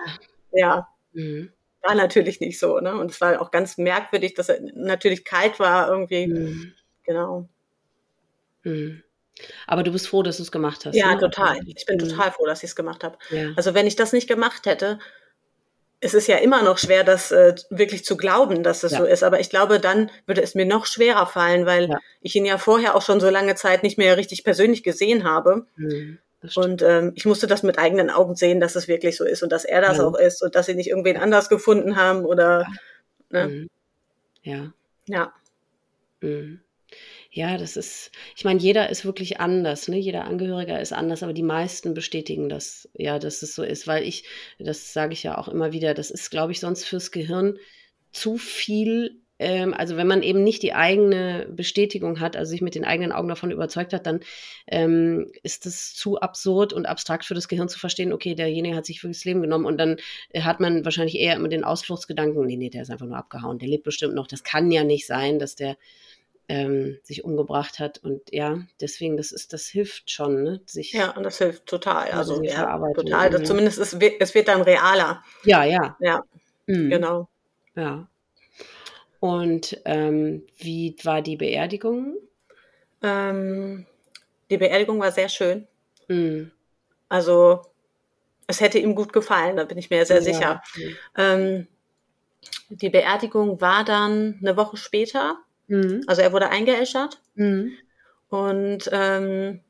[0.51, 0.87] ja.
[1.13, 1.51] Mhm.
[1.83, 2.95] War natürlich nicht so, ne?
[2.97, 6.25] Und es war auch ganz merkwürdig, dass er natürlich kalt war irgendwie.
[6.25, 6.73] Mhm.
[7.03, 7.47] Genau.
[8.63, 9.03] Mhm.
[9.67, 10.95] Aber du bist froh, dass du es gemacht hast.
[10.95, 11.19] Ja, ne?
[11.19, 11.57] total.
[11.65, 12.09] Ich bin mhm.
[12.09, 13.17] total froh, dass ich es gemacht habe.
[13.29, 13.51] Ja.
[13.55, 14.99] Also wenn ich das nicht gemacht hätte,
[15.99, 18.99] es ist ja immer noch schwer, das äh, wirklich zu glauben, dass es ja.
[18.99, 19.23] so ist.
[19.23, 21.99] Aber ich glaube, dann würde es mir noch schwerer fallen, weil ja.
[22.21, 25.65] ich ihn ja vorher auch schon so lange Zeit nicht mehr richtig persönlich gesehen habe.
[25.75, 26.19] Mhm,
[26.55, 29.51] und ähm, ich musste das mit eigenen Augen sehen, dass es wirklich so ist und
[29.51, 32.67] dass er das auch ist und dass sie nicht irgendwen anders gefunden haben oder.
[33.29, 33.47] Ne?
[33.47, 33.69] Mhm.
[34.43, 34.73] Ja.
[35.07, 35.33] Ja.
[36.21, 36.61] Mhm.
[37.35, 39.97] Ja, das ist, ich meine, jeder ist wirklich anders, ne?
[39.97, 44.03] Jeder Angehöriger ist anders, aber die meisten bestätigen das, ja, dass es so ist, weil
[44.03, 44.23] ich,
[44.57, 47.57] das sage ich ja auch immer wieder, das ist, glaube ich, sonst fürs Gehirn
[48.13, 52.73] zu viel ähm, also wenn man eben nicht die eigene Bestätigung hat, also sich mit
[52.73, 54.21] den eigenen Augen davon überzeugt hat, dann
[54.67, 58.85] ähm, ist es zu absurd und abstrakt für das Gehirn zu verstehen, okay, derjenige hat
[58.85, 59.97] sich das Leben genommen und dann
[60.39, 63.67] hat man wahrscheinlich eher immer den Ausfluchtsgedanken, nee, nee, der ist einfach nur abgehauen, der
[63.67, 64.27] lebt bestimmt noch.
[64.27, 65.75] Das kann ja nicht sein, dass der
[66.47, 67.97] ähm, sich umgebracht hat.
[67.99, 70.61] Und ja, deswegen, das ist, das hilft schon, ne?
[70.65, 72.11] Sich ja, und das hilft total.
[72.11, 73.29] Also, ja, total.
[73.29, 75.23] Das, zumindest es wird, es wird dann realer.
[75.43, 75.97] Ja, ja.
[75.99, 76.23] Ja,
[76.67, 76.89] mhm.
[76.89, 77.29] genau.
[77.75, 78.07] Ja.
[79.19, 82.15] Und ähm, wie war die Beerdigung?
[83.01, 83.85] Ähm,
[84.49, 85.67] die Beerdigung war sehr schön.
[86.07, 86.51] Mhm.
[87.09, 87.61] Also
[88.47, 90.23] es hätte ihm gut gefallen, da bin ich mir sehr ja.
[90.23, 90.63] sicher.
[90.75, 90.97] Mhm.
[91.17, 91.67] Ähm,
[92.69, 95.37] die Beerdigung war dann eine Woche später.
[95.67, 96.03] Mhm.
[96.07, 97.19] Also er wurde eingeäschert.
[97.35, 97.73] Mhm.
[98.29, 99.61] Und ähm,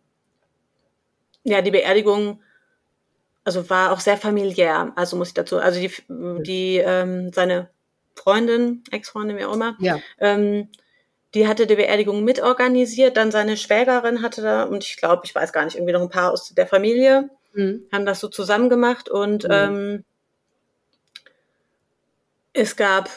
[1.44, 2.40] ja, die Beerdigung
[3.46, 4.92] also war auch sehr familiär.
[4.96, 7.70] Also muss ich dazu, also die, die ähm, seine
[8.16, 10.00] Freundin, Ex-Freundin, wie auch immer, ja.
[10.20, 10.70] ähm,
[11.34, 13.18] die hatte die Beerdigung mitorganisiert.
[13.18, 16.10] Dann seine Schwägerin hatte da, und ich glaube, ich weiß gar nicht, irgendwie noch ein
[16.10, 17.84] paar aus der Familie, mhm.
[17.94, 19.52] haben das so zusammen gemacht und mhm.
[19.52, 20.04] ähm,
[22.56, 23.10] es gab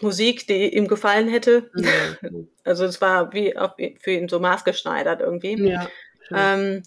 [0.00, 1.70] Musik, die ihm gefallen hätte.
[1.74, 2.48] Mhm.
[2.64, 5.60] Also es war wie auch für ihn so maßgeschneidert irgendwie.
[5.68, 5.88] Ja,
[6.32, 6.84] ähm,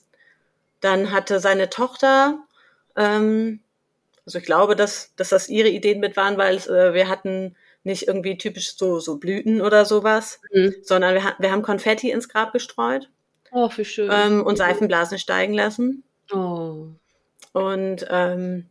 [0.79, 2.39] dann hatte seine Tochter,
[2.95, 3.59] ähm,
[4.25, 8.07] also ich glaube, dass, dass das ihre Ideen mit waren, weil äh, wir hatten nicht
[8.07, 10.75] irgendwie typisch so, so Blüten oder sowas, mhm.
[10.81, 13.09] sondern wir, wir haben Konfetti ins Grab gestreut.
[13.51, 14.09] Oh, wie schön.
[14.09, 16.05] Ähm, und Seifenblasen steigen lassen.
[16.31, 16.87] Oh.
[17.51, 18.69] Und ähm,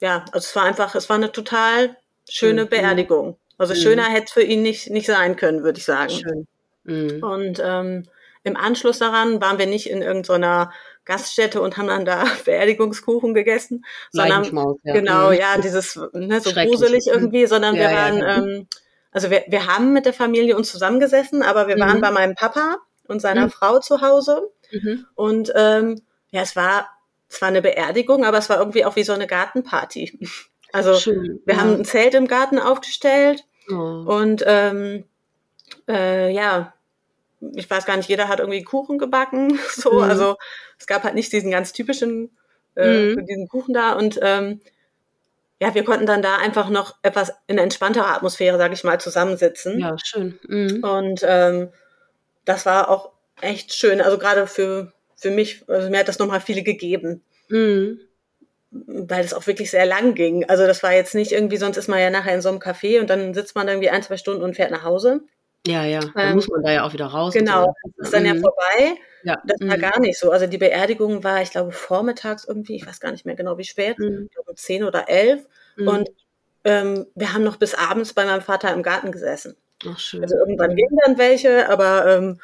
[0.00, 1.96] ja, also es war einfach, es war eine total
[2.28, 2.68] schöne mhm.
[2.68, 3.38] Beerdigung.
[3.56, 3.78] Also mhm.
[3.78, 6.10] schöner hätte es für ihn nicht, nicht sein können, würde ich sagen.
[6.10, 6.46] Schön.
[6.84, 7.22] Mhm.
[7.22, 8.04] Und ähm,
[8.44, 10.72] im Anschluss daran waren wir nicht in irgendeiner
[11.04, 14.92] Gaststätte und haben dann da Beerdigungskuchen gegessen, sondern ja.
[14.92, 15.38] genau, mhm.
[15.38, 17.12] ja, dieses ne, so gruselig mhm.
[17.12, 18.36] irgendwie, sondern ja, wir waren, ja.
[18.36, 18.68] ähm,
[19.10, 21.80] also wir, wir haben mit der Familie uns zusammengesessen, aber wir mhm.
[21.80, 22.76] waren bei meinem Papa
[23.08, 23.50] und seiner mhm.
[23.50, 25.06] Frau zu Hause mhm.
[25.14, 26.88] und ähm, ja, es war
[27.28, 30.18] zwar eine Beerdigung, aber es war irgendwie auch wie so eine Gartenparty.
[30.70, 31.60] Also Schön, wir ja.
[31.62, 33.74] haben ein Zelt im Garten aufgestellt oh.
[33.74, 35.04] und ähm,
[35.88, 36.74] äh, ja,
[37.54, 39.58] ich weiß gar nicht, jeder hat irgendwie Kuchen gebacken.
[39.70, 40.02] So, mhm.
[40.02, 40.36] also
[40.78, 42.36] es gab halt nicht diesen ganz typischen
[42.76, 43.24] äh, mhm.
[43.24, 44.60] diesen Kuchen da und ähm,
[45.60, 49.80] ja, wir konnten dann da einfach noch etwas in entspannterer Atmosphäre, sage ich mal, zusammensitzen.
[49.80, 50.38] Ja, schön.
[50.46, 50.84] Mhm.
[50.84, 51.70] Und ähm,
[52.44, 53.10] das war auch
[53.40, 54.00] echt schön.
[54.00, 57.22] Also gerade für für mich, also mir hat das nochmal viele gegeben.
[57.48, 58.00] Mhm.
[58.70, 60.48] Weil es auch wirklich sehr lang ging.
[60.48, 63.00] Also das war jetzt nicht irgendwie, sonst ist man ja nachher in so einem Café
[63.00, 65.22] und dann sitzt man irgendwie ein, zwei Stunden und fährt nach Hause.
[65.66, 66.00] Ja, ja.
[66.00, 67.32] Dann ähm, muss man da ja auch wieder raus.
[67.34, 68.28] Genau, das ist dann mhm.
[68.28, 68.96] ja vorbei.
[69.24, 69.36] Ja.
[69.44, 69.80] Das war mhm.
[69.80, 70.30] gar nicht so.
[70.30, 73.64] Also die Beerdigung war, ich glaube, vormittags irgendwie, ich weiß gar nicht mehr genau, wie
[73.64, 74.28] spät, mhm.
[74.46, 75.46] um zehn oder elf.
[75.76, 75.88] Mhm.
[75.88, 76.10] Und
[76.64, 79.56] ähm, wir haben noch bis abends bei meinem Vater im Garten gesessen.
[79.86, 80.22] Ach, schön.
[80.22, 82.40] Also irgendwann gingen dann welche, aber ähm,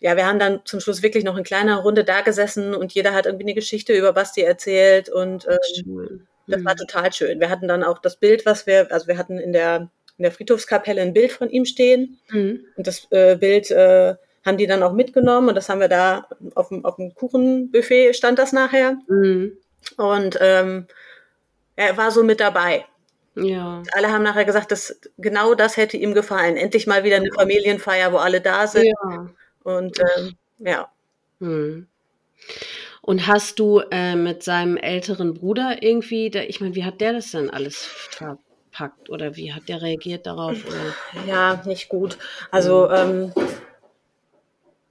[0.00, 3.14] ja, wir haben dann zum Schluss wirklich noch in kleiner Runde da gesessen und jeder
[3.14, 6.78] hat irgendwie eine Geschichte über Basti erzählt und ähm, das war mhm.
[6.78, 7.40] total schön.
[7.40, 10.32] Wir hatten dann auch das Bild, was wir, also wir hatten in der, in der
[10.32, 12.64] Friedhofskapelle ein Bild von ihm stehen mhm.
[12.76, 16.28] und das äh, Bild äh, haben die dann auch mitgenommen und das haben wir da
[16.54, 19.56] auf dem, auf dem Kuchenbuffet stand das nachher mhm.
[19.96, 20.86] und ähm,
[21.74, 22.84] er war so mit dabei.
[23.34, 23.82] Ja.
[23.92, 26.56] Alle haben nachher gesagt, dass genau das hätte ihm gefallen.
[26.56, 28.86] Endlich mal wieder eine Familienfeier, wo alle da sind.
[28.86, 29.28] Ja.
[29.66, 30.88] Und ähm, ja.
[31.40, 31.88] Hm.
[33.02, 37.14] Und hast du äh, mit seinem älteren Bruder irgendwie, da, ich meine, wie hat der
[37.14, 40.56] das dann alles verpackt oder wie hat der reagiert darauf?
[40.64, 41.26] Oder?
[41.26, 42.16] Ja, nicht gut.
[42.52, 43.32] Also ähm,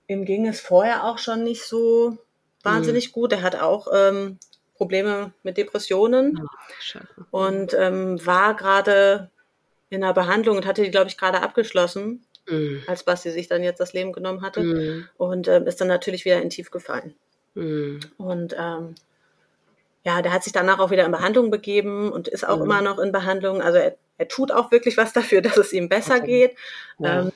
[0.08, 2.18] ihm ging es vorher auch schon nicht so
[2.62, 3.12] wahnsinnig mhm.
[3.14, 3.32] gut.
[3.32, 4.40] Er hat auch ähm,
[4.76, 6.42] Probleme mit Depressionen
[7.32, 9.32] oh, und ähm, war gerade
[9.90, 12.84] in einer Behandlung und hatte die, glaube ich, gerade abgeschlossen, mhm.
[12.88, 15.10] als Basti sich dann jetzt das Leben genommen hatte mhm.
[15.18, 17.16] und ähm, ist dann natürlich wieder in Tief gefallen.
[17.56, 18.00] Mhm.
[18.18, 18.96] Und ähm,
[20.04, 22.64] ja, der hat sich danach auch wieder in Behandlung begeben und ist auch mhm.
[22.64, 23.62] immer noch in Behandlung.
[23.62, 26.26] Also er, er, tut auch wirklich was dafür, dass es ihm besser okay.
[26.26, 26.58] geht.
[27.00, 27.22] Ja.
[27.22, 27.32] Ähm,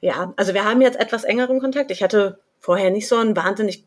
[0.00, 1.90] ja, also wir haben jetzt etwas engeren Kontakt.
[1.90, 3.84] Ich hatte vorher nicht so einen wahnsinnig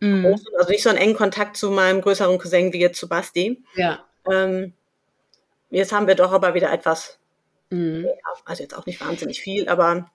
[0.00, 0.24] mhm.
[0.24, 3.62] großen, also nicht so einen engen Kontakt zu meinem größeren Cousin wie jetzt zu Basti.
[3.74, 4.04] Ja.
[4.30, 4.72] Ähm,
[5.70, 7.17] jetzt haben wir doch aber wieder etwas,
[7.70, 8.06] mhm.
[8.44, 10.10] also jetzt auch nicht wahnsinnig viel, aber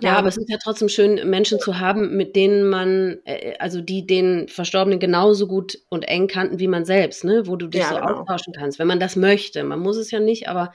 [0.00, 3.80] ja, aber es ist ja trotzdem schön, Menschen zu haben, mit denen man, äh, also
[3.82, 7.46] die den Verstorbenen genauso gut und eng kannten wie man selbst, ne?
[7.46, 8.20] wo du dich ja, so genau.
[8.20, 9.62] austauschen kannst, wenn man das möchte.
[9.62, 10.72] Man muss es ja nicht, aber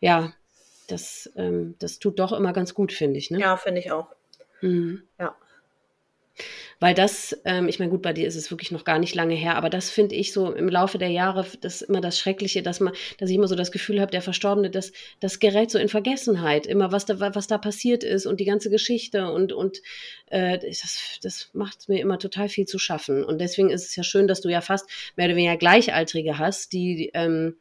[0.00, 0.32] ja,
[0.88, 3.30] das, ähm, das tut doch immer ganz gut, finde ich.
[3.30, 3.40] Ne?
[3.40, 4.08] Ja, finde ich auch.
[4.60, 5.02] Mhm.
[5.18, 5.36] Ja.
[6.78, 9.34] Weil das, ähm, ich meine, gut, bei dir ist es wirklich noch gar nicht lange
[9.34, 12.62] her, aber das finde ich so im Laufe der Jahre, das ist immer das Schreckliche,
[12.62, 15.78] dass man, dass ich immer so das Gefühl habe, der Verstorbene, das, das gerät so
[15.78, 19.80] in Vergessenheit, immer was da, was da passiert ist und die ganze Geschichte und, und
[20.26, 23.24] äh, das, das macht mir immer total viel zu schaffen.
[23.24, 26.72] Und deswegen ist es ja schön, dass du ja fast mehr oder weniger Gleichaltrige hast,
[26.72, 27.56] die, ähm,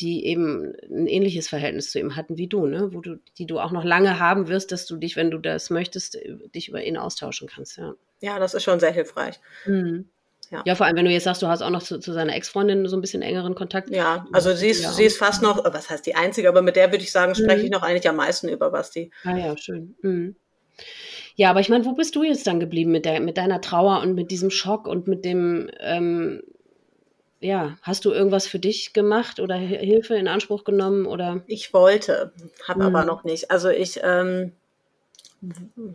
[0.00, 2.92] die eben ein ähnliches Verhältnis zu ihm hatten wie du, ne?
[2.92, 5.70] Wo du, die du auch noch lange haben wirst, dass du dich, wenn du das
[5.70, 6.18] möchtest,
[6.54, 7.94] dich über ihn austauschen kannst, ja.
[8.20, 9.40] Ja, das ist schon sehr hilfreich.
[9.66, 10.08] Mhm.
[10.50, 10.62] Ja.
[10.64, 12.88] ja, vor allem, wenn du jetzt sagst, du hast auch noch zu, zu seiner Ex-Freundin
[12.88, 13.90] so ein bisschen engeren Kontakt.
[13.90, 14.92] Ja, also sie ist, ja.
[14.92, 17.58] sie ist fast noch, was heißt die einzige, aber mit der würde ich sagen, spreche
[17.58, 17.64] mhm.
[17.66, 19.10] ich noch eigentlich am meisten über Basti.
[19.24, 19.94] Ah ja, schön.
[20.00, 20.36] Mhm.
[21.34, 24.00] Ja, aber ich meine, wo bist du jetzt dann geblieben mit, der, mit deiner Trauer
[24.00, 26.42] und mit diesem Schock und mit dem, ähm,
[27.40, 31.42] ja, hast du irgendwas für dich gemacht oder Hilfe in Anspruch genommen oder?
[31.46, 32.32] Ich wollte,
[32.66, 33.06] habe aber mhm.
[33.06, 33.50] noch nicht.
[33.50, 34.52] Also ich ähm,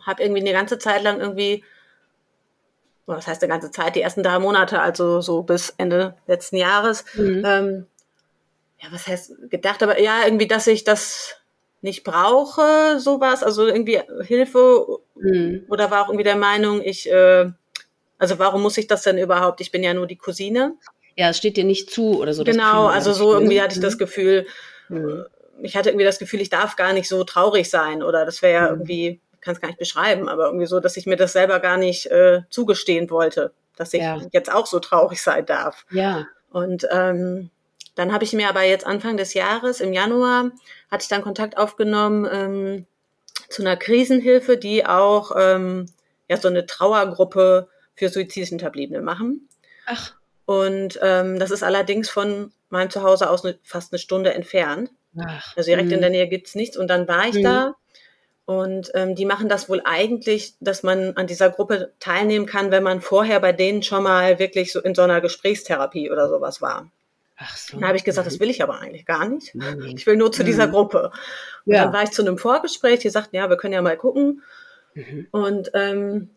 [0.06, 1.64] habe irgendwie eine ganze Zeit lang irgendwie
[3.06, 7.06] was heißt eine ganze Zeit, die ersten drei Monate, also so bis Ende letzten Jahres,
[7.16, 7.44] mhm.
[7.46, 7.88] ähm,
[8.82, 11.36] ja, was heißt gedacht, aber ja, irgendwie, dass ich das
[11.82, 15.66] nicht brauche, sowas, also irgendwie Hilfe mhm.
[15.70, 17.52] oder war auch irgendwie der Meinung, ich, äh,
[18.18, 19.60] also warum muss ich das denn überhaupt?
[19.60, 20.76] Ich bin ja nur die Cousine.
[21.16, 22.44] Ja, es steht dir nicht zu oder so.
[22.44, 24.00] Genau, also so irgendwie hatte ich das mhm.
[24.00, 24.48] Gefühl,
[24.90, 25.26] mhm.
[25.62, 28.54] ich hatte irgendwie das Gefühl, ich darf gar nicht so traurig sein oder das wäre
[28.54, 28.68] ja mhm.
[28.68, 31.78] irgendwie kann es gar nicht beschreiben, aber irgendwie so, dass ich mir das selber gar
[31.78, 34.22] nicht äh, zugestehen wollte, dass ich ja.
[34.32, 35.86] jetzt auch so traurig sein darf.
[35.92, 36.26] Ja.
[36.50, 37.50] Und ähm,
[37.96, 40.52] dann habe ich mir aber jetzt Anfang des Jahres, im Januar,
[40.90, 42.86] hatte ich dann Kontakt aufgenommen ähm,
[43.50, 45.88] zu einer Krisenhilfe, die auch ähm,
[46.30, 49.50] ja so eine Trauergruppe für Suizidhinterbliebene machen.
[49.86, 50.16] Ach.
[50.46, 54.92] Und ähm, das ist allerdings von meinem Zuhause aus eine, fast eine Stunde entfernt.
[55.18, 55.56] Ach.
[55.56, 55.96] Also direkt mh.
[55.96, 56.78] in der Nähe gibt's nichts.
[56.78, 57.42] Und dann war ich mh.
[57.44, 57.76] da
[58.46, 62.84] und ähm, die machen das wohl eigentlich, dass man an dieser Gruppe teilnehmen kann, wenn
[62.84, 66.92] man vorher bei denen schon mal wirklich so in so einer Gesprächstherapie oder sowas war.
[67.38, 67.78] Ach so.
[67.78, 69.56] Dann habe ich gesagt, das will ich aber eigentlich gar nicht.
[69.56, 69.94] Mhm.
[69.96, 70.72] Ich will nur zu dieser mhm.
[70.72, 71.12] Gruppe.
[71.66, 71.86] Und ja.
[71.86, 74.44] dann war ich zu einem Vorgespräch, die sagten, ja, wir können ja mal gucken.
[74.94, 75.28] Mhm.
[75.32, 76.30] Und ähm,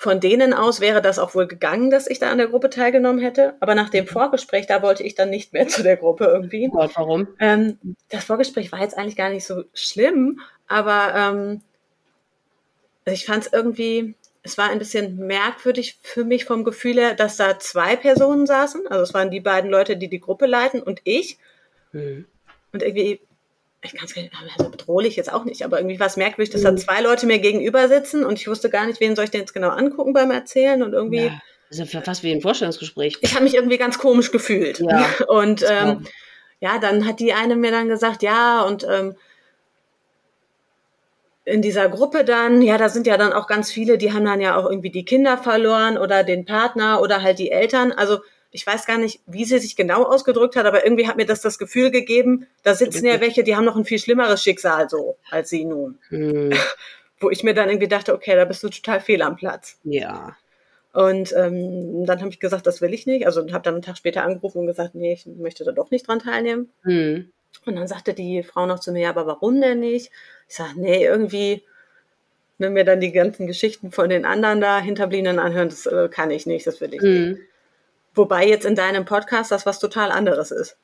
[0.00, 3.20] von denen aus wäre das auch wohl gegangen, dass ich da an der Gruppe teilgenommen
[3.20, 3.52] hätte.
[3.60, 4.08] Aber nach dem mhm.
[4.08, 6.70] Vorgespräch, da wollte ich dann nicht mehr zu der Gruppe irgendwie.
[6.72, 7.28] Warum?
[7.38, 7.78] Ähm,
[8.08, 11.60] das Vorgespräch war jetzt eigentlich gar nicht so schlimm, aber ähm,
[13.04, 17.12] also ich fand es irgendwie, es war ein bisschen merkwürdig für mich vom Gefühl her,
[17.12, 18.86] dass da zwei Personen saßen.
[18.86, 21.36] Also es waren die beiden Leute, die die Gruppe leiten und ich.
[21.92, 22.24] Mhm.
[22.72, 23.20] Und irgendwie
[23.82, 24.14] ich kann es
[24.58, 26.78] also bedrohlich jetzt auch nicht, aber irgendwie war es merkwürdig, dass da mhm.
[26.78, 29.54] zwei Leute mir gegenüber sitzen und ich wusste gar nicht, wen soll ich denn jetzt
[29.54, 31.26] genau angucken beim Erzählen und irgendwie.
[31.26, 33.18] Ja, das ist ja fast wie ein Vorstellungsgespräch.
[33.22, 34.80] Ich habe mich irgendwie ganz komisch gefühlt.
[34.80, 36.06] Ja, und ähm,
[36.60, 39.16] ja, dann hat die eine mir dann gesagt, ja, und ähm,
[41.46, 44.42] in dieser Gruppe dann, ja, da sind ja dann auch ganz viele, die haben dann
[44.42, 47.92] ja auch irgendwie die Kinder verloren oder den Partner oder halt die Eltern.
[47.92, 48.18] Also
[48.50, 51.40] ich weiß gar nicht, wie sie sich genau ausgedrückt hat, aber irgendwie hat mir das
[51.40, 55.16] das Gefühl gegeben, da sitzen ja welche, die haben noch ein viel schlimmeres Schicksal so
[55.30, 55.98] als sie nun.
[56.08, 56.52] Hm.
[57.20, 59.78] Wo ich mir dann irgendwie dachte, okay, da bist du total fehl am Platz.
[59.84, 60.36] Ja.
[60.92, 63.26] Und ähm, dann habe ich gesagt, das will ich nicht.
[63.26, 66.08] Also habe dann einen Tag später angerufen und gesagt, nee, ich möchte da doch nicht
[66.08, 66.70] dran teilnehmen.
[66.82, 67.30] Hm.
[67.66, 70.10] Und dann sagte die Frau noch zu mir, ja, aber warum denn nicht?
[70.48, 71.62] Ich sage, nee, irgendwie
[72.60, 76.30] wenn mir dann die ganzen Geschichten von den anderen da Hinterbliebenen anhören, das äh, kann
[76.30, 77.30] ich nicht, das will ich hm.
[77.30, 77.40] nicht.
[78.14, 80.76] Wobei jetzt in deinem Podcast das was total anderes ist.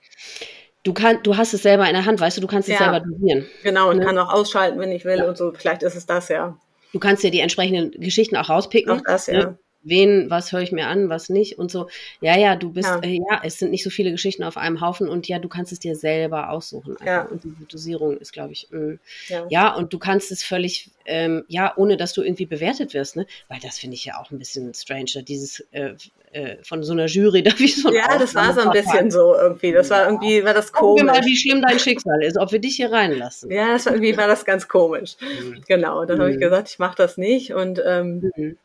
[0.84, 2.84] Du, kann, du hast es selber in der Hand, weißt du, du kannst es ja,
[2.84, 3.46] selber dosieren.
[3.64, 4.04] Genau, und ne?
[4.04, 5.24] kann auch ausschalten, wenn ich will ja.
[5.28, 5.52] und so.
[5.52, 6.56] Vielleicht ist es das, ja.
[6.92, 8.92] Du kannst dir die entsprechenden Geschichten auch rauspicken.
[8.92, 9.58] Auch das, ne?
[9.88, 11.88] Wen, was höre ich mir an, was nicht und so.
[12.20, 13.00] Ja, ja, du bist, Ja.
[13.00, 15.72] äh, ja, es sind nicht so viele Geschichten auf einem Haufen und ja, du kannst
[15.72, 16.96] es dir selber aussuchen.
[17.04, 17.22] Ja.
[17.22, 18.98] Und diese Dosierung ist, glaube ich, mh.
[19.28, 19.46] Ja.
[19.48, 23.26] ja, und du kannst es völlig, ähm, ja, ohne dass du irgendwie bewertet wirst, ne?
[23.48, 25.94] Weil das finde ich ja auch ein bisschen strange, dieses äh,
[26.32, 29.10] äh, von so einer Jury, da wie so ein Ja, das war so ein bisschen
[29.10, 29.72] so irgendwie.
[29.72, 31.26] Das war irgendwie, war das Gucken wir mal, komisch.
[31.26, 33.50] wie schlimm dein Schicksal ist, ob wir dich hier reinlassen.
[33.50, 35.16] Ja, das war irgendwie war das ganz komisch.
[35.20, 35.62] Mhm.
[35.68, 36.40] Genau, dann habe ich Mhm.
[36.40, 38.58] gesagt, ich mache das nicht und ähm, Mhm.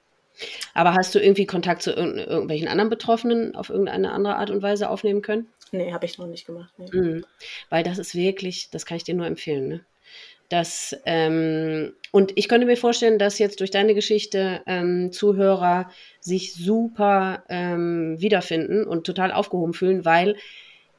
[0.73, 4.61] Aber hast du irgendwie Kontakt zu irgend- irgendwelchen anderen Betroffenen auf irgendeine andere Art und
[4.61, 5.47] Weise aufnehmen können?
[5.71, 6.71] nee, habe ich noch nicht gemacht.
[6.77, 6.89] Nee.
[6.91, 7.25] Mhm.
[7.69, 9.81] Weil das ist wirklich, das kann ich dir nur empfehlen, ne?
[10.49, 15.89] Das, ähm, und ich könnte mir vorstellen, dass jetzt durch deine Geschichte ähm, Zuhörer
[16.19, 20.35] sich super ähm, wiederfinden und total aufgehoben fühlen, weil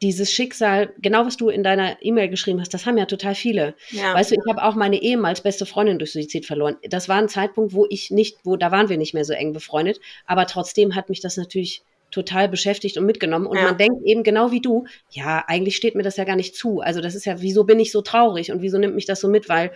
[0.03, 3.75] dieses Schicksal, genau was du in deiner E-Mail geschrieben hast, das haben ja total viele.
[3.91, 4.15] Ja.
[4.15, 6.77] Weißt du, ich habe auch meine ehemals beste Freundin durch Suizid verloren.
[6.89, 9.53] Das war ein Zeitpunkt, wo ich nicht, wo da waren wir nicht mehr so eng
[9.53, 13.47] befreundet, aber trotzdem hat mich das natürlich total beschäftigt und mitgenommen.
[13.47, 13.65] Und Ja.
[13.65, 16.81] man denkt eben genau wie du, ja, eigentlich steht mir das ja gar nicht zu.
[16.81, 19.29] Also das ist ja, wieso bin ich so traurig und wieso nimmt mich das so
[19.29, 19.49] mit?
[19.49, 19.71] Weil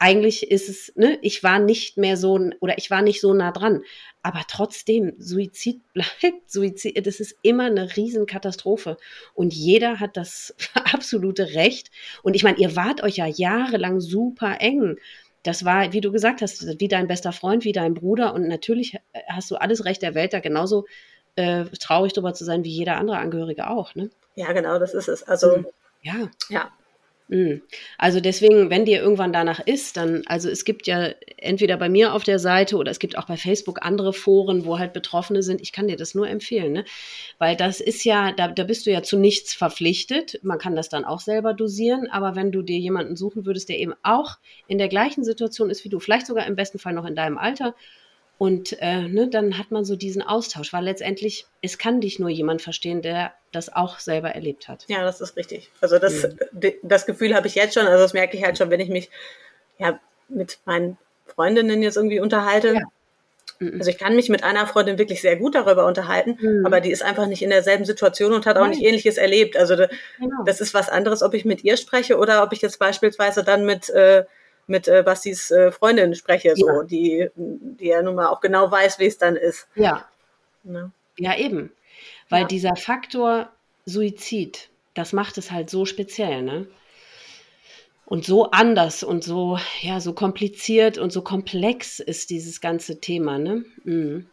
[0.00, 3.52] eigentlich ist es, ne, ich war nicht mehr so oder ich war nicht so nah
[3.52, 3.82] dran.
[4.22, 8.96] Aber trotzdem, Suizid bleibt Suizid, das ist immer eine Riesenkatastrophe.
[9.34, 10.54] Und jeder hat das
[10.92, 11.90] absolute Recht.
[12.22, 14.96] Und ich meine, ihr wart euch ja jahrelang super eng.
[15.42, 18.34] Das war, wie du gesagt hast, wie dein bester Freund, wie dein Bruder.
[18.34, 18.96] Und natürlich
[19.28, 20.86] hast du alles Recht der Welt, da genauso
[21.36, 23.94] äh, traurig drüber zu sein wie jeder andere Angehörige auch.
[23.94, 24.10] Ne?
[24.34, 25.22] ja, genau, das ist es.
[25.22, 25.66] Also, Mhm.
[26.02, 26.30] Ja.
[26.48, 26.70] ja.
[27.30, 27.62] Mm.
[27.96, 32.12] Also deswegen, wenn dir irgendwann danach ist, dann, also es gibt ja entweder bei mir
[32.12, 35.60] auf der Seite oder es gibt auch bei Facebook andere Foren, wo halt Betroffene sind.
[35.60, 36.84] Ich kann dir das nur empfehlen, ne?
[37.38, 40.40] Weil das ist ja, da, da bist du ja zu nichts verpflichtet.
[40.42, 43.78] Man kann das dann auch selber dosieren, aber wenn du dir jemanden suchen würdest, der
[43.78, 47.06] eben auch in der gleichen Situation ist wie du, vielleicht sogar im besten Fall noch
[47.06, 47.76] in deinem Alter,
[48.40, 52.30] und äh, ne, dann hat man so diesen Austausch, weil letztendlich, es kann dich nur
[52.30, 54.86] jemand verstehen, der das auch selber erlebt hat.
[54.88, 55.70] Ja, das ist richtig.
[55.82, 56.72] Also das, Mhm.
[56.82, 59.10] das Gefühl habe ich jetzt schon, also das merke ich halt schon, wenn ich mich
[59.78, 62.76] ja, mit meinen Freundinnen jetzt irgendwie unterhalte.
[62.76, 62.80] Ja.
[63.58, 63.74] Mhm.
[63.78, 66.64] Also ich kann mich mit einer Freundin wirklich sehr gut darüber unterhalten, Mhm.
[66.64, 68.70] aber die ist einfach nicht in derselben Situation und hat auch Nein.
[68.70, 69.58] nicht Ähnliches erlebt.
[69.58, 69.88] Also da,
[70.18, 70.44] Genau.
[70.46, 73.66] das ist was anderes, ob ich mit ihr spreche oder ob ich jetzt beispielsweise dann
[73.66, 74.24] mit, äh,
[74.70, 76.82] mit äh, Bastis äh, Freundin spreche, so, Ja.
[76.84, 79.68] die, die ja nun mal auch genau weiß, wie es dann ist.
[79.74, 80.06] ja,
[80.62, 80.92] Ne?
[81.18, 81.72] Ja, eben.
[82.28, 82.46] Weil Ja.
[82.48, 83.50] dieser Faktor
[83.86, 86.66] Suizid, das macht es halt so speziell, ne?
[88.04, 93.38] Und so anders und so, ja, so kompliziert und so komplex ist dieses ganze Thema,
[93.38, 93.64] ne?
[93.84, 94.29] Mhm.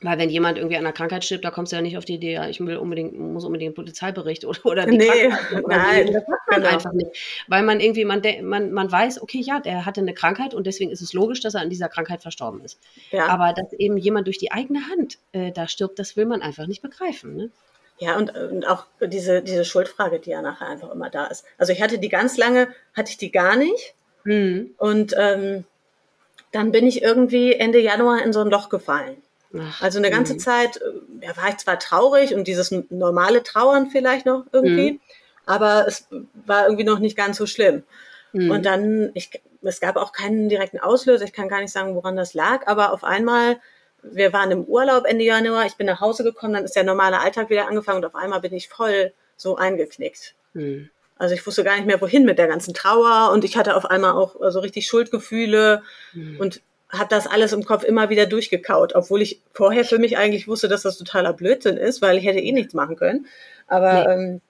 [0.00, 2.14] Weil wenn jemand irgendwie an einer Krankheit stirbt, da kommst du ja nicht auf die
[2.14, 5.64] Idee, ja, ich will unbedingt, muss unbedingt einen Polizeibericht oder, oder die Nee, Krankheit.
[5.66, 6.74] nein, das macht man genau.
[6.74, 7.10] einfach nicht.
[7.48, 10.92] Weil man irgendwie, man, man, man weiß, okay, ja, der hatte eine Krankheit und deswegen
[10.92, 12.78] ist es logisch, dass er an dieser Krankheit verstorben ist.
[13.10, 13.26] Ja.
[13.26, 16.68] Aber dass eben jemand durch die eigene Hand äh, da stirbt, das will man einfach
[16.68, 17.36] nicht begreifen.
[17.36, 17.50] Ne?
[17.98, 21.44] Ja, und, und auch diese, diese Schuldfrage, die ja nachher einfach immer da ist.
[21.58, 23.94] Also ich hatte die ganz lange, hatte ich die gar nicht.
[24.24, 24.74] Hm.
[24.78, 25.64] Und ähm,
[26.52, 29.16] dann bin ich irgendwie Ende Januar in so ein Loch gefallen.
[29.56, 30.38] Ach, Also eine ganze hm.
[30.40, 35.00] Zeit äh, ja, war ich zwar traurig und dieses normale Trauern vielleicht noch irgendwie, Mhm.
[35.46, 36.06] aber es
[36.46, 37.82] war irgendwie noch nicht ganz so schlimm.
[38.32, 38.50] Hm.
[38.50, 42.16] Und dann, ich, es gab auch keinen direkten Auslöser, ich kann gar nicht sagen, woran
[42.16, 43.58] das lag, aber auf einmal,
[44.02, 47.18] wir waren im Urlaub Ende Januar, ich bin nach Hause gekommen, dann ist der normale
[47.20, 50.34] Alltag wieder angefangen und auf einmal bin ich voll so eingeknickt.
[50.54, 50.90] Hm.
[51.16, 53.86] Also ich wusste gar nicht mehr, wohin mit der ganzen Trauer und ich hatte auf
[53.86, 56.36] einmal auch so also richtig Schuldgefühle Hm.
[56.38, 60.48] und habe das alles im Kopf immer wieder durchgekaut, obwohl ich vorher für mich eigentlich
[60.48, 63.26] wusste, dass das totaler Blödsinn ist, weil ich hätte eh nichts machen können.
[63.66, 64.12] Aber Nee.
[64.14, 64.40] ähm,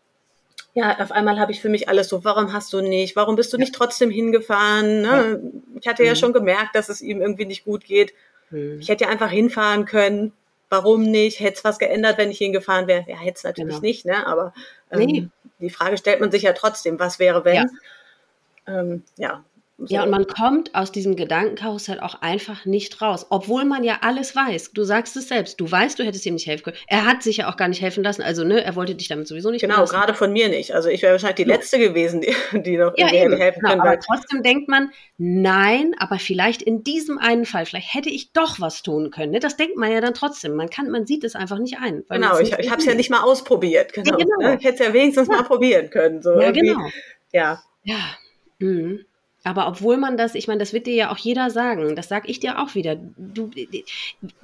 [0.74, 3.52] ja, auf einmal habe ich für mich alles so, warum hast du nicht, warum bist
[3.52, 5.02] du nicht trotzdem hingefahren?
[5.02, 5.40] Ne?
[5.80, 6.16] Ich hatte ja Mhm.
[6.16, 8.12] schon gemerkt, dass es ihm irgendwie nicht gut geht.
[8.50, 8.78] Hm.
[8.80, 10.32] Ich hätte ja einfach hinfahren können.
[10.70, 11.40] Warum nicht?
[11.40, 13.04] Hätte es was geändert, wenn ich hingefahren wäre?
[13.08, 13.80] Ja, hätte es natürlich Genau.
[13.80, 14.26] nicht, ne?
[14.26, 14.52] Aber
[14.92, 15.28] ähm, Nee.
[15.58, 17.54] die Frage stellt man sich ja trotzdem, was wäre, wenn?
[17.54, 17.66] Ja.
[18.68, 19.42] Ähm, ja.
[19.86, 20.04] Ja, so.
[20.06, 24.72] und man kommt aus diesem Gedankenkarussell auch einfach nicht raus, obwohl man ja alles weiß.
[24.72, 25.60] Du sagst es selbst.
[25.60, 26.76] Du weißt, du hättest ihm nicht helfen können.
[26.88, 28.22] Er hat sich ja auch gar nicht helfen lassen.
[28.22, 30.74] Also, ne, er wollte dich damit sowieso nicht Genau, gerade von mir nicht.
[30.74, 31.54] Also ich wäre wahrscheinlich die Ja.
[31.56, 33.36] Letzte gewesen, die, die noch Ja, eben.
[33.36, 33.80] helfen Genau, können.
[33.82, 38.60] aber trotzdem denkt man, nein, aber vielleicht in diesem einen Fall, vielleicht hätte ich doch
[38.60, 39.30] was tun können.
[39.30, 39.38] Ne?
[39.38, 40.54] Das denkt man ja dann trotzdem.
[40.56, 42.04] Man kann, man sieht es einfach nicht ein.
[42.08, 43.92] Genau, ich, nicht ich habe es ja nicht mal ausprobiert.
[43.92, 44.16] Genau.
[44.16, 44.36] genau.
[44.40, 44.56] Ne?
[44.58, 45.36] Ich hätte es ja wenigstens Ja.
[45.36, 46.20] mal probieren können.
[46.20, 46.66] So Ja, irgendwie.
[46.68, 46.86] genau.
[47.32, 47.96] Ja, Ja.
[48.58, 49.04] Mhm.
[49.44, 52.28] Aber obwohl man das, ich meine, das wird dir ja auch jeder sagen, das sag
[52.28, 52.96] ich dir auch wieder.
[53.16, 53.50] Du,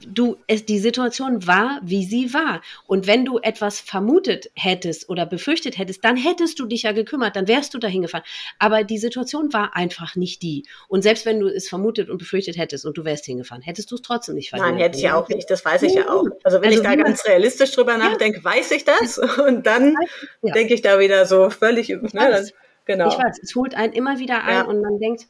[0.06, 2.62] du, es, die Situation war, wie sie war.
[2.86, 7.34] Und wenn du etwas vermutet hättest oder befürchtet hättest, dann hättest du dich ja gekümmert,
[7.34, 8.22] dann wärst du dahin gefahren.
[8.60, 10.64] Aber die Situation war einfach nicht die.
[10.88, 13.96] Und selbst wenn du es vermutet und befürchtet hättest und du wärst hingefahren, hättest du
[13.96, 14.74] es trotzdem nicht verhindert.
[14.74, 16.26] Nein, hätte ich ja auch nicht, das weiß ich ja auch.
[16.44, 18.44] Also wenn also ich da ganz realistisch drüber nachdenke, ja.
[18.44, 19.18] weiß ich das.
[19.46, 19.96] Und dann
[20.42, 20.54] ja.
[20.54, 22.46] denke ich da wieder so völlig, ne,
[22.84, 23.08] Genau.
[23.08, 24.62] Ich weiß, es holt einen immer wieder ein ja.
[24.62, 25.26] und man denkt,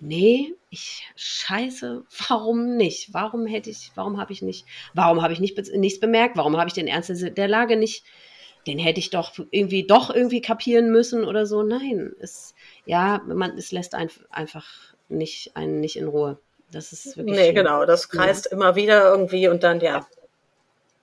[0.00, 3.12] nee, ich scheiße, warum nicht?
[3.12, 6.36] Warum hätte ich, warum habe ich nicht, warum habe ich nicht, nichts bemerkt?
[6.36, 8.04] Warum habe ich den Ernst der Lage nicht?
[8.66, 11.62] Den hätte ich doch irgendwie doch irgendwie kapieren müssen oder so.
[11.62, 12.54] Nein, es,
[12.84, 14.66] ja, man, es lässt ein, einfach
[15.08, 16.38] nicht einen nicht in Ruhe.
[16.72, 17.36] Das ist wirklich.
[17.36, 17.54] Nee, schlimm.
[17.54, 18.52] genau, das kreist ja.
[18.52, 20.04] immer wieder irgendwie und dann, ja.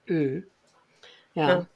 [0.07, 0.45] Mhm.
[1.35, 1.47] Ja.
[1.47, 1.67] ja.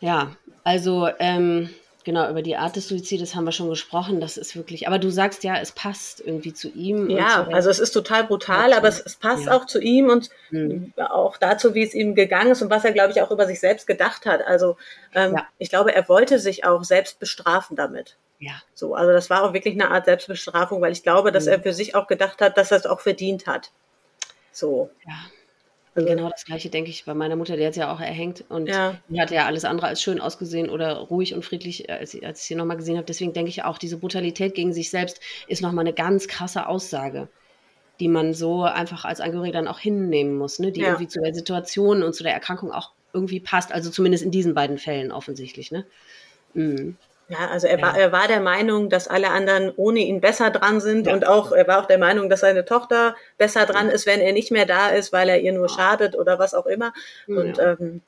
[0.00, 0.36] ja.
[0.62, 1.70] also ähm,
[2.08, 4.18] Genau, über die Art des Suizides haben wir schon gesprochen.
[4.18, 7.10] Das ist wirklich, aber du sagst ja, es passt irgendwie zu ihm.
[7.10, 9.52] Ja, zu also es ist total brutal, aber es, es passt ja.
[9.52, 10.94] auch zu ihm und mhm.
[10.96, 13.60] auch dazu, wie es ihm gegangen ist und was er, glaube ich, auch über sich
[13.60, 14.40] selbst gedacht hat.
[14.40, 14.78] Also
[15.14, 15.46] ähm, ja.
[15.58, 18.16] ich glaube, er wollte sich auch selbst bestrafen damit.
[18.38, 18.54] Ja.
[18.72, 21.52] So, also das war auch wirklich eine Art Selbstbestrafung, weil ich glaube, dass mhm.
[21.52, 23.70] er für sich auch gedacht hat, dass er es auch verdient hat.
[24.50, 24.88] So.
[25.06, 25.12] Ja.
[25.98, 28.68] Also genau das gleiche denke ich bei meiner Mutter, die hat ja auch erhängt und
[28.68, 28.96] ja.
[29.08, 32.46] die hat ja alles andere als schön ausgesehen oder ruhig und friedlich, als, als ich
[32.46, 33.06] sie nochmal gesehen habe.
[33.06, 37.28] Deswegen denke ich auch, diese Brutalität gegen sich selbst ist nochmal eine ganz krasse Aussage,
[38.00, 40.72] die man so einfach als Angehöriger dann auch hinnehmen muss, ne?
[40.72, 40.88] die ja.
[40.88, 43.72] irgendwie zu der Situation und zu der Erkrankung auch irgendwie passt.
[43.72, 45.72] Also zumindest in diesen beiden Fällen offensichtlich.
[45.72, 45.84] Ne?
[46.54, 46.96] Mhm.
[47.28, 47.86] Ja, also er, ja.
[47.86, 51.12] War, er war der Meinung, dass alle anderen ohne ihn besser dran sind ja.
[51.12, 54.32] und auch er war auch der Meinung, dass seine Tochter besser dran ist, wenn er
[54.32, 56.94] nicht mehr da ist, weil er ihr nur schadet oder was auch immer.
[57.26, 58.00] Und ähm,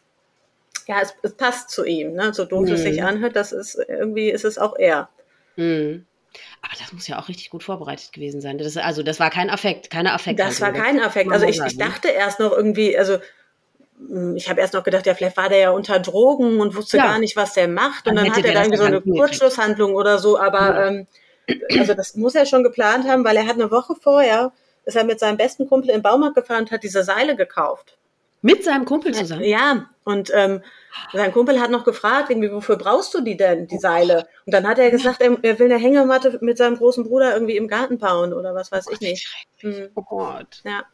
[0.87, 2.33] ja, es, es, passt zu ihm, ne?
[2.33, 2.75] so doof mhm.
[2.75, 5.11] es sich anhört, das ist irgendwie ist es auch er.
[5.57, 6.07] Mhm.
[6.63, 8.57] Aber das muss ja auch richtig gut vorbereitet gewesen sein.
[8.57, 10.39] Das, also das war kein Affekt, keine Affekt.
[10.39, 11.31] Das war kein Affekt.
[11.31, 13.19] Also ich, ich dachte erst noch irgendwie, also
[14.35, 17.07] ich habe erst noch gedacht, ja, vielleicht war der ja unter Drogen und wusste ja.
[17.07, 18.07] gar nicht, was der macht.
[18.07, 20.39] Und dann, dann hat er da irgendwie so eine Kurzschlusshandlung oder so.
[20.39, 21.07] Aber ähm,
[21.79, 24.53] also das muss er schon geplant haben, weil er hat eine Woche vorher,
[24.85, 27.99] ist er mit seinem besten Kumpel im Baumarkt gefahren und hat diese Seile gekauft.
[28.43, 29.45] Mit seinem Kumpel zusammen?
[29.45, 30.63] Ja, und ähm,
[31.13, 34.27] sein Kumpel hat noch gefragt, irgendwie, wofür brauchst du die denn, die Seile?
[34.47, 37.59] Und dann hat er gesagt, er, er will eine Hängematte mit seinem großen Bruder irgendwie
[37.59, 39.29] im Garten bauen oder was weiß oh ich nicht.
[39.59, 39.91] Hm.
[39.95, 40.63] Oh Gott.
[40.65, 40.85] Ja.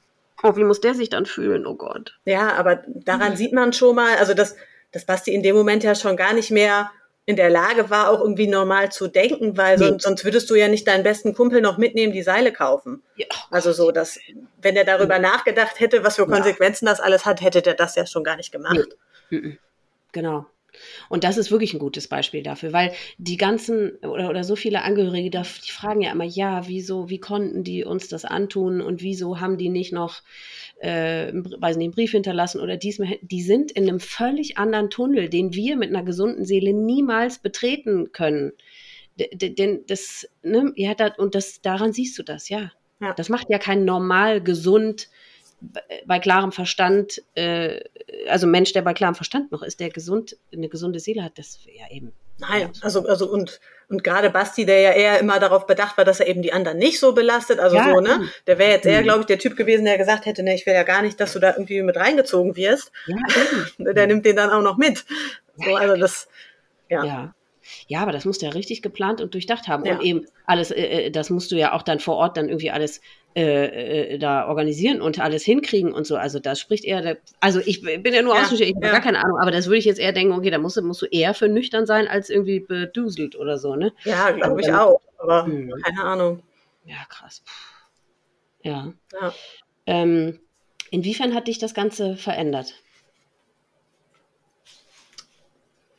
[0.43, 1.67] Oh, wie muss der sich dann fühlen?
[1.67, 2.19] Oh Gott.
[2.25, 3.37] Ja, aber daran mhm.
[3.37, 4.57] sieht man schon mal, also dass,
[4.93, 6.91] dass Basti in dem Moment ja schon gar nicht mehr
[7.29, 9.85] in der Lage war, auch irgendwie normal zu denken, weil nee.
[9.85, 13.03] sonst, sonst würdest du ja nicht deinen besten Kumpel noch mitnehmen, die Seile kaufen.
[13.17, 14.21] Ja, also so, dass,
[14.63, 15.23] wenn er darüber mhm.
[15.23, 16.93] nachgedacht hätte, was für Konsequenzen ja.
[16.93, 18.97] das alles hat, hätte der das ja schon gar nicht gemacht.
[19.31, 19.59] Nee.
[20.13, 20.47] Genau.
[21.09, 24.83] Und das ist wirklich ein gutes Beispiel dafür, weil die ganzen oder, oder so viele
[24.83, 29.41] Angehörige, die fragen ja immer, ja, wieso, wie konnten die uns das antun und wieso
[29.41, 30.23] haben die nicht noch,
[30.81, 35.29] äh, weiß nicht, einen Brief hinterlassen oder diesmal, die sind in einem völlig anderen Tunnel,
[35.29, 38.53] den wir mit einer gesunden Seele niemals betreten können.
[39.19, 42.73] Denn das, ne, ja, das, und das, daran siehst du das, ja.
[43.01, 43.15] ja.
[43.15, 45.09] Das macht ja kein normal gesund
[46.07, 47.81] bei klarem Verstand, äh,
[48.29, 51.59] also Mensch, der bei klarem Verstand noch ist, der gesund, eine gesunde Seele hat, das
[51.67, 52.13] ja eben.
[52.39, 56.21] Nein, also, also und, und gerade Basti, der ja eher immer darauf bedacht war, dass
[56.21, 58.29] er eben die anderen nicht so belastet, also ja, so, ne?
[58.47, 59.05] Der wäre jetzt eher, mhm.
[59.05, 61.33] glaube ich, der Typ gewesen, der gesagt hätte, ne, ich will ja gar nicht, dass
[61.33, 62.93] du da irgendwie mit reingezogen wirst.
[63.07, 63.17] Ja,
[63.93, 65.05] der nimmt den dann auch noch mit.
[65.57, 66.29] So, also das,
[66.91, 67.05] ja.
[67.05, 67.35] ja.
[67.89, 69.85] Ja, aber das musst du ja richtig geplant und durchdacht haben.
[69.85, 69.95] Ja.
[69.95, 72.71] Und eben alles, äh, äh, das musst du ja auch dann vor Ort dann irgendwie
[72.71, 73.01] alles
[73.37, 76.17] äh, äh, da organisieren und alles hinkriegen und so.
[76.17, 78.93] Also das spricht eher, der, also ich bin ja nur ja, ich habe ja.
[78.93, 81.07] gar keine Ahnung, aber das würde ich jetzt eher denken, okay, da musst, musst du
[81.07, 83.93] eher für nüchtern sein, als irgendwie beduselt oder so, ne?
[84.05, 85.71] Ja, glaube ich auch, aber hm.
[85.85, 86.43] keine Ahnung.
[86.87, 87.43] Ja, krass.
[88.63, 88.95] Ja.
[89.21, 89.35] ja.
[89.85, 90.41] Ähm,
[90.91, 92.73] inwiefern hat dich das Ganze verändert?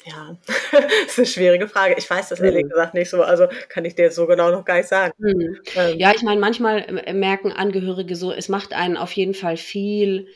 [0.07, 0.37] Ja,
[0.71, 1.95] das ist eine schwierige Frage.
[1.97, 2.69] Ich weiß das ehrlich mhm.
[2.69, 5.13] gesagt nicht so, also kann ich dir jetzt so genau noch gar nicht sagen.
[5.17, 5.59] Mhm.
[5.75, 5.99] Ähm.
[5.99, 10.27] Ja, ich meine, manchmal merken Angehörige so, es macht einen auf jeden Fall viel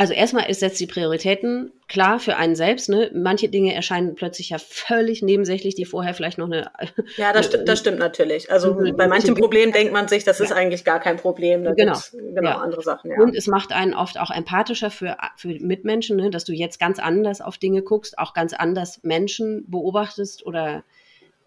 [0.00, 2.88] also erstmal ist setzt die Prioritäten klar für einen selbst.
[2.88, 3.10] Ne?
[3.12, 6.70] Manche Dinge erscheinen plötzlich ja völlig nebensächlich, die vorher vielleicht noch eine.
[7.18, 8.50] Ja, das, eine, das stimmt natürlich.
[8.50, 10.46] Also eine, bei manchen Problemen denkt man sich, das ja.
[10.46, 11.64] ist eigentlich gar kein Problem.
[11.64, 12.56] Da genau, genau ja.
[12.56, 13.10] andere Sachen.
[13.10, 13.20] Ja.
[13.20, 16.30] Und es macht einen oft auch empathischer für, für Mitmenschen, ne?
[16.30, 20.82] dass du jetzt ganz anders auf Dinge guckst, auch ganz anders Menschen beobachtest oder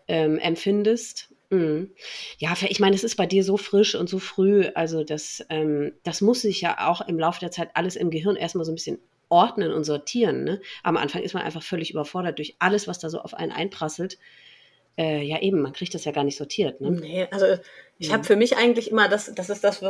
[0.08, 1.33] ähm, empfindest.
[1.54, 1.92] Mhm.
[2.40, 5.94] Ja, ich meine, es ist bei dir so frisch und so früh, also das, ähm,
[6.04, 8.76] das muss sich ja auch im Laufe der Zeit alles im Gehirn erstmal so ein
[8.76, 9.00] bisschen
[9.30, 10.44] ordnen und sortieren.
[10.44, 10.62] Ne?
[10.82, 14.18] Am Anfang ist man einfach völlig überfordert durch alles, was da so auf einen einprasselt.
[14.98, 16.82] äh, ja eben, man kriegt das ja gar nicht sortiert.
[16.82, 16.92] Ne?
[16.92, 17.46] Nee, also
[18.00, 18.14] ich mhm.
[18.14, 19.84] habe für mich eigentlich immer, das, das ist das,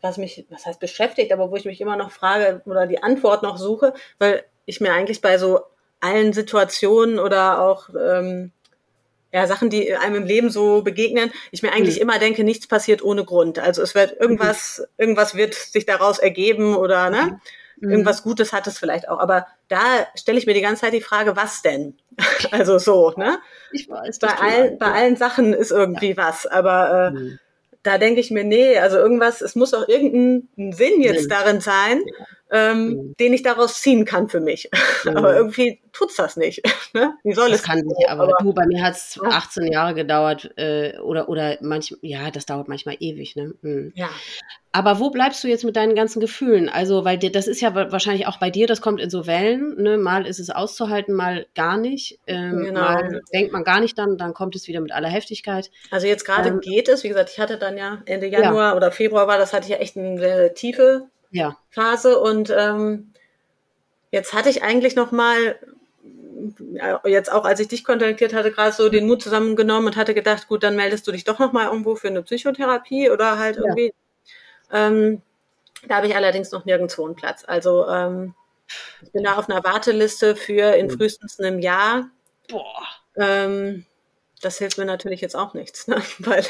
[0.00, 3.42] was mich, was heißt beschäftigt, aber wo ich mich immer noch frage oder die Antwort
[3.42, 5.60] noch suche, weil ich mir eigentlich bei so
[6.00, 8.52] allen Situationen oder auch ähm,
[9.32, 12.02] ja, Sachen, die einem im Leben so begegnen, ich mir eigentlich mhm.
[12.02, 13.58] immer denke, nichts passiert ohne Grund.
[13.58, 14.84] Also es wird irgendwas, mhm.
[14.98, 17.22] irgendwas wird sich daraus ergeben oder ne?
[17.22, 17.86] Mhm.
[17.86, 17.90] mhm.
[17.90, 19.18] Irgendwas Gutes hat es vielleicht auch.
[19.18, 21.96] Aber da stelle ich mir die ganze Zeit die Frage, was denn?
[22.50, 23.38] also so, ne?
[23.72, 24.18] Ich weiß.
[24.18, 26.16] Bei, all, bei allen Sachen ist irgendwie ja.
[26.18, 27.38] was, aber äh, mhm
[27.82, 32.00] da denke ich mir, nee, also irgendwas, es muss auch irgendein Sinn jetzt darin sein,
[32.52, 33.14] ähm, mhm.
[33.18, 34.70] den ich daraus ziehen kann für mich.
[35.04, 35.16] Mhm.
[35.16, 36.62] Aber irgendwie tut's das nicht.
[36.94, 37.14] Ne?
[37.24, 37.66] Wie soll das es?
[37.66, 39.30] kann nicht, aber, aber, du, bei mir hat's ja.
[39.30, 43.34] 18 Jahre gedauert äh, oder, oder manchmal, ja, das dauert manchmal ewig.
[43.34, 43.54] Ne?
[43.62, 43.92] Mhm.
[43.94, 44.10] Ja.
[44.72, 46.68] Aber wo bleibst du jetzt mit deinen ganzen Gefühlen?
[46.68, 49.80] Also, weil dir, das ist ja wahrscheinlich auch bei dir, das kommt in so Wellen.
[49.82, 49.96] Ne?
[49.96, 52.18] Mal ist es auszuhalten, mal gar nicht.
[52.26, 52.80] Ähm, genau.
[52.80, 55.70] Mal denkt man gar nicht dann, dann kommt es wieder mit aller Heftigkeit.
[55.90, 58.76] Also jetzt gerade ähm, geht es, wie gesagt, ich hatte dann ja Ende Januar ja.
[58.76, 61.56] oder Februar war, das hatte ich ja echt eine sehr tiefe ja.
[61.70, 63.12] Phase und ähm,
[64.10, 65.58] jetzt hatte ich eigentlich noch mal
[67.04, 70.48] jetzt auch als ich dich kontaktiert hatte, gerade so den Mut zusammengenommen und hatte gedacht,
[70.48, 73.92] gut, dann meldest du dich doch noch mal irgendwo für eine Psychotherapie oder halt irgendwie
[74.72, 75.22] ähm,
[75.86, 77.44] da habe ich allerdings noch nirgendwo einen Platz.
[77.46, 78.34] Also ähm,
[79.02, 82.08] ich bin da auf einer Warteliste für in frühestens einem Jahr.
[82.48, 82.82] Boah.
[83.16, 83.84] Ähm,
[84.40, 86.02] das hilft mir natürlich jetzt auch nichts, ne?
[86.18, 86.44] weil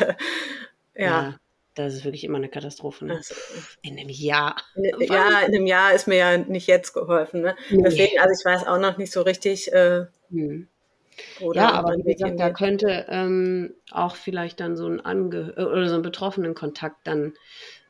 [0.94, 1.22] äh, ja.
[1.22, 1.34] ja.
[1.74, 3.06] Das ist wirklich immer eine Katastrophe.
[3.06, 3.16] Ne?
[3.16, 3.34] Also,
[3.82, 4.56] in einem Jahr.
[5.00, 7.42] ja, in einem Jahr ist mir ja nicht jetzt geholfen.
[7.42, 7.56] Ne?
[7.70, 7.82] Nee.
[7.82, 9.72] Deswegen, also ich weiß auch noch nicht so richtig.
[9.72, 10.68] Äh, hm.
[11.54, 15.96] ja, aber wie gesagt, da könnte ähm, auch vielleicht dann so ein Ange oder so
[15.96, 17.34] ein betroffenen Kontakt dann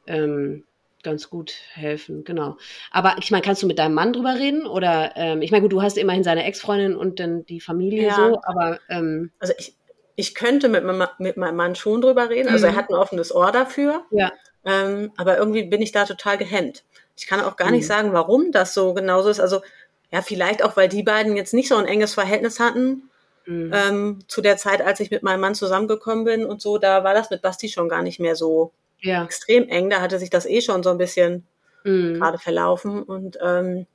[0.06, 0.64] ähm,
[1.02, 2.56] ganz gut helfen, genau.
[2.90, 4.66] Aber ich meine, kannst du mit deinem Mann drüber reden?
[4.66, 8.14] Oder ähm, ich meine, gut, du hast immerhin seine Ex-Freundin und dann die Familie ja.
[8.14, 9.74] so, aber ähm, also ich,
[10.16, 10.84] ich könnte mit,
[11.18, 12.48] mit meinem Mann schon drüber reden.
[12.48, 12.72] Also mhm.
[12.72, 14.04] er hat ein offenes Ohr dafür.
[14.10, 14.32] Ja.
[14.64, 16.84] Ähm, aber irgendwie bin ich da total gehemmt.
[17.16, 17.76] Ich kann auch gar mhm.
[17.76, 19.40] nicht sagen, warum das so genauso ist.
[19.40, 19.62] Also
[20.10, 23.10] ja, vielleicht auch, weil die beiden jetzt nicht so ein enges Verhältnis hatten.
[23.46, 23.72] Mhm.
[23.74, 27.14] Ähm, zu der Zeit, als ich mit meinem Mann zusammengekommen bin und so, da war
[27.14, 29.24] das mit Basti schon gar nicht mehr so ja.
[29.24, 29.90] extrem eng.
[29.90, 31.44] Da hatte sich das eh schon so ein bisschen
[31.84, 32.14] mhm.
[32.14, 33.02] gerade verlaufen.
[33.02, 33.86] Und ähm,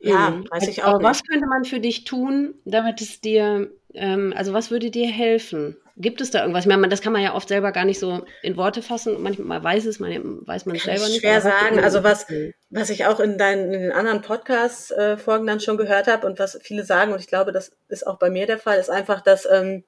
[0.00, 0.50] ja, mhm.
[0.50, 0.88] weiß ich auch.
[0.88, 1.08] Aber nicht.
[1.08, 5.76] was könnte man für dich tun, damit es dir, ähm, also was würde dir helfen?
[5.96, 6.64] Gibt es da irgendwas?
[6.64, 9.22] Ich meine, das kann man ja oft selber gar nicht so in Worte fassen.
[9.22, 11.20] Manchmal weiß es, man weiß man es selber nicht.
[11.20, 11.78] Schwer sagen.
[11.78, 12.26] Also was,
[12.70, 16.58] was ich auch in deinen in den anderen Podcast-Folgen dann schon gehört habe und was
[16.62, 19.46] viele sagen, und ich glaube, das ist auch bei mir der Fall, ist einfach, dass
[19.50, 19.84] ähm,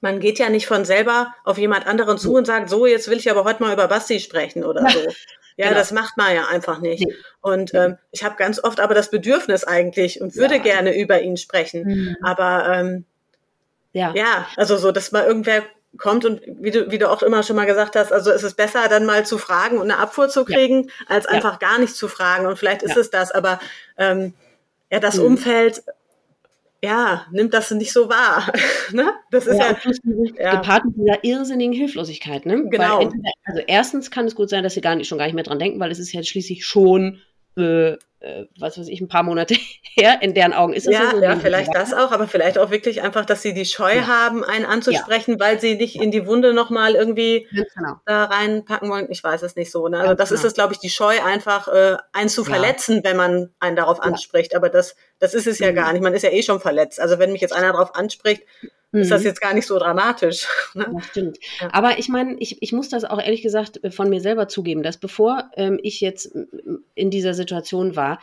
[0.00, 3.18] man geht ja nicht von selber auf jemand anderen zu und sagt, so, jetzt will
[3.18, 4.98] ich aber heute mal über Basti sprechen oder so.
[5.58, 5.78] Ja, genau.
[5.78, 7.04] das macht man ja einfach nicht.
[7.04, 7.14] Nee.
[7.40, 10.62] Und ähm, ich habe ganz oft aber das Bedürfnis eigentlich und würde ja.
[10.62, 11.84] gerne über ihn sprechen.
[11.84, 12.16] Mhm.
[12.22, 13.04] Aber ähm,
[13.92, 14.12] ja.
[14.14, 15.64] ja, also so, dass mal irgendwer
[15.96, 18.56] kommt und wie du, wie du auch immer schon mal gesagt hast, also es ist
[18.56, 20.92] besser, dann mal zu fragen und eine Abfuhr zu kriegen, ja.
[21.08, 21.68] als einfach ja.
[21.68, 22.46] gar nicht zu fragen.
[22.46, 23.58] Und vielleicht ist es das, aber
[23.96, 24.34] ähm,
[24.92, 25.24] ja, das mhm.
[25.24, 25.82] Umfeld
[26.82, 28.52] ja, nimmt das nicht so wahr.
[28.92, 29.12] ne?
[29.30, 32.46] Das ist ja, ja, ja, gepaart mit dieser irrsinnigen Hilflosigkeit.
[32.46, 32.68] Ne?
[32.68, 33.00] Genau.
[33.00, 35.44] Entweder, also erstens kann es gut sein, dass sie gar nicht, schon gar nicht mehr
[35.44, 37.20] dran denken, weil es ist ja schließlich schon
[38.20, 39.54] äh, was weiß ich, ein paar Monate
[39.94, 40.18] her.
[40.22, 41.22] In deren Augen ist es ja, so.
[41.22, 44.06] Ja, vielleicht das auch, aber vielleicht auch wirklich einfach, dass sie die Scheu ja.
[44.06, 45.40] haben, einen anzusprechen, ja.
[45.40, 48.00] weil sie nicht in die Wunde nochmal irgendwie genau.
[48.06, 49.06] da reinpacken wollen.
[49.10, 49.86] Ich weiß es nicht so.
[49.88, 50.00] Ne?
[50.00, 50.40] Also das genau.
[50.40, 54.00] ist es, glaube ich, die Scheu, einfach äh, einen zu verletzen, wenn man einen darauf
[54.02, 54.56] anspricht.
[54.56, 55.76] Aber das, das ist es ja mhm.
[55.76, 56.02] gar nicht.
[56.02, 57.00] Man ist ja eh schon verletzt.
[57.00, 58.42] Also wenn mich jetzt einer darauf anspricht,
[58.92, 59.26] ist das mhm.
[59.26, 60.46] jetzt gar nicht so dramatisch.
[60.74, 60.86] Ne?
[60.94, 61.38] Das stimmt.
[61.60, 61.70] Ja.
[61.72, 64.98] Aber ich meine, ich, ich muss das auch ehrlich gesagt von mir selber zugeben, dass
[64.98, 66.30] bevor ähm, ich jetzt
[66.94, 68.18] in dieser Situation war,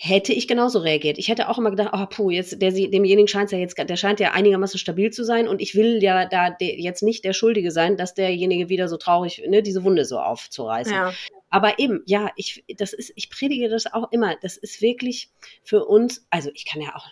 [0.00, 1.18] hätte ich genauso reagiert.
[1.18, 4.20] Ich hätte auch immer gedacht, oh puh, jetzt der, demjenigen scheint ja jetzt, der scheint
[4.20, 7.72] ja einigermaßen stabil zu sein und ich will ja da de, jetzt nicht der Schuldige
[7.72, 10.94] sein, dass derjenige wieder so traurig, ne, diese Wunde so aufzureißen.
[10.94, 11.12] Ja.
[11.50, 14.36] Aber eben, ja, ich, das ist, ich predige das auch immer.
[14.40, 15.30] Das ist wirklich
[15.64, 17.10] für uns, also ich kann ja auch äh,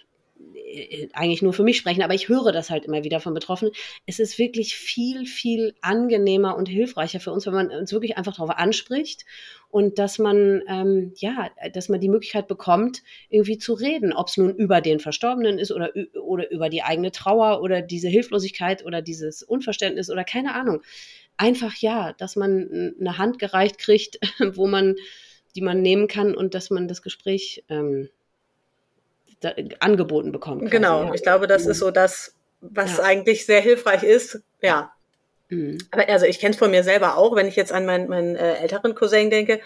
[1.12, 3.72] eigentlich nur für mich sprechen, aber ich höre das halt immer wieder von Betroffenen.
[4.04, 8.34] Es ist wirklich viel, viel angenehmer und hilfreicher für uns, wenn man uns wirklich einfach
[8.34, 9.24] darauf anspricht
[9.70, 14.36] und dass man, ähm, ja, dass man die Möglichkeit bekommt, irgendwie zu reden, ob es
[14.36, 19.02] nun über den Verstorbenen ist oder, oder über die eigene Trauer oder diese Hilflosigkeit oder
[19.02, 20.82] dieses Unverständnis oder keine Ahnung.
[21.36, 24.18] Einfach ja, dass man eine Hand gereicht kriegt,
[24.54, 24.96] wo man,
[25.54, 28.08] die man nehmen kann und dass man das Gespräch ähm,
[29.40, 30.62] da, angeboten bekommt.
[30.62, 31.14] Quasi, genau, ja.
[31.14, 33.04] ich glaube, das ist so das, was ja.
[33.04, 34.40] eigentlich sehr hilfreich ist.
[34.60, 34.92] Ja.
[35.48, 35.78] Mhm.
[35.90, 38.36] Aber also ich kenne es von mir selber auch, wenn ich jetzt an meinen, meinen
[38.36, 39.60] äh, älteren Cousin denke.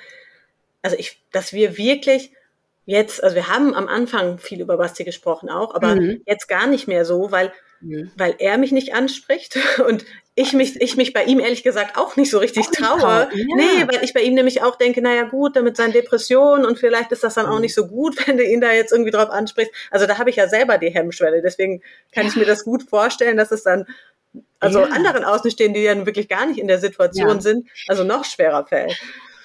[0.82, 2.32] Also ich, dass wir wirklich
[2.86, 6.22] jetzt, also wir haben am Anfang viel über Basti gesprochen auch, aber mhm.
[6.26, 8.10] jetzt gar nicht mehr so, weil mhm.
[8.16, 10.04] weil er mich nicht anspricht und
[10.34, 13.28] ich mich, ich mich bei ihm ehrlich gesagt auch nicht so richtig auch traue.
[13.32, 13.56] Ja.
[13.56, 17.12] Nee, weil ich bei ihm nämlich auch denke, naja gut, damit seine Depression und vielleicht
[17.12, 17.62] ist das dann auch mhm.
[17.62, 19.72] nicht so gut, wenn du ihn da jetzt irgendwie drauf ansprichst.
[19.90, 21.42] Also da habe ich ja selber die Hemmschwelle.
[21.42, 21.82] Deswegen
[22.12, 22.30] kann ja.
[22.30, 23.86] ich mir das gut vorstellen, dass es dann
[24.60, 24.86] also ja.
[24.86, 28.96] anderen Außenstehenden, die ja wirklich gar nicht in der Situation sind, also noch schwerer fällt.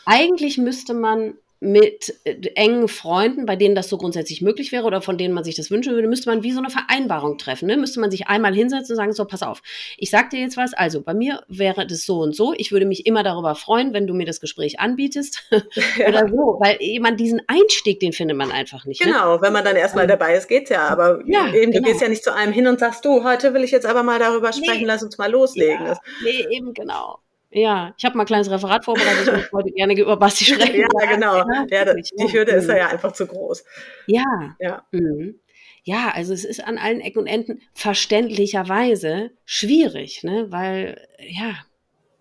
[0.06, 5.02] Eigentlich müsste man mit äh, engen Freunden, bei denen das so grundsätzlich möglich wäre oder
[5.02, 7.68] von denen man sich das wünschen würde, müsste man wie so eine Vereinbarung treffen.
[7.68, 7.78] Ne?
[7.78, 9.62] Müsste man sich einmal hinsetzen und sagen, so, pass auf,
[9.98, 12.86] ich sag dir jetzt was, also bei mir wäre das so und so, ich würde
[12.86, 15.44] mich immer darüber freuen, wenn du mir das Gespräch anbietest
[16.08, 19.04] oder so, weil jemand diesen Einstieg, den findet man einfach nicht.
[19.04, 19.12] Ne?
[19.12, 19.42] Genau, ne?
[19.42, 21.88] wenn man dann erstmal dabei ist, geht's ja, aber ja, eben, du genau.
[21.88, 24.20] gehst ja nicht zu einem hin und sagst, du, heute will ich jetzt aber mal
[24.20, 24.86] darüber sprechen, nee.
[24.86, 25.86] lass uns mal loslegen.
[25.86, 26.00] Ja.
[26.24, 27.20] Nee, eben genau.
[27.58, 30.76] Ja, ich habe mal ein kleines Referat vorbereitet und wollte gerne über Basti sprechen.
[30.76, 31.38] ja, genau.
[31.70, 33.64] Ja, die Hürde ist ja einfach zu groß.
[34.08, 34.58] Ja.
[34.60, 34.86] Ja.
[34.92, 35.40] Mhm.
[35.84, 40.48] Ja, also es ist an allen Ecken und Enden verständlicherweise schwierig, ne?
[40.50, 41.56] weil ja,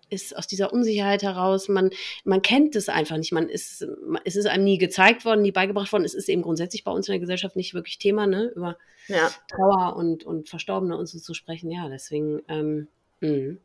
[0.08, 1.90] ist aus dieser Unsicherheit heraus, man,
[2.24, 3.84] man kennt es einfach nicht, man ist,
[4.24, 7.08] es ist einem nie gezeigt worden, nie beigebracht worden, es ist eben grundsätzlich bei uns
[7.08, 8.76] in der Gesellschaft nicht wirklich Thema, ne, über
[9.08, 9.30] ja.
[9.48, 12.86] Trauer und, und Verstorbene und so zu sprechen, ja, deswegen, ähm,
[13.20, 13.56] mh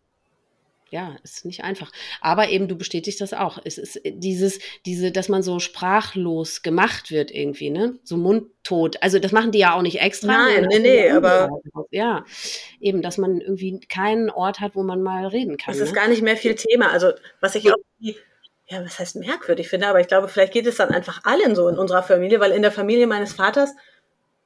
[0.91, 1.91] ja, ist nicht einfach.
[2.21, 3.59] Aber eben, du bestätigst das auch.
[3.63, 7.99] Es ist dieses, diese, dass man so sprachlos gemacht wird irgendwie, ne?
[8.03, 8.97] So mundtot.
[9.01, 10.27] Also das machen die ja auch nicht extra.
[10.27, 11.49] Nein, nee, nee, aber.
[11.91, 12.25] Ja,
[12.79, 15.73] eben, dass man irgendwie keinen Ort hat, wo man mal reden kann.
[15.73, 15.95] Es ist ne?
[15.95, 16.91] gar nicht mehr viel Thema.
[16.91, 20.77] Also, was ich auch, ja, was heißt merkwürdig finde, aber ich glaube, vielleicht geht es
[20.77, 23.73] dann einfach allen so in unserer Familie, weil in der Familie meines Vaters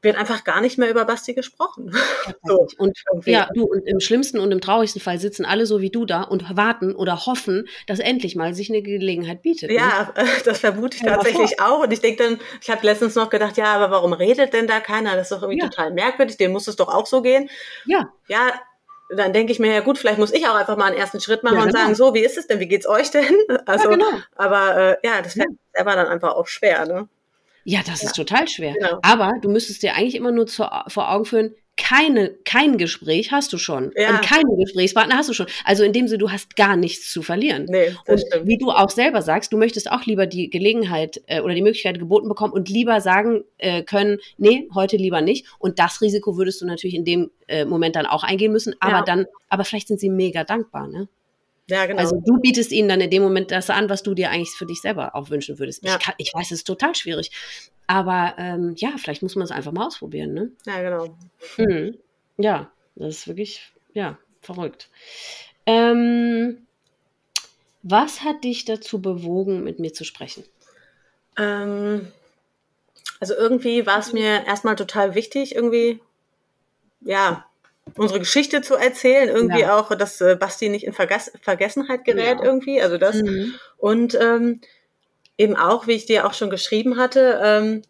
[0.04, 1.96] wird einfach gar nicht mehr über Basti gesprochen.
[2.44, 5.90] so, und ja, du, und im schlimmsten und im traurigsten Fall sitzen alle so wie
[5.90, 9.70] du da und warten oder hoffen, dass endlich mal sich eine Gelegenheit bietet.
[9.70, 9.78] Ne?
[9.78, 10.26] Ja, ne?
[10.46, 11.84] das vermute ich ja, tatsächlich auch.
[11.84, 14.80] Und ich denke dann, ich habe letztens noch gedacht, ja, aber warum redet denn da
[14.80, 15.16] keiner?
[15.16, 15.70] Das ist doch irgendwie ja.
[15.70, 17.50] total merkwürdig, dem muss es doch auch so gehen.
[17.86, 18.12] Ja.
[18.28, 18.52] Ja,
[19.16, 21.44] dann denke ich mir, ja gut, vielleicht muss ich auch einfach mal einen ersten Schritt
[21.44, 21.74] machen ja, genau.
[21.74, 23.24] und sagen, so, wie ist es denn, wie geht's euch denn?
[23.66, 24.08] Also, ja, genau.
[24.36, 25.46] aber äh, ja, das ja.
[25.84, 27.08] war dann einfach auch schwer, ne?
[27.64, 28.08] Ja, das ja.
[28.08, 28.74] ist total schwer.
[28.74, 29.00] Genau.
[29.02, 33.52] Aber du müsstest dir eigentlich immer nur zu, vor Augen führen, keine, kein Gespräch hast
[33.52, 33.92] du schon.
[33.96, 34.12] Ja.
[34.12, 35.48] Und keine Gesprächspartner hast du schon.
[35.66, 37.66] Also in dem Sinne, du hast gar nichts zu verlieren.
[37.68, 38.48] Nee, und stimmt.
[38.48, 41.98] wie du auch selber sagst, du möchtest auch lieber die Gelegenheit äh, oder die Möglichkeit
[41.98, 45.48] geboten bekommen und lieber sagen äh, können, nee, heute lieber nicht.
[45.58, 48.76] Und das Risiko würdest du natürlich in dem äh, Moment dann auch eingehen müssen.
[48.80, 49.02] Aber ja.
[49.02, 51.08] dann, aber vielleicht sind sie mega dankbar, ne?
[51.74, 52.00] Ja, genau.
[52.00, 54.68] Also du bietest ihnen dann in dem Moment das an, was du dir eigentlich für
[54.68, 55.84] dich selber auch wünschen würdest.
[55.84, 55.96] Ja.
[55.98, 57.32] Ich, kann, ich weiß, es ist total schwierig.
[57.88, 60.52] Aber ähm, ja, vielleicht muss man es einfach mal ausprobieren, ne?
[60.68, 61.18] Ja, genau.
[61.58, 61.98] Mhm.
[62.38, 64.88] Ja, das ist wirklich, ja, verrückt.
[65.66, 66.68] Ähm,
[67.82, 70.44] was hat dich dazu bewogen, mit mir zu sprechen?
[71.40, 72.12] Ähm,
[73.20, 76.00] also irgendwie war es mir erstmal total wichtig, irgendwie,
[77.02, 77.48] ja,
[77.96, 79.78] unsere Geschichte zu erzählen, irgendwie ja.
[79.78, 82.44] auch, dass äh, Basti nicht in Vergas Vergessenheit gerät ja.
[82.44, 83.18] irgendwie, also das.
[83.18, 83.56] Mhm.
[83.78, 84.62] Und ähm,
[85.38, 87.82] eben auch, wie ich dir auch schon geschrieben hatte, ähm,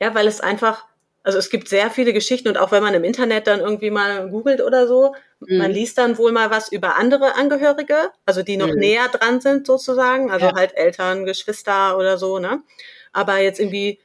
[0.00, 0.84] ja, weil es einfach,
[1.22, 4.30] also es gibt sehr viele Geschichten und auch wenn man im Internet dann irgendwie mal
[4.30, 5.58] googelt oder so, mhm.
[5.58, 8.78] man liest dann wohl mal was über andere Angehörige, also die noch mhm.
[8.78, 10.54] näher dran sind sozusagen, also ja.
[10.54, 12.62] halt Eltern, Geschwister oder so, ne?
[13.12, 13.98] Aber jetzt irgendwie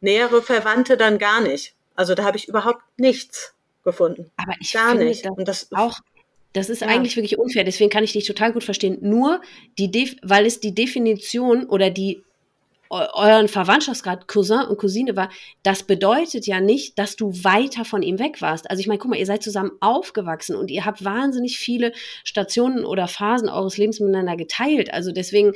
[0.00, 1.74] nähere Verwandte dann gar nicht.
[1.94, 4.30] Also da habe ich überhaupt nichts gefunden.
[4.36, 5.28] Aber ich gar finde nicht.
[5.28, 5.98] Und das auch
[6.52, 6.88] das ist ja.
[6.88, 8.98] eigentlich wirklich unfair, deswegen kann ich dich total gut verstehen.
[9.02, 9.40] Nur
[9.78, 12.22] die Def weil es die Definition oder die
[12.90, 15.30] euren Verwandtschaftsgrad Cousin und Cousine war,
[15.62, 18.68] das bedeutet ja nicht, dass du weiter von ihm weg warst.
[18.68, 21.92] Also ich meine, guck mal, ihr seid zusammen aufgewachsen und ihr habt wahnsinnig viele
[22.24, 24.92] Stationen oder Phasen eures Lebens miteinander geteilt.
[24.92, 25.52] Also deswegen,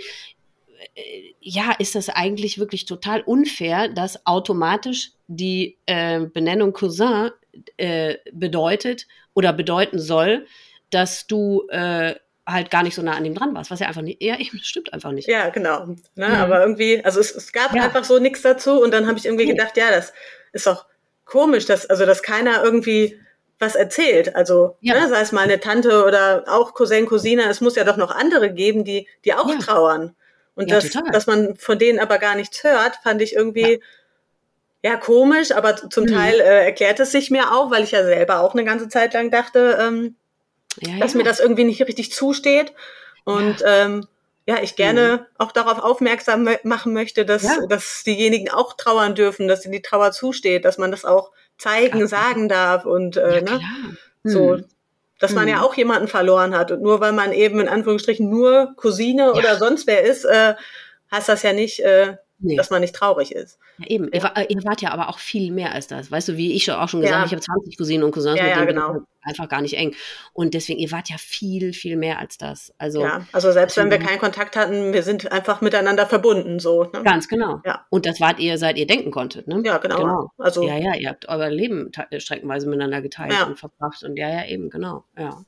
[0.95, 7.31] äh, ja, ist das eigentlich wirklich total unfair, dass automatisch die äh, Benennung Cousin
[7.77, 10.47] äh, bedeutet oder bedeuten soll,
[10.91, 12.15] dass du äh,
[12.47, 14.67] halt gar nicht so nah an ihm dran warst, was ja einfach nicht, ja, das
[14.67, 15.29] stimmt einfach nicht.
[15.29, 15.87] Ja, genau.
[16.15, 16.35] Ne, mhm.
[16.35, 17.85] Aber irgendwie, also es, es gab ja.
[17.85, 20.13] einfach so nichts dazu und dann habe ich irgendwie gedacht, ja, das
[20.53, 20.87] ist doch
[21.25, 23.19] komisch, dass, also dass keiner irgendwie
[23.59, 24.35] was erzählt.
[24.37, 24.95] Also, ja.
[24.95, 28.11] ne, sei es mal eine Tante oder auch Cousin, Cousine, es muss ja doch noch
[28.11, 29.59] andere geben, die, die auch ja.
[29.59, 30.15] trauern.
[30.55, 33.83] Und das, dass man von denen aber gar nichts hört, fand ich irgendwie
[34.85, 36.09] ja, komisch, aber zum mhm.
[36.09, 39.15] Teil äh, erklärt es sich mir auch, weil ich ja selber auch eine ganze Zeit
[39.15, 40.15] lang dachte, ähm,
[40.79, 41.19] ja, dass ja.
[41.19, 42.75] mir das irgendwie nicht richtig zusteht.
[43.25, 44.07] Und ja, ähm,
[44.45, 45.27] ja ich gerne mhm.
[45.39, 50.13] auch darauf aufmerksam machen möchte, dass, dass diejenigen auch trauern dürfen, dass ihnen die Trauer
[50.13, 52.09] zusteht, dass man das auch zeigen, klar.
[52.09, 53.63] sagen darf und äh, ne,
[54.23, 54.31] mhm.
[54.31, 54.59] so,
[55.19, 55.63] dass man ja mhm.
[55.63, 56.71] auch jemanden verloren hat.
[56.73, 60.57] Und nur weil man eben in Anführungsstrichen nur Cousine oder sonst wer ist, äh,
[61.11, 62.57] heißt das ja nicht, äh, nee.
[62.57, 63.59] dass man nicht traurig ist.
[63.79, 64.11] Ja, eben.
[64.13, 64.33] Ja.
[64.37, 66.11] Ihr, ihr, wart ja aber auch viel mehr als das.
[66.11, 68.55] Weißt du, wie ich auch schon gesagt habe, ich habe 20 Cousinen und Cousins, mit
[68.55, 69.03] denen genau.
[69.23, 69.95] einfach gar nicht eng.
[70.33, 72.75] Und deswegen, ihr wart ja viel, viel mehr als das.
[72.79, 76.59] Also, ja, also selbst wenn wir keinen Kontakt hatten, wir sind einfach miteinander verbunden.
[76.59, 76.85] so.
[76.85, 77.03] Ne?
[77.03, 77.61] Ganz genau.
[77.65, 77.87] Ja.
[77.91, 79.49] Und das wart ihr, seit ihr denken konntet.
[79.49, 79.63] Ne?
[79.65, 79.97] Ja, genau.
[79.97, 80.31] genau.
[80.39, 83.45] Also, ja, ja, ihr habt euer Leben streckenweise miteinander geteilt ja.
[83.47, 84.03] und verbracht.
[84.05, 85.05] Und ja, ja, eben, genau.
[85.19, 85.45] Ja.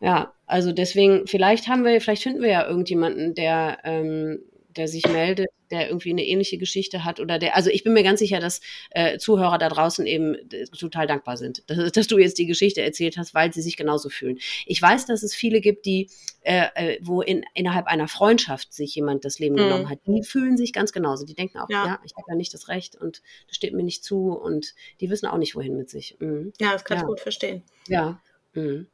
[0.00, 4.40] Ja, also deswegen, vielleicht haben wir, vielleicht finden wir ja irgendjemanden, der, ähm,
[4.76, 8.02] der sich meldet, der irgendwie eine ähnliche Geschichte hat oder der, also ich bin mir
[8.02, 8.60] ganz sicher, dass
[8.90, 12.82] äh, Zuhörer da draußen eben äh, total dankbar sind, dass, dass, du jetzt die Geschichte
[12.82, 14.38] erzählt hast, weil sie sich genauso fühlen.
[14.66, 16.10] Ich weiß, dass es viele gibt, die,
[16.42, 19.58] äh, äh wo in, innerhalb einer Freundschaft sich jemand das Leben mhm.
[19.58, 21.24] genommen hat, die fühlen sich ganz genauso.
[21.24, 23.82] Die denken auch, ja, ja ich habe ja nicht das Recht und das steht mir
[23.82, 26.16] nicht zu und die wissen auch nicht, wohin mit sich.
[26.20, 26.52] Mhm.
[26.60, 27.02] Ja, das kann ja.
[27.02, 27.62] ich gut verstehen.
[27.88, 28.20] Ja.
[28.52, 28.86] Mhm.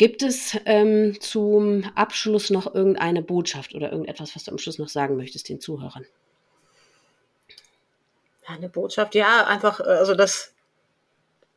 [0.00, 4.88] Gibt es ähm, zum Abschluss noch irgendeine Botschaft oder irgendetwas, was du am Schluss noch
[4.88, 6.06] sagen möchtest den Zuhörern?
[8.48, 10.54] Ja, eine Botschaft, ja, einfach, äh, also dass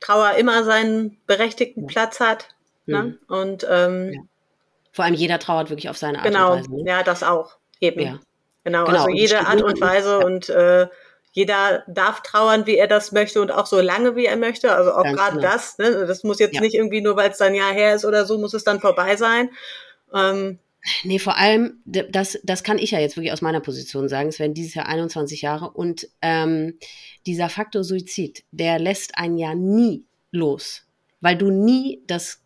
[0.02, 1.88] Trauer immer seinen berechtigten.
[1.88, 2.49] Platz hat.
[2.86, 3.03] Ne?
[3.03, 3.20] Mhm.
[3.34, 4.20] Und ähm, ja.
[4.91, 6.70] vor allem jeder trauert wirklich auf seine Art genau, und Weise.
[6.70, 7.56] Genau, ja, das auch.
[7.80, 8.02] Eben.
[8.02, 8.20] Ja.
[8.65, 10.90] Genau, genau, also jede Art und Weise und äh,
[11.34, 14.73] jeder darf trauern, wie er das möchte und auch so lange, wie er möchte.
[14.73, 15.49] Also auch gerade genau.
[15.51, 15.77] das.
[15.80, 16.05] Ne?
[16.05, 16.61] Das muss jetzt ja.
[16.61, 19.15] nicht irgendwie nur, weil es dann Jahr her ist oder so, muss es dann vorbei
[19.15, 19.49] sein.
[20.14, 20.60] Ähm,
[21.03, 24.27] Nee, vor allem, das, das kann ich ja jetzt wirklich aus meiner Position sagen.
[24.27, 26.77] Es werden dieses Jahr 21 Jahre und ähm,
[27.26, 30.85] dieser Faktor Suizid, der lässt einen ja nie los,
[31.22, 32.43] weil du nie das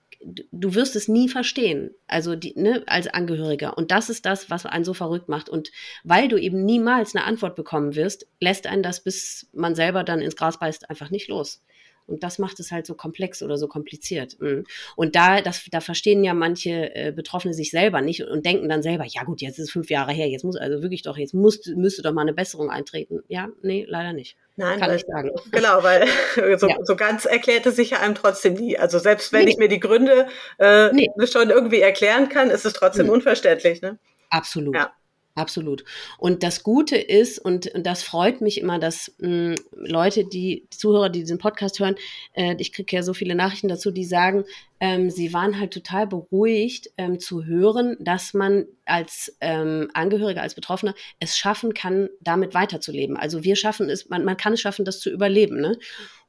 [0.52, 3.78] du wirst es nie verstehen, also die, ne, als Angehöriger.
[3.78, 5.50] Und das ist das, was einen so verrückt macht.
[5.50, 5.72] Und
[6.04, 10.22] weil du eben niemals eine Antwort bekommen wirst, lässt einen das, bis man selber dann
[10.22, 11.64] ins Gras beißt, einfach nicht los.
[12.08, 14.40] Und das macht es halt so komplex oder so kompliziert.
[14.40, 14.66] Mhm.
[14.96, 18.82] Und da, das, da verstehen ja manche äh, Betroffene sich selber nicht und denken dann
[18.82, 21.34] selber, ja gut, jetzt ist es fünf Jahre her, jetzt muss also wirklich doch, jetzt
[21.34, 23.20] muss, müsste doch mal eine Besserung eintreten.
[23.28, 24.38] Ja, nee, leider nicht.
[24.56, 25.32] Nein, kann weil, ich sagen.
[25.52, 26.08] Genau, weil
[26.58, 26.78] so, ja.
[26.84, 28.78] so ganz erklärt es sich ja einem trotzdem nie.
[28.78, 29.52] Also selbst wenn nee.
[29.52, 30.28] ich mir die Gründe
[30.60, 31.10] äh, nee.
[31.32, 33.14] schon irgendwie erklären kann, ist es trotzdem mhm.
[33.14, 33.82] unverständlich.
[33.82, 34.00] Ne?
[34.30, 34.76] Absolut.
[34.76, 34.92] Ja.
[35.38, 35.84] Absolut.
[36.18, 40.66] Und das Gute ist, und, und das freut mich immer, dass mh, hm, Leute, die,
[40.72, 41.96] Zuhörer, die diesen Podcast hören,
[42.34, 44.46] äh, ich kriege ja so viele Nachrichten dazu, die sagen,
[44.80, 50.56] ähm, sie waren halt total beruhigt ähm, zu hören, dass man als ähm, Angehöriger, als
[50.56, 53.16] Betroffener es schaffen kann, damit weiterzuleben.
[53.16, 55.62] Also wir schaffen es, man, man kann es schaffen, das zu überleben.
[55.62, 55.78] Ne?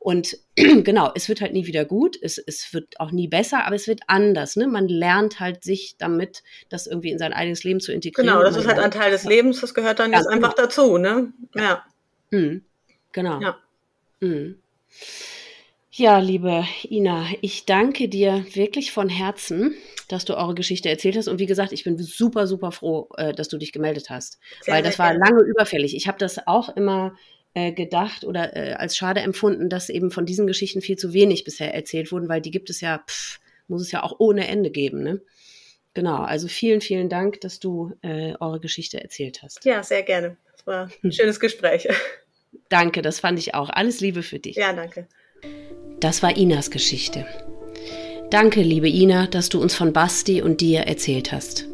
[0.08, 3.76] Und genau, es wird halt nie wieder gut, es, es wird auch nie besser, aber
[3.76, 4.56] es wird anders.
[4.56, 4.66] Ne?
[4.66, 8.30] Man lernt halt sich damit, das irgendwie in sein eigenes Leben zu integrieren.
[8.30, 10.66] Genau, das ist halt ein Teil des Lebens, das gehört dann ja, jetzt einfach genau.
[10.66, 10.96] dazu.
[10.96, 11.34] Ne?
[11.54, 11.84] Ja.
[12.30, 12.62] Mhm.
[13.12, 13.38] Genau.
[13.42, 13.58] Ja.
[14.20, 14.56] Mhm.
[15.90, 19.74] Ja, liebe Ina, ich danke dir wirklich von Herzen,
[20.08, 21.28] dass du eure Geschichte erzählt hast.
[21.28, 24.38] Und wie gesagt, ich bin super, super froh, äh, dass du dich gemeldet hast.
[24.62, 25.22] Sehr, weil das war gerne.
[25.22, 25.94] lange überfällig.
[25.94, 27.14] Ich habe das auch immer
[27.54, 31.44] äh, gedacht oder äh, als schade empfunden, dass eben von diesen Geschichten viel zu wenig
[31.44, 34.70] bisher erzählt wurden, weil die gibt es ja, pff, muss es ja auch ohne Ende
[34.70, 35.02] geben.
[35.02, 35.20] Ne?
[35.94, 39.64] Genau, also vielen, vielen Dank, dass du äh, eure Geschichte erzählt hast.
[39.64, 40.36] Ja, sehr gerne.
[40.52, 41.88] Das war ein schönes Gespräch.
[42.68, 43.70] Danke, das fand ich auch.
[43.70, 44.56] Alles Liebe für dich.
[44.56, 45.06] Ja, danke.
[46.00, 47.26] Das war Inas Geschichte.
[48.30, 51.66] Danke, liebe Ina, dass du uns von Basti und dir erzählt hast.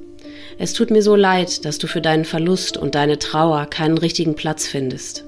[0.57, 4.37] Es tut mir so leid, dass du für deinen Verlust und deine Trauer keinen richtigen
[4.37, 5.25] Platz findest.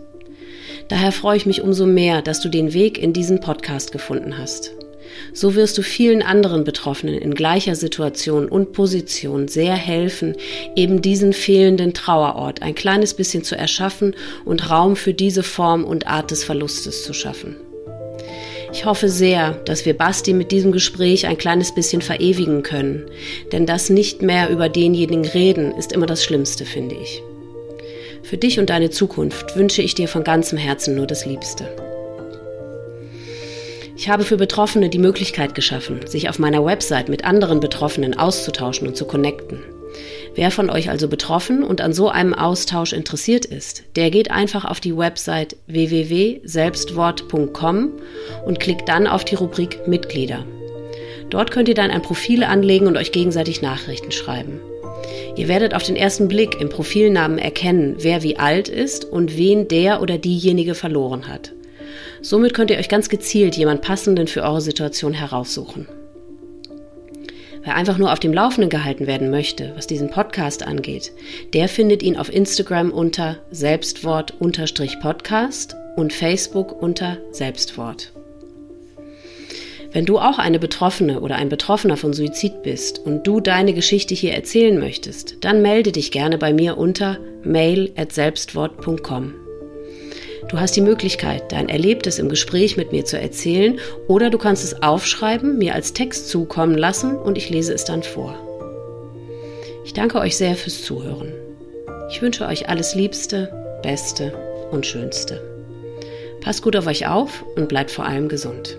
[0.88, 4.72] Daher freue ich mich umso mehr, dass du den Weg in diesen Podcast gefunden hast.
[5.32, 10.36] So wirst du vielen anderen Betroffenen in gleicher Situation und Position sehr helfen,
[10.74, 14.14] eben diesen fehlenden Trauerort ein kleines bisschen zu erschaffen
[14.44, 17.56] und Raum für diese Form und Art des Verlustes zu schaffen.
[18.72, 23.06] Ich hoffe sehr, dass wir Basti mit diesem Gespräch ein kleines bisschen verewigen können,
[23.52, 27.22] denn das nicht mehr über denjenigen reden ist immer das Schlimmste, finde ich.
[28.26, 31.68] Für dich und deine Zukunft wünsche ich dir von ganzem Herzen nur das Liebste.
[33.96, 38.88] Ich habe für Betroffene die Möglichkeit geschaffen, sich auf meiner Website mit anderen Betroffenen auszutauschen
[38.88, 39.60] und zu connecten.
[40.34, 44.64] Wer von euch also betroffen und an so einem Austausch interessiert ist, der geht einfach
[44.64, 47.92] auf die Website www.selbstwort.com
[48.44, 50.44] und klickt dann auf die Rubrik Mitglieder.
[51.30, 54.60] Dort könnt ihr dann ein Profil anlegen und euch gegenseitig Nachrichten schreiben.
[55.36, 59.68] Ihr werdet auf den ersten Blick im Profilnamen erkennen, wer wie alt ist und wen
[59.68, 61.52] der oder diejenige verloren hat.
[62.22, 65.86] Somit könnt ihr euch ganz gezielt jemand passenden für eure Situation heraussuchen.
[67.62, 71.12] Wer einfach nur auf dem Laufenden gehalten werden möchte, was diesen Podcast angeht,
[71.52, 78.12] der findet ihn auf Instagram unter Selbstwort-Podcast und Facebook unter Selbstwort.
[79.92, 84.14] Wenn du auch eine Betroffene oder ein Betroffener von Suizid bist und du deine Geschichte
[84.14, 89.34] hier erzählen möchtest, dann melde dich gerne bei mir unter mail@selbstwort.com.
[90.48, 94.62] Du hast die Möglichkeit, dein Erlebtes im Gespräch mit mir zu erzählen oder du kannst
[94.62, 98.36] es aufschreiben, mir als Text zukommen lassen und ich lese es dann vor.
[99.84, 101.32] Ich danke euch sehr fürs Zuhören.
[102.10, 104.32] Ich wünsche euch alles Liebste, Beste
[104.70, 105.40] und Schönste.
[106.40, 108.78] Passt gut auf euch auf und bleibt vor allem gesund.